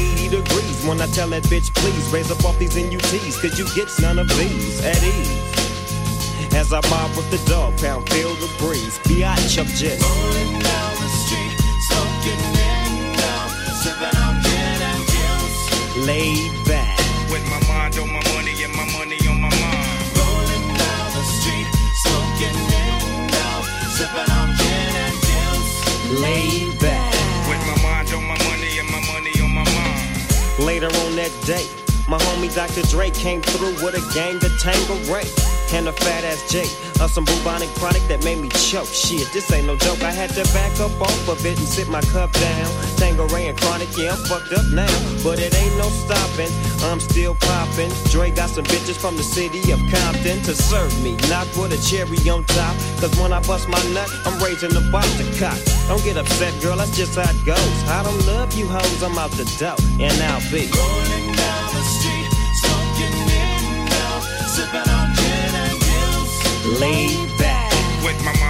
[0.31, 3.91] degrees when I tell that bitch, please raise up off these NUTs, cause you get
[3.99, 6.55] none of these at ease.
[6.55, 8.97] As I mob with the dog pound, feel the breeze.
[9.03, 11.55] Biatch, I'm just rolling down the street,
[11.91, 13.39] smoking window,
[13.83, 16.07] sipping on gin and gills.
[16.07, 16.97] Laid back.
[17.31, 19.99] With my mind on my money and my money on my mind.
[20.15, 21.67] Rolling down the street,
[22.07, 23.53] smoking window,
[23.95, 25.71] sipping on gin and gills.
[26.23, 26.60] Laid
[30.81, 31.67] Later on that day,
[32.09, 32.81] my homie Dr.
[32.89, 35.60] Dre came through with a gang to Tango Ray.
[35.73, 36.67] And a fat ass J
[36.99, 38.91] of some bubonic chronic that made me choke.
[38.91, 40.03] Shit, this ain't no joke.
[40.03, 42.67] I had to back up off of it and sit my cup down.
[42.97, 44.91] Tango Ray and chronic, yeah, I'm fucked up now.
[45.23, 46.51] But it ain't no stopping.
[46.91, 47.89] I'm still popping.
[48.11, 51.15] Dre got some bitches from the city of Compton to serve me.
[51.31, 52.75] Not with a cherry on top.
[52.99, 55.57] Cause when I bust my nut, I'm raising the bar to cock.
[55.87, 57.77] Don't get upset, girl, that's just how it goes.
[57.87, 59.79] I don't love you hoes, I'm out the dough.
[60.03, 62.27] And I'll be rolling down the street,
[62.59, 64.19] smoking window,
[64.51, 65.00] sipping on.
[66.63, 67.71] Laid back.
[68.03, 68.40] With my mind on my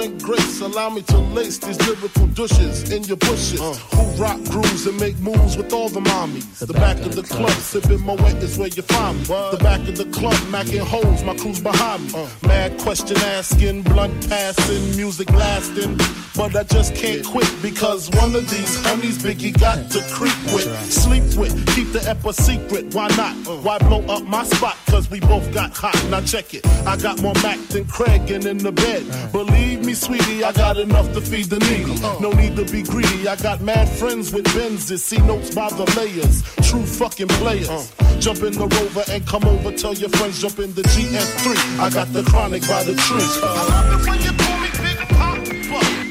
[0.00, 3.58] and grace, allow me to lace these lyrical douches your bushes.
[3.58, 6.58] Who rock grooves and make moves with all the mommies.
[6.64, 9.24] The, back, of the club, sipping my wet is where you find me.
[9.24, 12.12] The back of the club, macking holes, my crew's behind me.
[12.14, 12.28] Uh.
[12.46, 15.98] Mad question asking, blunt passing, music blasting.
[16.36, 20.70] But I just can't quit because one of these honeys Biggie got to creep with,
[20.92, 22.94] sleep with, keep the ep a secret.
[22.94, 23.34] Why not?
[23.44, 23.56] Uh.
[23.66, 24.76] Why blow up my spot?
[24.86, 25.98] Cause we both got hot.
[26.10, 26.64] Now check it.
[26.86, 29.04] I got more Mac than Craig and in the bed.
[29.10, 29.32] Uh.
[29.32, 31.98] Believe me, sweetie, I got enough to feed the needy.
[32.20, 32.99] No need to be greedy.
[33.28, 35.00] I got mad friends with Benzes.
[35.00, 36.42] See notes by the layers.
[36.68, 37.92] True fucking players.
[38.18, 39.72] Jump in the rover and come over.
[39.72, 41.78] Tell your friends jump in the GS3.
[41.80, 44.10] I got the chronic by the tree.
[44.10, 44.40] When you.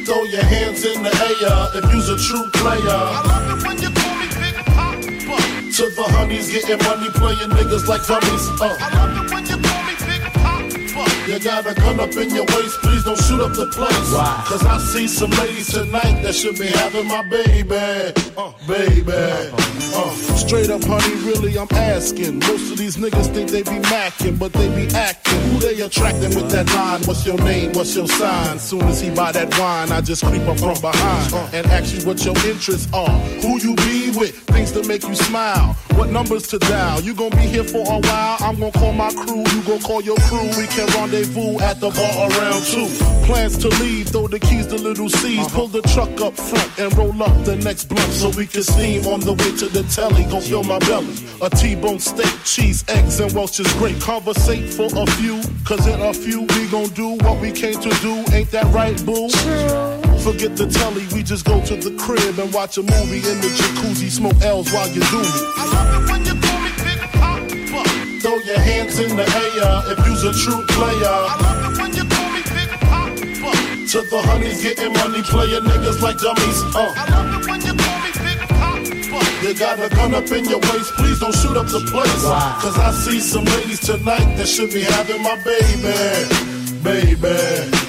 [0.10, 2.82] Throw your hands in the air if you's a true player.
[2.82, 5.38] I love it when you call me Big Papa.
[5.78, 8.50] To the honeys getting money, playing niggas like dummies.
[8.60, 9.69] Uh.
[11.30, 14.12] You got a gun up in your waist, please don't shoot up the place.
[14.12, 14.44] Why?
[14.48, 17.76] Cause I see some ladies tonight that should be having my baby.
[18.36, 19.14] Uh, baby.
[19.94, 22.40] Uh, straight up, honey, really, I'm asking.
[22.40, 25.40] Most of these niggas think they be macking, but they be acting.
[25.52, 27.04] Who they attracting with that line?
[27.04, 27.74] What's your name?
[27.74, 28.58] What's your sign?
[28.58, 32.08] Soon as he buy that wine, I just creep up from behind and ask you
[32.08, 33.20] what your interests are.
[33.44, 34.36] Who you be with?
[34.52, 35.74] Things to make you smile.
[35.96, 37.02] What numbers to dial?
[37.02, 38.38] You gonna be here for a while?
[38.42, 39.40] I'm gonna call my crew.
[39.40, 40.48] You gonna call your crew.
[40.58, 42.88] We can rendezvous at the bar around two.
[43.26, 45.40] Plans to leave, throw the keys to little C's.
[45.40, 45.56] Uh-huh.
[45.56, 49.08] Pull the truck up front and roll up the next blunt so we can steam
[49.08, 50.24] on the way to the telly.
[50.26, 51.16] Gonna fill my belly.
[51.42, 54.00] A T-bone steak, cheese, eggs, and Welch's grape.
[54.02, 57.90] Conversate for a few, cause in a few we gon' do what we came to
[58.02, 58.14] do.
[58.34, 60.09] Ain't that right, boo?
[60.20, 63.50] Forget the telly, we just go to the crib and watch a movie in the
[63.56, 65.32] jacuzzi, smoke L's while you do me.
[65.58, 67.90] I love it when you call me Big Papa.
[68.20, 71.08] Throw your hands in the air if you's a true player.
[71.08, 73.16] I love it when you call me Big Papa.
[73.90, 76.60] To the honeys getting money, playing niggas like dummies.
[76.76, 76.94] Uh.
[76.94, 79.48] I love it when you call me Big Papa.
[79.48, 82.24] You got a gun up in your waist, please don't shoot up the place.
[82.60, 86.28] Cause I see some ladies tonight that should be having my baby.
[86.84, 87.89] Baby.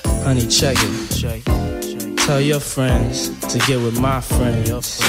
[0.23, 2.17] Honey, check it.
[2.17, 5.01] Tell your friends to get with my friends.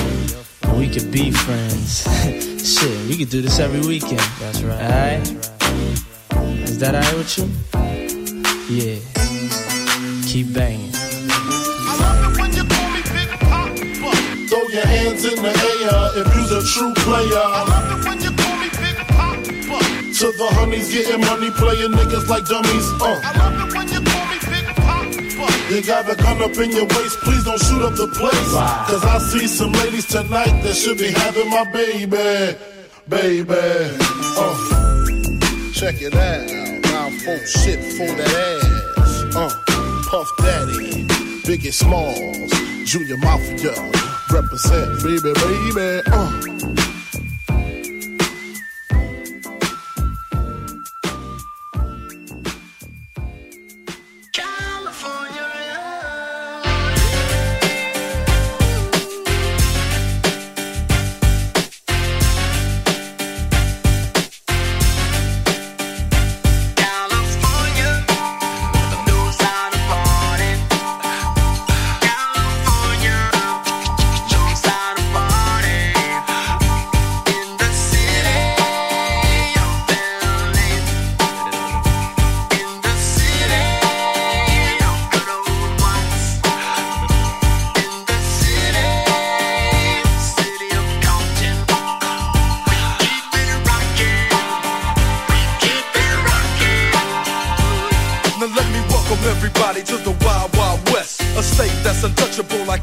[0.77, 2.03] We could be friends.
[2.63, 4.21] Shit, we could do this every weekend.
[4.41, 4.81] That's right.
[4.81, 5.29] Alright?
[6.69, 7.45] Is that alright with you?
[8.73, 8.99] Yeah.
[10.27, 10.91] Keep banging.
[10.95, 13.69] I love it when you call me pick pop.
[14.49, 17.37] Throw your hands in the air if you's a true player.
[17.37, 19.79] I love it when you call me Big Poppa.
[20.19, 22.89] To the honeys getting money, playing niggas like dummies.
[23.01, 23.21] Uh.
[23.93, 24.01] You
[25.81, 28.53] got a gun up in your waist, please don't shoot up the place.
[28.91, 32.59] Cause I see some ladies tonight that should be having my baby.
[33.09, 33.55] Baby.
[34.37, 35.07] Uh.
[35.73, 36.83] Check it out.
[36.85, 38.59] Now folks shit for that
[38.99, 39.35] ass.
[39.35, 39.51] Uh.
[40.11, 41.07] Puff Daddy.
[41.47, 42.53] Biggie Smalls.
[42.85, 43.73] Junior Mafia.
[44.31, 46.03] Represent, baby, baby.
[46.13, 46.92] Uh.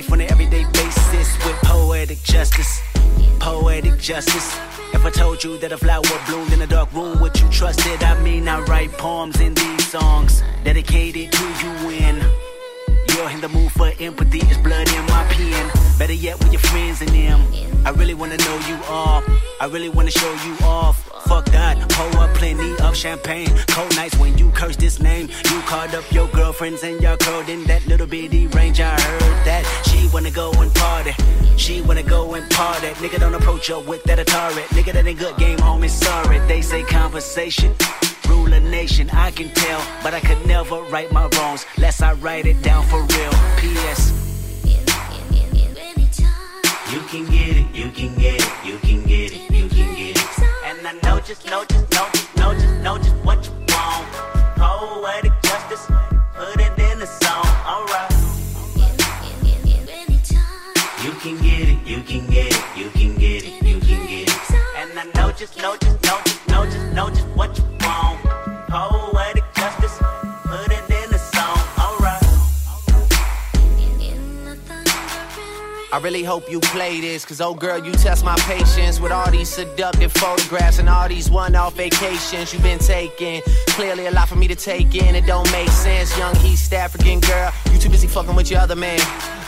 [0.00, 2.80] life on an everyday basis with poetic justice.
[3.38, 4.58] Poetic justice.
[4.94, 7.80] If I told you that a flower bloomed in a dark room, would you trust
[7.86, 8.02] it?
[8.02, 12.16] I mean, I write poems in these songs dedicated to you when
[13.10, 14.40] you're in the mood for empathy.
[14.40, 15.70] It's blood in my pen.
[15.98, 17.40] Better yet, with your friends and them.
[17.84, 19.22] I really wanna know you all.
[19.60, 20.96] I really wanna show you off.
[21.26, 23.50] Fuck that, pour up plenty of champagne.
[23.68, 25.28] Cold nights when you curse this name.
[25.50, 28.80] You called up your girlfriends and y'all curled in that little bitty range.
[28.80, 29.64] I heard that
[30.00, 31.12] she wanna go and party.
[31.56, 32.88] She wanna go and party.
[33.02, 34.62] Nigga don't approach her with that Atari.
[34.76, 35.90] Nigga that ain't good game, homie.
[35.90, 37.74] Sorry, they say conversation.
[38.28, 41.66] Rule a nation, I can tell, but I could never right my wrongs.
[41.76, 43.32] Lest I write it down for real.
[43.58, 44.00] P.S.
[46.92, 49.49] You can get it, you can get it, you can get it,
[61.90, 64.52] you can get it, you can get it, you can get it.
[64.76, 68.20] And I know just, know just, know just, know just, know just what you want.
[68.68, 69.98] Poetic justice,
[70.44, 72.22] put it in the song, alright.
[75.92, 79.28] I really hope you play this, cause oh girl, you test my patience with all
[79.28, 83.42] these seductive photographs and all these one off vacations you've been taking.
[83.70, 86.16] Clearly, a lot for me to take in, it don't make sense.
[86.16, 87.49] Young East African girl,
[88.10, 88.98] fucking with your other man.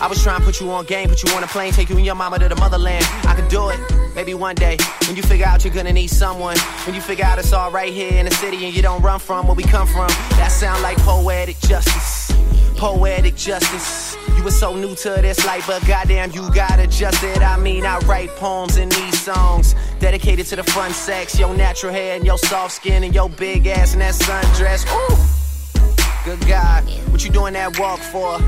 [0.00, 1.96] I was trying to put you on game, put you on a plane, take you
[1.96, 3.04] and your mama to the motherland.
[3.24, 3.78] I could do it,
[4.14, 4.76] maybe one day.
[5.06, 6.56] When you figure out you're gonna need someone,
[6.86, 9.18] when you figure out it's all right here in the city and you don't run
[9.18, 10.08] from where we come from,
[10.38, 12.32] that sound like poetic justice.
[12.76, 14.16] Poetic justice.
[14.36, 17.42] You were so new to this life, but goddamn, you got adjusted.
[17.42, 21.92] I mean, I write poems in these songs dedicated to the fun sex, your natural
[21.92, 24.84] hair and your soft skin and your big ass and that sundress.
[24.92, 25.31] Ooh,
[26.24, 28.38] good God, what you doing that walk for?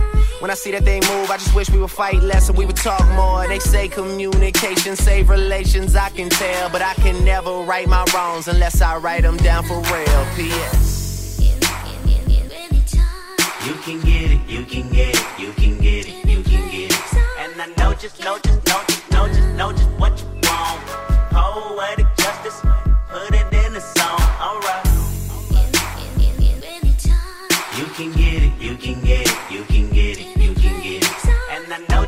[0.41, 2.67] When I see that they move, I just wish we would fight less and we
[2.67, 3.47] would talk more.
[3.49, 8.49] They say communication save relations, I can tell, but I can never right my wrongs
[8.49, 10.27] unless I write them down for real.
[10.37, 11.41] P.S.
[13.67, 16.91] You can get it, you can get it, you can get it, you can get
[16.91, 17.15] it.
[17.39, 19.94] And I know just, know just, know just, know just, know just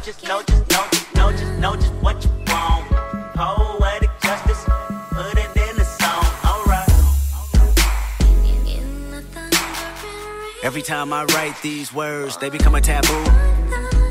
[0.06, 2.86] just, know just, know just, know just, know just what you want.
[3.34, 4.64] Poetic justice,
[5.10, 6.88] put it in the song, alright.
[10.62, 13.24] Every time I write these words, they become a taboo.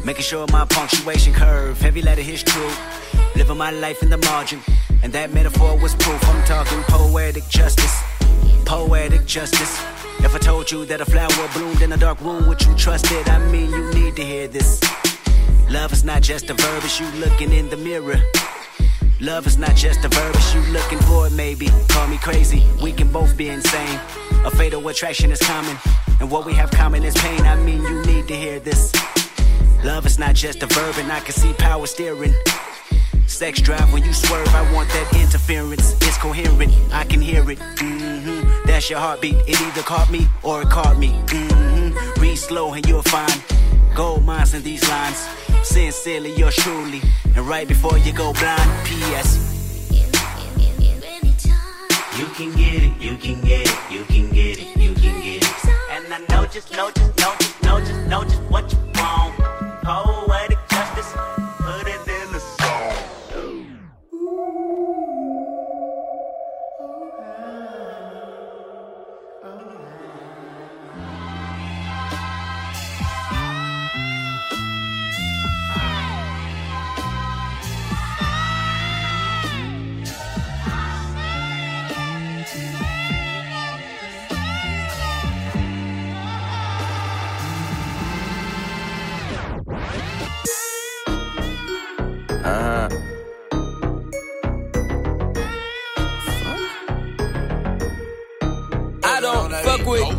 [0.03, 2.71] Making sure my punctuation curve, heavy letter hits true.
[3.37, 4.59] Living my life in the margin,
[5.01, 6.21] and that metaphor was proof.
[6.27, 8.03] I'm talking poetic justice,
[8.65, 9.81] poetic justice.
[10.19, 13.09] If I told you that a flower bloomed in a dark room, would you trust
[13.11, 13.29] it?
[13.29, 14.81] I mean, you need to hear this.
[15.69, 18.17] Love is not just a verb, it's you looking in the mirror.
[19.19, 21.69] Love is not just a verb, it's you looking for it, maybe.
[21.89, 23.99] Call me crazy, we can both be insane.
[24.45, 25.75] A fatal attraction is common,
[26.19, 27.41] and what we have common is pain.
[27.41, 28.93] I mean, you need to hear this.
[29.83, 32.33] Love is not just a verb, and I can see power steering.
[33.25, 35.93] Sex drive when you swerve, I want that interference.
[35.93, 37.57] It's coherent, I can hear it.
[37.57, 38.04] Mm-hmm.
[38.75, 39.37] That's your heartbeat.
[39.47, 41.07] It either caught me or it caught me.
[41.07, 42.21] Mm-hmm.
[42.21, 43.41] Read slow and you'll find
[43.95, 45.15] gold mines in these lines.
[45.63, 47.01] Sincerely, yours truly.
[47.37, 49.39] And right before you go blind, P.S.
[52.19, 55.41] You can get it, you can get it, you can get it, you can get
[55.41, 55.65] it.
[55.91, 59.35] And I know just, know just, know just, know just, know just what you want.
[59.85, 60.24] Poetic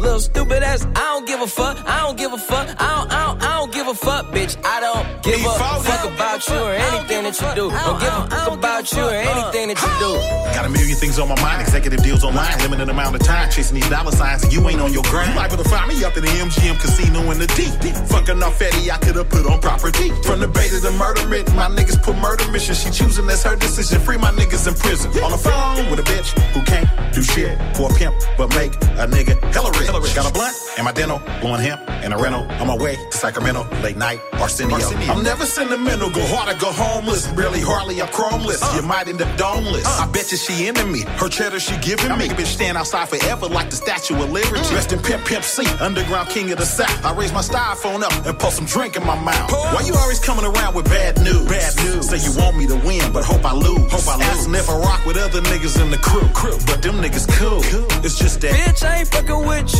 [0.00, 3.12] Little stupid ass, I don't give a fuck, I don't give a fuck, I don't,
[3.12, 4.56] I don't, I don't give a fuck, bitch.
[4.64, 7.70] I don't give a fuck about you or anything that you do.
[7.70, 10.12] I don't give a fuck about you or anything that you do.
[10.56, 13.74] Got a million things on my mind, executive deals online, limited amount of time, chasing
[13.76, 15.30] these dollar signs, and you ain't on your grind.
[15.30, 17.76] You liable to find me up in the MGM casino in the deep.
[18.08, 20.08] Fucking off Eddie, I could have put on property.
[20.24, 22.74] From the bait to the murder written, my niggas put murder mission.
[22.74, 24.00] She choosing, that's her decision.
[24.00, 25.12] Free my niggas in prison.
[25.22, 28.72] On the phone with a bitch who can't do shit for a pimp, but make
[28.96, 30.14] a nigga hella rich.
[30.14, 32.42] Got a blunt and my dental, blowing hemp and a rental.
[32.60, 34.76] On my way to Sacramento, late night, Arsenio.
[35.10, 37.28] I'm never sentimental, go hard or go homeless.
[37.30, 38.62] Really, hardly, I'm chromeless.
[38.62, 38.76] Uh.
[38.76, 39.84] You might end up domeless.
[39.84, 40.04] Uh.
[40.04, 41.02] I bet you she into me.
[41.20, 42.12] Her cheddar she giving me.
[42.12, 44.60] I make a bitch stand outside forever like the Statue of Liberty.
[44.60, 44.70] Mm.
[44.70, 47.04] Dressed in Pimp Pimp C, underground king of the South.
[47.04, 49.50] I raise my styrofoam up and pour some drink in my mouth.
[49.50, 51.48] Why you always coming around with bad news?
[51.48, 52.08] Bad news.
[52.08, 53.90] Say you want me to win, but hope I lose.
[53.90, 54.26] Hope I lose.
[54.26, 56.28] Asking if I rock with other niggas in the crew.
[56.32, 56.56] crew.
[56.66, 57.60] But them niggas cool.
[58.04, 58.52] It's just that.
[58.52, 59.79] Bitch, I ain't fucking with you.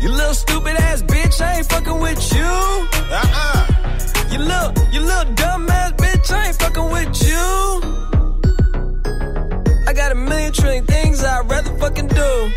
[0.00, 2.42] You little stupid ass bitch, I ain't fucking with you.
[2.42, 3.66] Uh-uh.
[4.30, 7.82] You little, you little dumb ass bitch, I ain't fucking with you.
[9.86, 12.50] I got a million trillion things I'd rather fucking do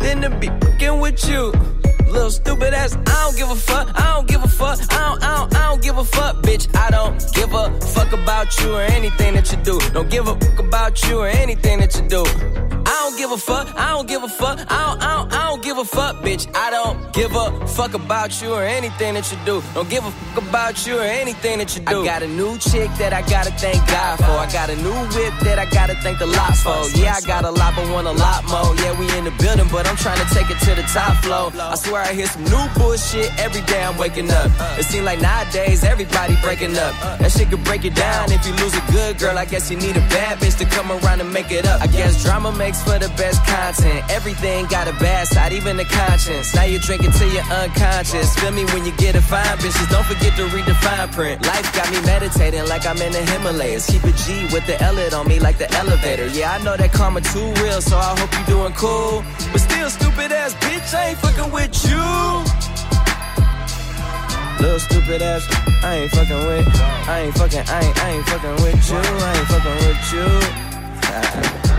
[0.00, 1.52] than to be fucking with you.
[2.08, 5.22] Little stupid ass, I don't give a fuck, I don't give a fuck, I don't,
[5.22, 6.68] I don't, I don't give a fuck, bitch.
[6.76, 9.80] I don't give a fuck about you or anything that you do.
[9.92, 12.24] Don't give a fuck about you or anything that you do.
[12.86, 15.48] I don't give a fuck, I don't give a fuck, I don't, I don't, I
[15.50, 16.48] don't give a fuck, bitch.
[16.54, 19.62] I don't give a fuck about you or anything that you do.
[19.74, 22.02] Don't give a fuck about you or anything that you do.
[22.02, 24.36] I got a new chick that I gotta thank God for.
[24.44, 26.76] I got a new whip that I gotta thank the lot for.
[26.98, 28.74] Yeah, I got a lot, but want a lot more.
[28.76, 31.52] Yeah, we in the building, but I'm trying to take it to the top floor.
[31.54, 34.50] I swear I hear some new bullshit every day I'm waking up.
[34.78, 36.92] It seems like nowadays everybody breaking up.
[37.18, 38.32] That shit could break it down.
[38.32, 40.90] If you lose a good girl, I guess you need a bad bitch to come
[40.90, 41.80] around and make it up.
[41.80, 44.04] I guess drama makes for the best content.
[44.10, 46.54] Everything got a bad side, even the conscience.
[46.54, 48.34] Now you're drinking till you're unconscious.
[48.38, 49.88] Feel me when you get a fine bitches.
[49.90, 51.46] Don't forget to read the fine print.
[51.46, 53.86] Life got me meditating like I'm in the Himalayas.
[53.86, 56.26] Keep a G with the L on me like the elevator.
[56.28, 59.24] Yeah, I know that karma too real, so I hope you're doing cool.
[59.52, 62.04] But still, stupid ass bitch, I ain't fucking with you.
[64.62, 65.44] Little stupid ass,
[65.82, 66.68] I ain't fucking with.
[67.08, 68.96] I ain't fucking, I ain't, I ain't fucking with you.
[68.96, 70.26] I ain't fucking with you.
[71.06, 71.73] Ah.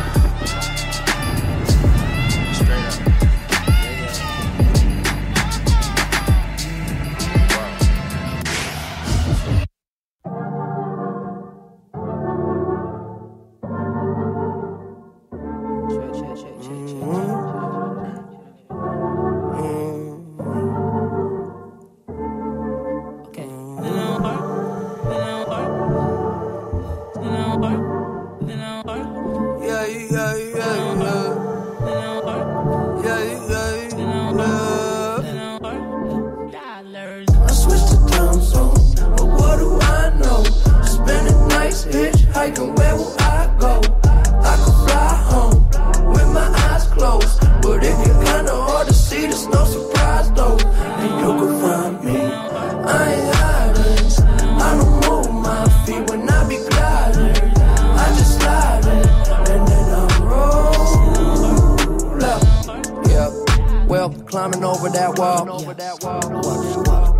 [64.35, 65.45] Climbing over that wall.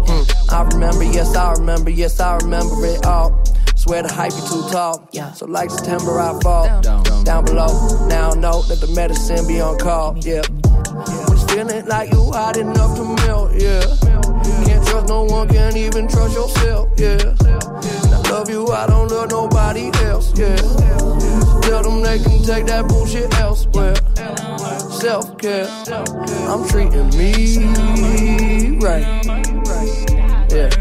[0.06, 3.42] Hmm, I remember, yes, I remember, yes, I remember it all.
[3.78, 5.08] Swear the hype is too tall.
[5.34, 7.72] So like September, I fall down, below.
[8.08, 10.18] Now I know that the medicine be on call.
[10.26, 10.42] Yeah.
[11.30, 13.54] When feeling like you hot enough to melt.
[13.56, 13.86] Yeah.
[14.68, 16.90] Can't trust no one, can't even trust yourself.
[16.98, 17.32] Yeah.
[17.32, 20.38] And I love you, I don't love nobody else.
[20.38, 20.58] Yeah.
[21.64, 23.96] Tell them they can take that bullshit elsewhere.
[25.06, 25.68] Self care,
[26.50, 27.60] I'm treating me
[28.80, 29.24] right.
[30.50, 30.72] Yeah.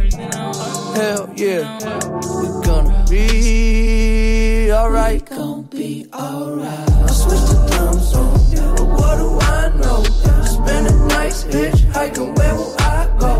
[0.97, 1.79] Hell yeah.
[2.25, 5.29] We're gonna be alright.
[5.29, 6.89] We Gonna be alright.
[6.89, 8.41] I switched to time zone,
[8.77, 10.03] but what do I know?
[10.45, 13.37] Spending nights hitchhiking, where will I go?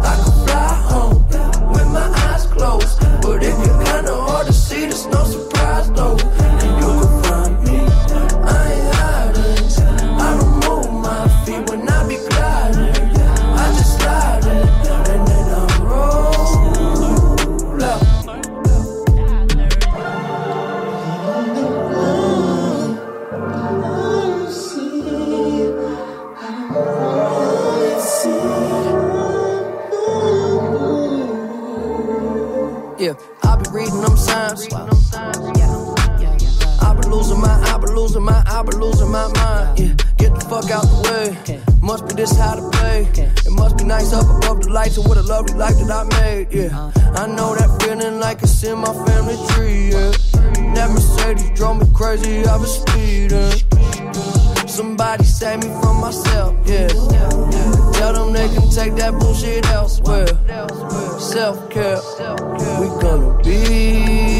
[0.00, 1.22] I could fly home
[1.70, 4.86] with my eyes closed, but it get kinda hard to see.
[4.86, 5.53] There's no surprise
[38.64, 39.78] losing my, I be losing my mind.
[39.78, 41.60] Yeah, get the fuck out the way.
[41.82, 43.02] Must be this how to play.
[43.16, 46.04] It must be nice up above the lights and what a lovely life that I
[46.20, 46.52] made.
[46.52, 49.90] Yeah, I know that feeling like it's in my family tree.
[49.90, 50.10] Yeah,
[50.74, 52.44] that Mercedes drove me crazy.
[52.46, 53.52] I was speeding.
[54.68, 56.56] Somebody save me from myself.
[56.64, 56.88] Yeah,
[57.92, 60.26] tell them they can take that bullshit elsewhere.
[61.18, 62.00] Self care,
[62.80, 64.33] we gonna be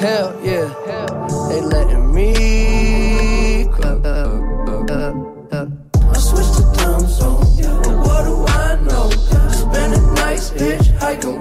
[0.00, 0.68] Hell yeah,
[1.48, 4.00] they letting me go.
[6.00, 7.42] I switched to time zone,
[7.98, 9.10] what do I know?
[9.50, 11.37] Spending nights hitchhiking,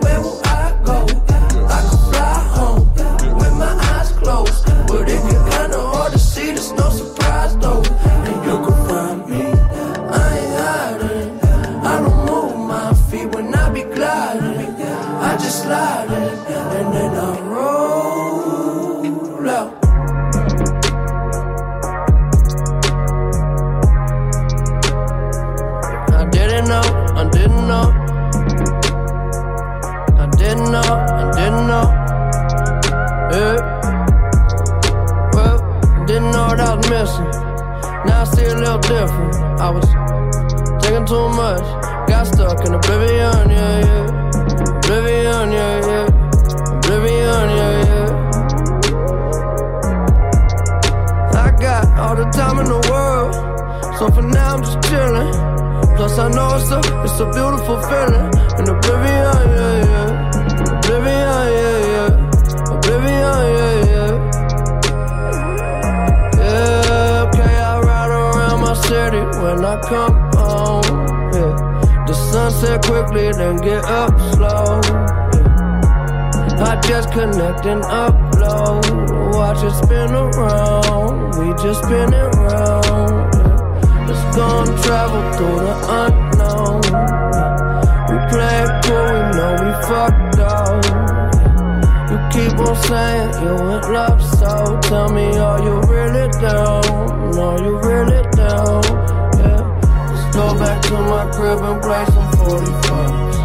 [101.68, 103.38] crib play some 45s.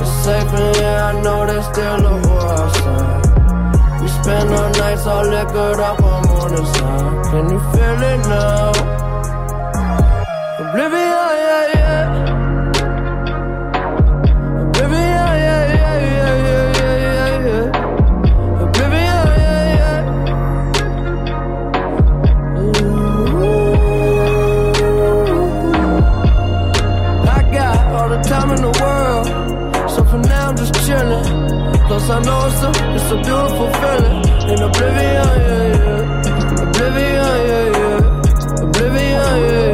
[0.00, 4.00] It's safe in here, I know there's still a war outside.
[4.00, 7.24] We spend our nights all liquored up on morning side.
[7.30, 8.72] Can you feel it now?
[10.60, 11.17] Oblivion,
[31.88, 34.18] Plus I know it's a, it's a beautiful feeling.
[34.52, 36.62] In oblivion, yeah, yeah.
[36.68, 38.62] Oblivion, yeah, yeah.
[38.62, 39.67] Oblivion, yeah,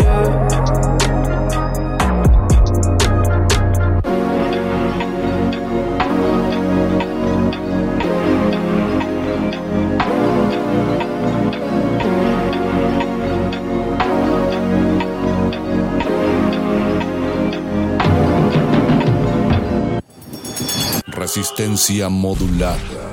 [21.36, 23.03] Resistencia modulada.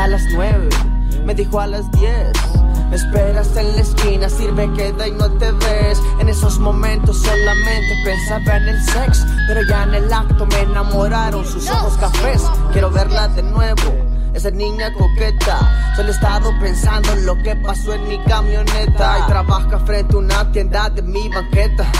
[0.00, 0.68] A las nueve,
[1.26, 2.32] me dijo a las diez.
[2.88, 6.00] Me esperas en la esquina, sirve queda y no te ves.
[6.18, 11.44] En esos momentos solamente pensaba en el sex, pero ya en el acto me enamoraron
[11.44, 12.42] sus ojos cafés.
[12.72, 13.94] Quiero verla de nuevo.
[14.34, 19.18] Esa niña coqueta, solo he estado pensando en lo que pasó en mi camioneta.
[19.20, 21.92] Y trabaja frente a una tienda de mi banqueta.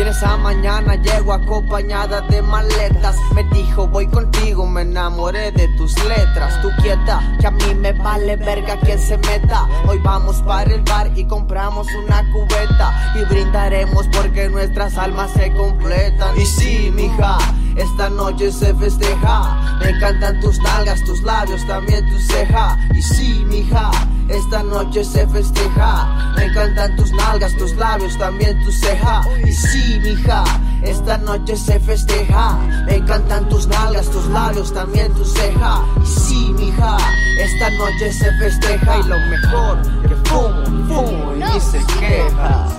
[0.00, 3.16] Y en esa mañana llego acompañada de maletas.
[3.34, 6.58] Me dijo, voy contigo, me enamoré de tus letras.
[6.62, 9.68] Tú quieta, que a mí me vale verga quien se meta.
[9.86, 13.12] Hoy vamos para el bar y compramos una cubeta.
[13.14, 16.34] Y brindaremos porque nuestras almas se completan.
[16.40, 17.36] Y sí, mija,
[17.76, 19.76] esta noche se festeja.
[19.80, 22.78] Me encantan tus nalgas, tus labios, también tu ceja.
[22.94, 23.90] Y sí, mija,
[24.30, 26.19] esta noche se festeja.
[26.40, 29.20] Me encantan tus nalgas, tus labios, también tu ceja.
[29.44, 30.42] Y sí, mija,
[30.82, 32.58] esta noche se festeja.
[32.86, 35.84] Me encantan tus nalgas, tus labios, también tu ceja.
[36.02, 36.96] Y sí, mija,
[37.38, 39.00] esta noche se festeja.
[39.00, 42.69] Y lo mejor, que fumo, fumo y ni se queja.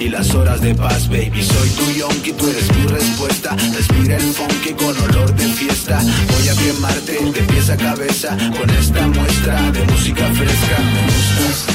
[0.00, 1.42] Y las horas de paz, baby.
[1.42, 3.56] Soy tu yonki, tú eres mi respuesta.
[3.74, 6.00] Respira el funky con olor de fiesta.
[6.32, 10.78] Voy a quemarte de pies a cabeza con esta muestra de música fresca.
[10.94, 11.73] Me gustas,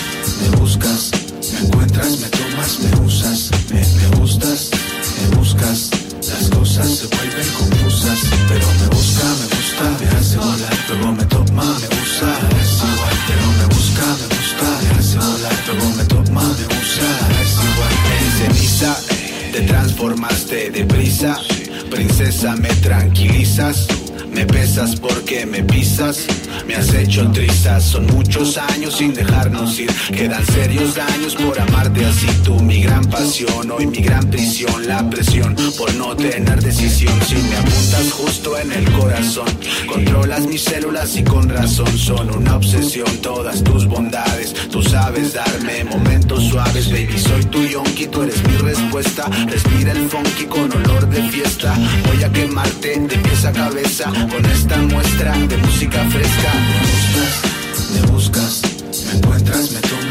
[27.78, 29.90] Son muchos años sin dejarnos ir.
[30.14, 32.28] Quedan serios daños por amarte así.
[32.44, 34.86] Tú, mi gran pasión, hoy mi gran prisión.
[34.86, 37.14] La presión por no tener decisión.
[37.28, 39.48] Si me apuntas justo en el corazón,
[39.88, 43.10] controlas mis células y con razón son una obsesión.
[43.22, 47.18] Todas tus bondades, tú sabes darme momentos suaves, baby.
[47.18, 49.30] Soy tu yonki, tú eres mi respuesta.
[49.48, 51.74] Respira el funky con olor de fiesta.
[52.08, 57.59] Voy a quemarte de pies a cabeza con esta muestra de música fresca.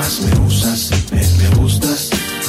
[0.09, 2.09] Me usas, me, me gustas,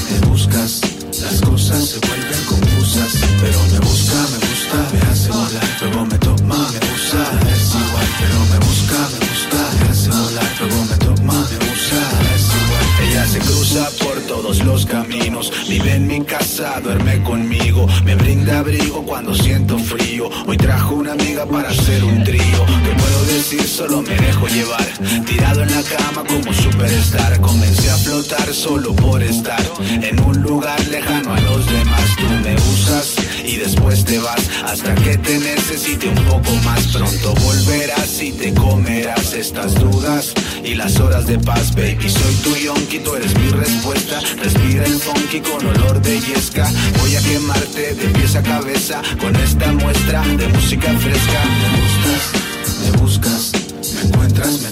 [0.09, 0.79] me buscas.
[1.21, 6.17] Las cosas se vuelven confusas, pero me busca, me gusta, me hace volar, luego me
[6.19, 10.97] toma, me usa, es igual, pero me busca, me gusta, me hace volar, luego me
[11.05, 12.01] toma, me usa,
[12.33, 13.09] es igual.
[13.09, 18.59] Ella se cruza por todos los caminos, vive en mi casa, duerme conmigo, me brinda
[18.59, 20.29] abrigo cuando siento frío.
[20.47, 22.65] Hoy trajo una amiga para hacer un trío.
[22.85, 23.08] ¿Qué puedo
[23.39, 23.67] decir?
[23.67, 24.85] Solo me dejo llevar.
[25.25, 27.39] Tirado en la cama como superstar.
[27.39, 29.63] Comencé a flotar solo por estar
[30.01, 32.07] en un lugar lejano a los demás.
[32.17, 36.87] Tú me usas y después te vas hasta que te necesite un poco más.
[36.87, 42.09] Pronto volverás y te comerás estas dudas y las horas de paz, baby.
[42.09, 44.19] Soy tu yonki, tú eres mi respuesta.
[44.43, 46.69] Respira el funky con olor de yesca.
[46.99, 51.41] Voy a quemarte de pies a cabeza con esta muestra de música fresca.
[54.39, 54.68] Me encuentras, me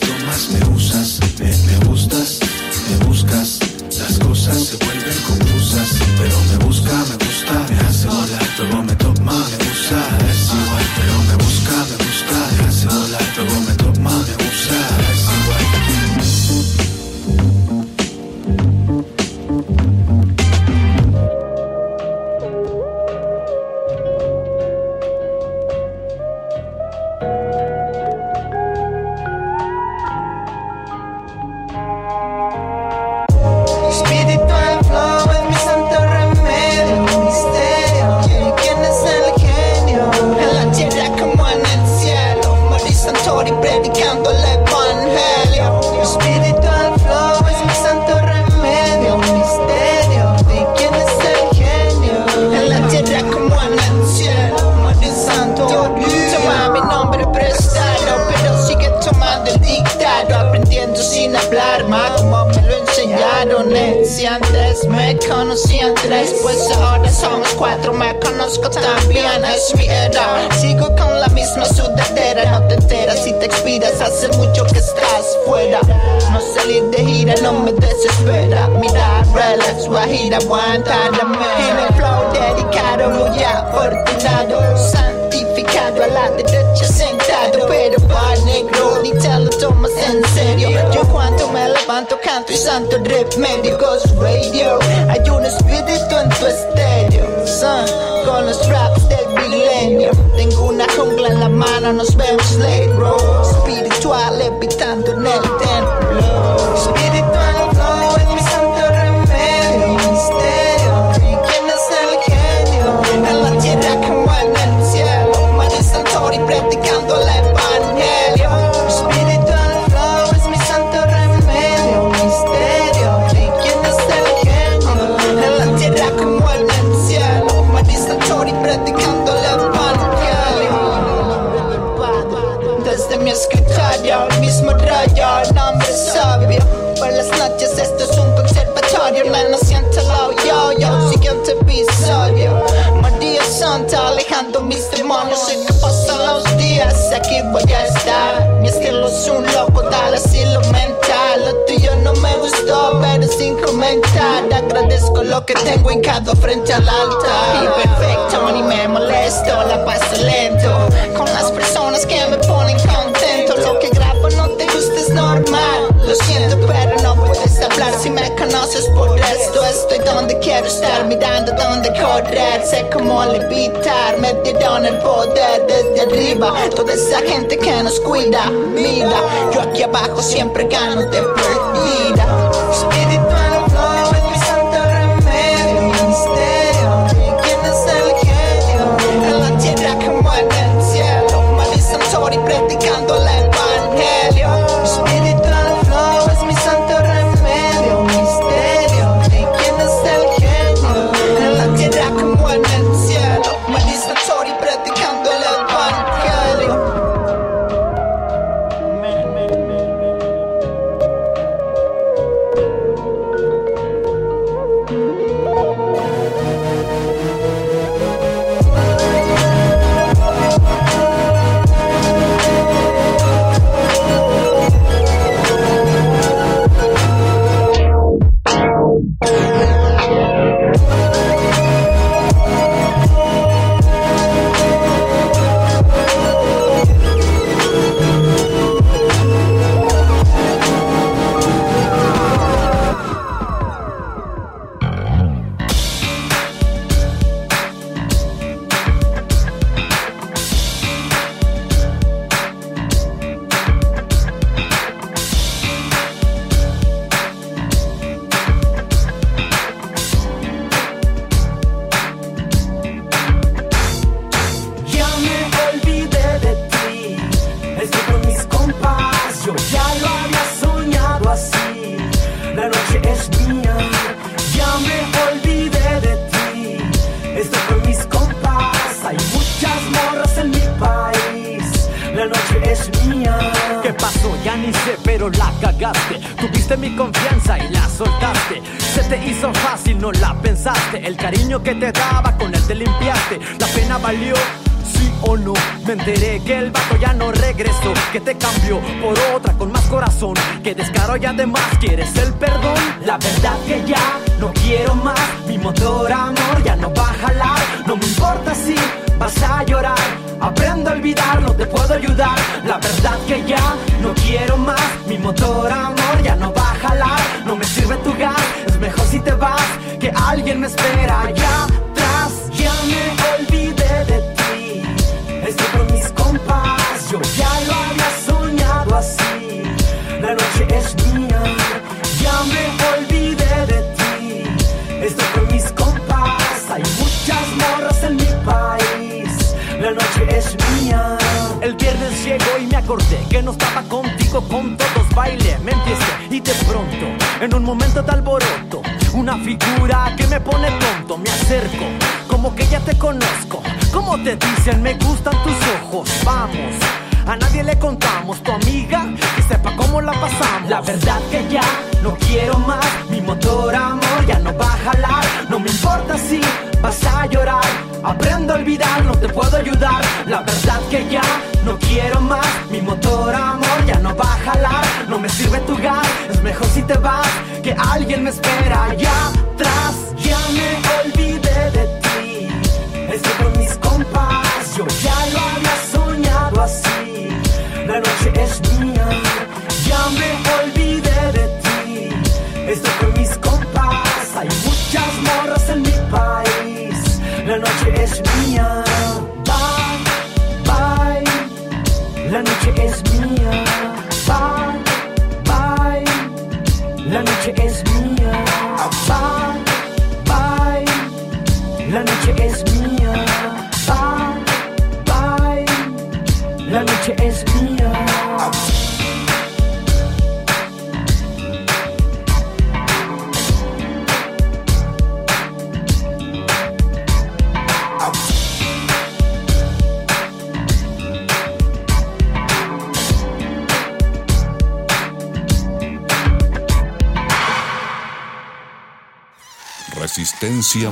[440.08, 440.90] resistencia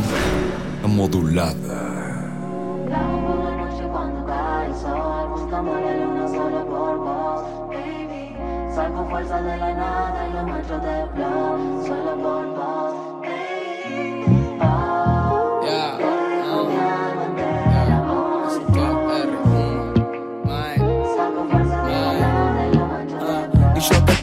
[0.86, 1.80] modulada.
[8.76, 10.44] Salgo fuerza de la nada y lo
[10.80, 13.15] de solo por vos.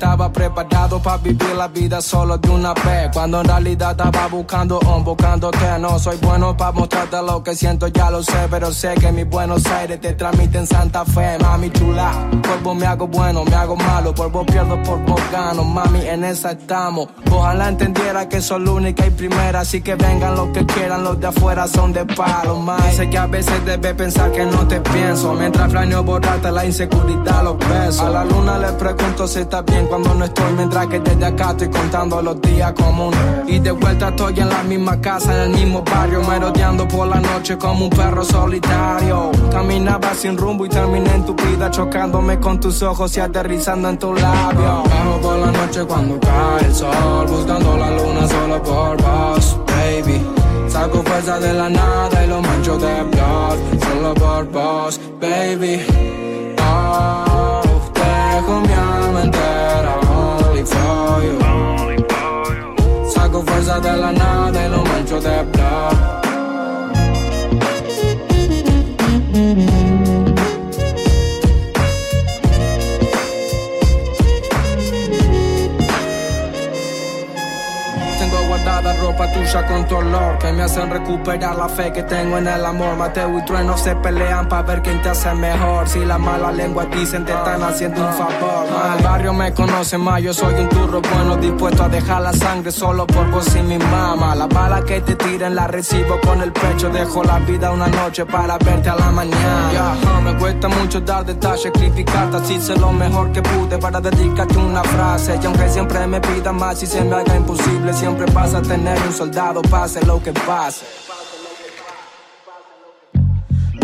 [0.03, 3.11] Estaba preparado para vivir la vida solo de una vez.
[3.13, 7.87] Cuando en realidad estaba buscando un, buscándote No soy bueno para mostrarte lo que siento,
[7.87, 11.39] ya lo sé Pero sé que mis Buenos Aires te transmiten Santa Fe.
[11.39, 16.01] Mami chula, polvo me hago bueno, me hago malo Polvo pierdo, por vos gano, mami
[16.01, 17.09] en esa estamos.
[17.31, 21.21] Ojalá entendiera que soy la única y primera Así que vengan los que quieran, los
[21.21, 24.81] de afuera son de palo, más Sé que a veces debes pensar que no te
[24.81, 28.01] pienso Mientras planeo borrarte la inseguridad, los besos.
[28.01, 31.51] A la luna le pregunto si está bien cuando no estoy Mientras que desde acá
[31.51, 33.21] estoy contando los días comunes.
[33.47, 37.21] Y de vuelta estoy en la misma casa, en el mismo barrio Merodeando por la
[37.21, 39.31] noche como un perro solitario.
[39.51, 43.99] Caminaba sin rumbo y terminé en tu vida Chocándome con tus ojos y aterrizando en
[43.99, 44.83] tu labio.
[44.83, 50.23] Bajo por la noche cuando cae el sol Buscando la luna solo por vos, baby.
[50.69, 55.85] Saco fuerza de la nada y lo mancho de blood Solo por vos, baby.
[56.63, 57.61] Oh,
[57.95, 59.62] dejo mi alma
[63.81, 66.22] de la nada y lo mancho de blood
[79.03, 82.65] ropa tuya con tu olor Que me hacen recuperar la fe que tengo en el
[82.65, 82.97] amor.
[82.97, 85.89] Mateo y Trueno se pelean para ver quién te hace mejor.
[85.89, 88.71] Si la mala lengua dicen te están haciendo un favor.
[88.73, 92.33] Ma, El barrio me conoce más, yo soy un turro bueno Dispuesto a dejar la
[92.33, 94.35] sangre solo por vos y mi mamá.
[94.35, 98.25] La bala que te tiren la recibo con el pecho Dejo la vida una noche
[98.25, 99.71] para verte a la mañana.
[99.73, 104.01] Ya, ah, Me cuesta mucho dar detalles, criticarte Así sé lo mejor que pude para
[104.01, 105.39] dedicarte una frase.
[105.43, 108.92] Y aunque siempre me pida más y se me haga imposible Siempre vas a tener
[109.01, 110.85] un soldado, pase lo que pase.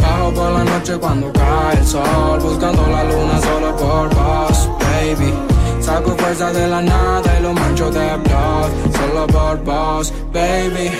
[0.00, 5.34] Bajo por la noche cuando cae el sol Buscando la luna solo por vos, baby.
[5.80, 10.90] Saco fuerza de la nada y lo mancho de blood Solo por vos, baby.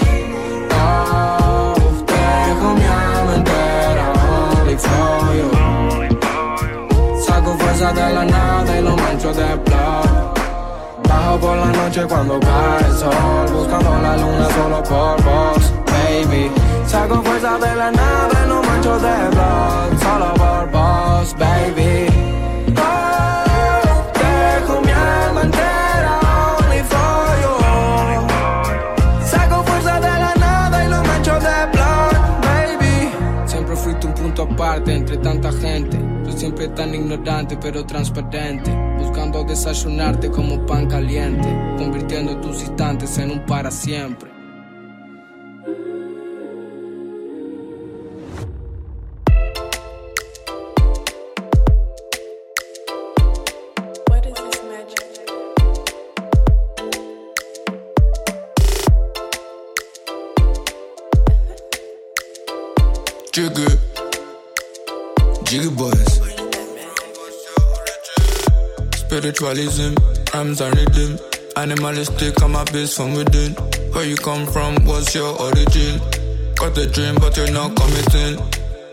[0.73, 1.75] Oh,
[2.07, 4.13] dejo mi alma entera
[4.61, 5.51] only for you.
[7.23, 10.38] Saco fuerza de la nada y lo mancho de blood
[11.09, 16.51] Bajo por la noche cuando cae el sol Buscando la luna solo por vos, baby.
[16.87, 22.07] Saco fuerza de la nada y lo mancho de blood Solo por vos, baby.
[22.77, 27.55] Oh, dejo mi only for you.
[29.27, 33.11] Saco fuerza de la nada y lo mancho de blood, baby.
[33.47, 36.08] Siempre fuiste un punto aparte entre tanta gente
[36.49, 38.71] siempre tan ignorante pero transparente.
[38.99, 44.38] Buscando desayunarte como pan caliente Convirtiendo tus instantes en un para siempre
[69.29, 69.95] Spiritualism,
[70.33, 71.19] rhymes and rhythm.
[71.57, 73.53] Animalistic, I'm a beast from within.
[73.93, 76.01] Where you come from, what's your origin?
[76.55, 78.39] Got a dream, but you're not committing.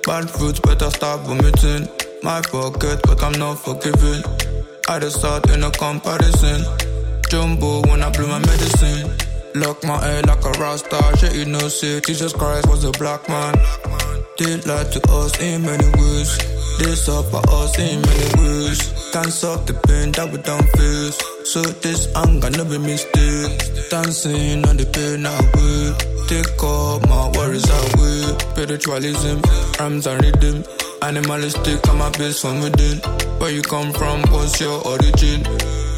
[0.03, 1.87] Bad fruits, better stop vomiting.
[2.21, 4.23] My forget, but I'm not forgiving.
[4.89, 6.65] I just start in a comparison.
[7.29, 9.24] Jumbo when I blew my medicine.
[9.55, 10.99] Lock my head like a rasta.
[11.17, 13.55] Shit, you know, say Jesus Christ was a black man.
[14.37, 16.37] They lied to us in many ways.
[16.77, 19.09] They suffer us in many ways.
[19.13, 21.17] Can't solve the pain that we don't face.
[21.47, 23.55] So this anger never mistake.
[23.89, 25.95] Dancing on the pain away.
[26.27, 28.35] Take all my worries away.
[28.51, 29.39] Spiritualism,
[29.79, 30.65] rhymes and rhythm.
[31.01, 32.99] Animalistic, I'm a beast from within.
[33.39, 35.43] Where you come from, what's your origin?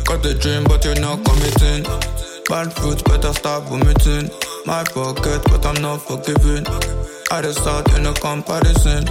[0.06, 2.37] Got the dream, but you're not committing.
[2.50, 4.30] Bad fruits, better stop vomiting.
[4.66, 6.66] My forget, but I'm not forgiving.
[7.30, 9.04] I just start in a comparison.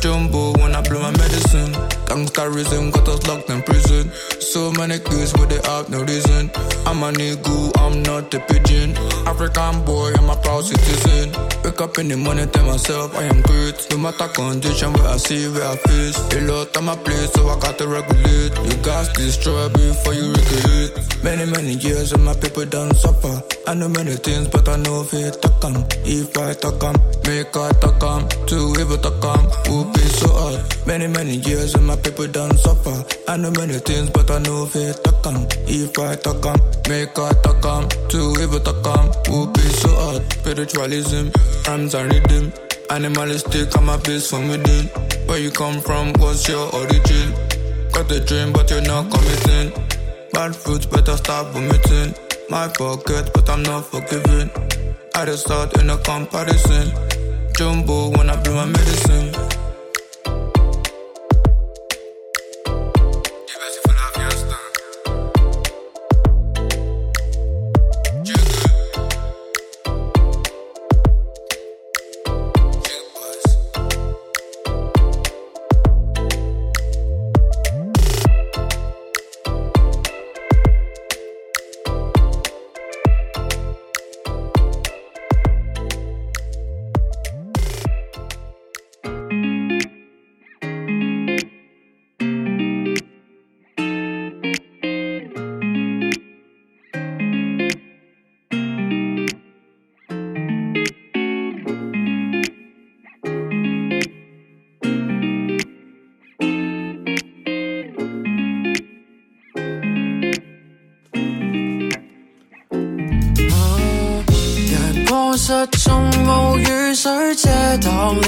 [0.00, 1.72] Jumbo when I blow my medicine.
[2.06, 4.10] Gangsterism got us locked in prison.
[4.40, 6.50] So many kids with they have no reason.
[6.86, 8.96] I'm a nigga, I'm not a pigeon.
[9.26, 11.32] African boy, I'm a proud citizen.
[11.64, 13.86] Wake up in the morning, tell myself I am great.
[13.90, 16.18] No matter condition where I see, where I face.
[16.34, 18.54] A lot of my place, so I got to regulate.
[18.64, 21.24] You to destroy before you recreate.
[21.24, 23.42] Many, many years and my people done suffer.
[23.66, 25.84] I know many things, but I know if it to come.
[26.04, 26.54] If I
[27.26, 28.28] make I come.
[28.46, 29.50] To evil to come,
[29.92, 30.86] be so hard.
[30.86, 33.04] Many, many years and my people done suffer.
[33.28, 35.46] I know many things, but I know if it to come.
[35.66, 37.88] If I to come, make I to come.
[37.88, 40.32] To evil to come, would be so hard.
[40.32, 41.28] Spiritualism,
[41.68, 42.52] are rhythm.
[42.90, 44.86] Animalistic, I'm a beast from within.
[45.26, 47.32] Where you come from, what's your origin?
[47.92, 49.72] Got the dream, but you're not committing.
[50.32, 52.14] Bad fruits, better stop vomiting.
[52.48, 54.50] My pocket, but I'm not forgiving.
[55.14, 56.92] I just thought in a comparison.
[57.56, 59.32] Jumbo when I bring my medicine.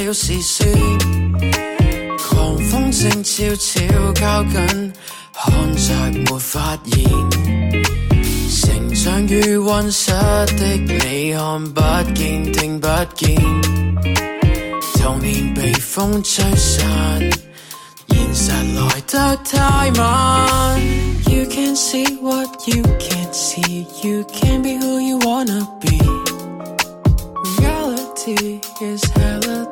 [0.08, 0.72] 擋了視線，
[2.16, 3.84] 狂風正悄悄
[4.18, 4.92] 靠近，
[5.34, 5.92] 看着
[6.24, 7.04] 沒發現。
[8.50, 11.80] 成長於溫室的你看不
[12.14, 13.36] 見聽不見，
[14.94, 16.86] 童年被風吹散，
[18.08, 20.80] 現實來得太慢。
[21.26, 25.98] You can see what you can't see, you can be who you wanna be.
[27.60, 29.02] Reality is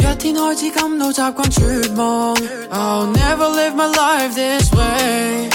[0.00, 2.34] 一天开始感到习惯绝望，
[2.70, 5.50] I'll never live my life this way.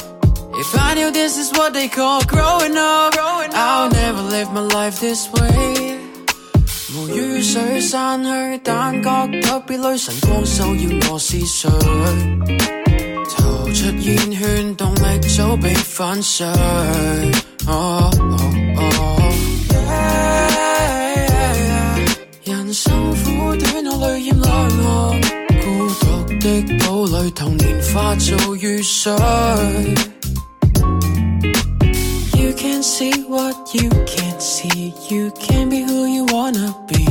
[0.53, 3.15] If I knew this is what they call growing up,
[3.53, 5.98] I'll never live my life this way.
[6.93, 11.69] 无雨水散去，但觉特别累，晨光骚扰我思绪。
[13.35, 16.45] 逃出烟圈，动力早被粉碎。
[17.67, 18.38] 哦哦
[18.77, 19.15] 哦
[26.45, 29.11] 的堡垒，童年化做雨水。
[32.33, 37.06] You can't see what you can't see, you can't be who you wanna be.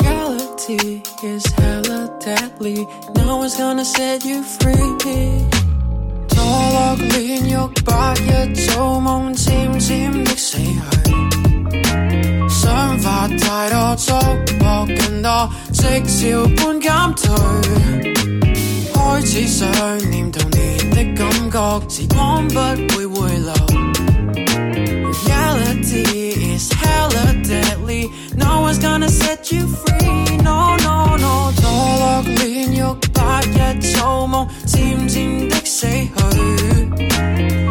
[0.00, 4.76] Reality is hella deadly, no one's gonna set you free.
[6.28, 10.70] 堕落炼狱，白日做梦，渐渐的死去。
[12.61, 14.13] 想法太多，觸
[14.59, 17.25] 摸更多，即潮般減退。
[18.93, 19.67] 開始想
[20.11, 20.59] 念童年
[20.91, 21.57] 的感覺，
[21.89, 22.59] 時光不
[22.95, 23.51] 會回流。
[25.25, 28.07] Reality is hella deadly,
[28.37, 30.37] no one's gonna set you free.
[30.43, 33.57] No no no，墮落煉獄，白日
[33.95, 36.15] 做夢，漸漸的死去。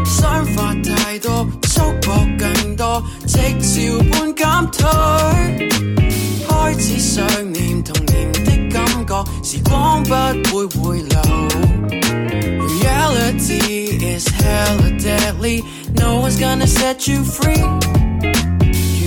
[0.05, 1.47] 想法太多，
[1.80, 4.86] 触摸更多，即潮般减退。
[6.48, 10.10] 开始想念童年的感觉，时光不
[10.56, 11.20] 会回流。
[12.82, 15.64] Reality is hella deadly,
[15.95, 17.62] no one's gonna set you free.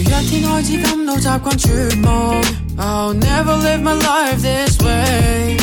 [0.04, 1.66] 如一天开始感到习惯绝
[2.04, 2.42] 望，
[2.76, 5.56] I'll never live my life this way.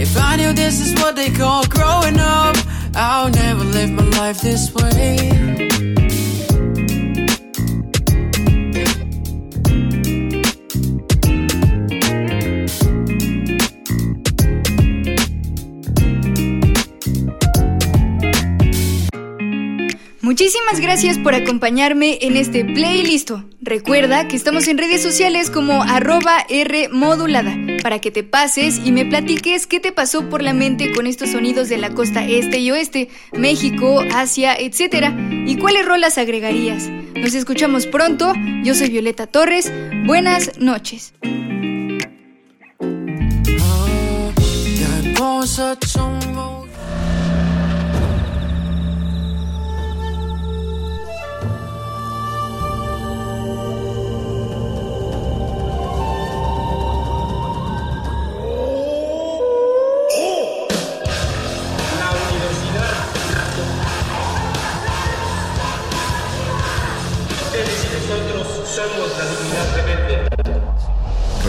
[0.00, 2.56] If I knew this is what they call growing up,
[2.94, 6.01] I'll never live my life this way. 「
[20.23, 23.31] Muchísimas gracias por acompañarme en este playlist.
[23.59, 27.53] Recuerda que estamos en redes sociales como arroba R modulada.
[27.83, 31.31] para que te pases y me platiques qué te pasó por la mente con estos
[31.31, 35.13] sonidos de la costa este y oeste, México, Asia, etc.
[35.45, 36.87] ¿Y cuáles rolas agregarías?
[37.15, 38.31] Nos escuchamos pronto,
[38.63, 39.73] yo soy Violeta Torres,
[40.05, 41.13] buenas noches.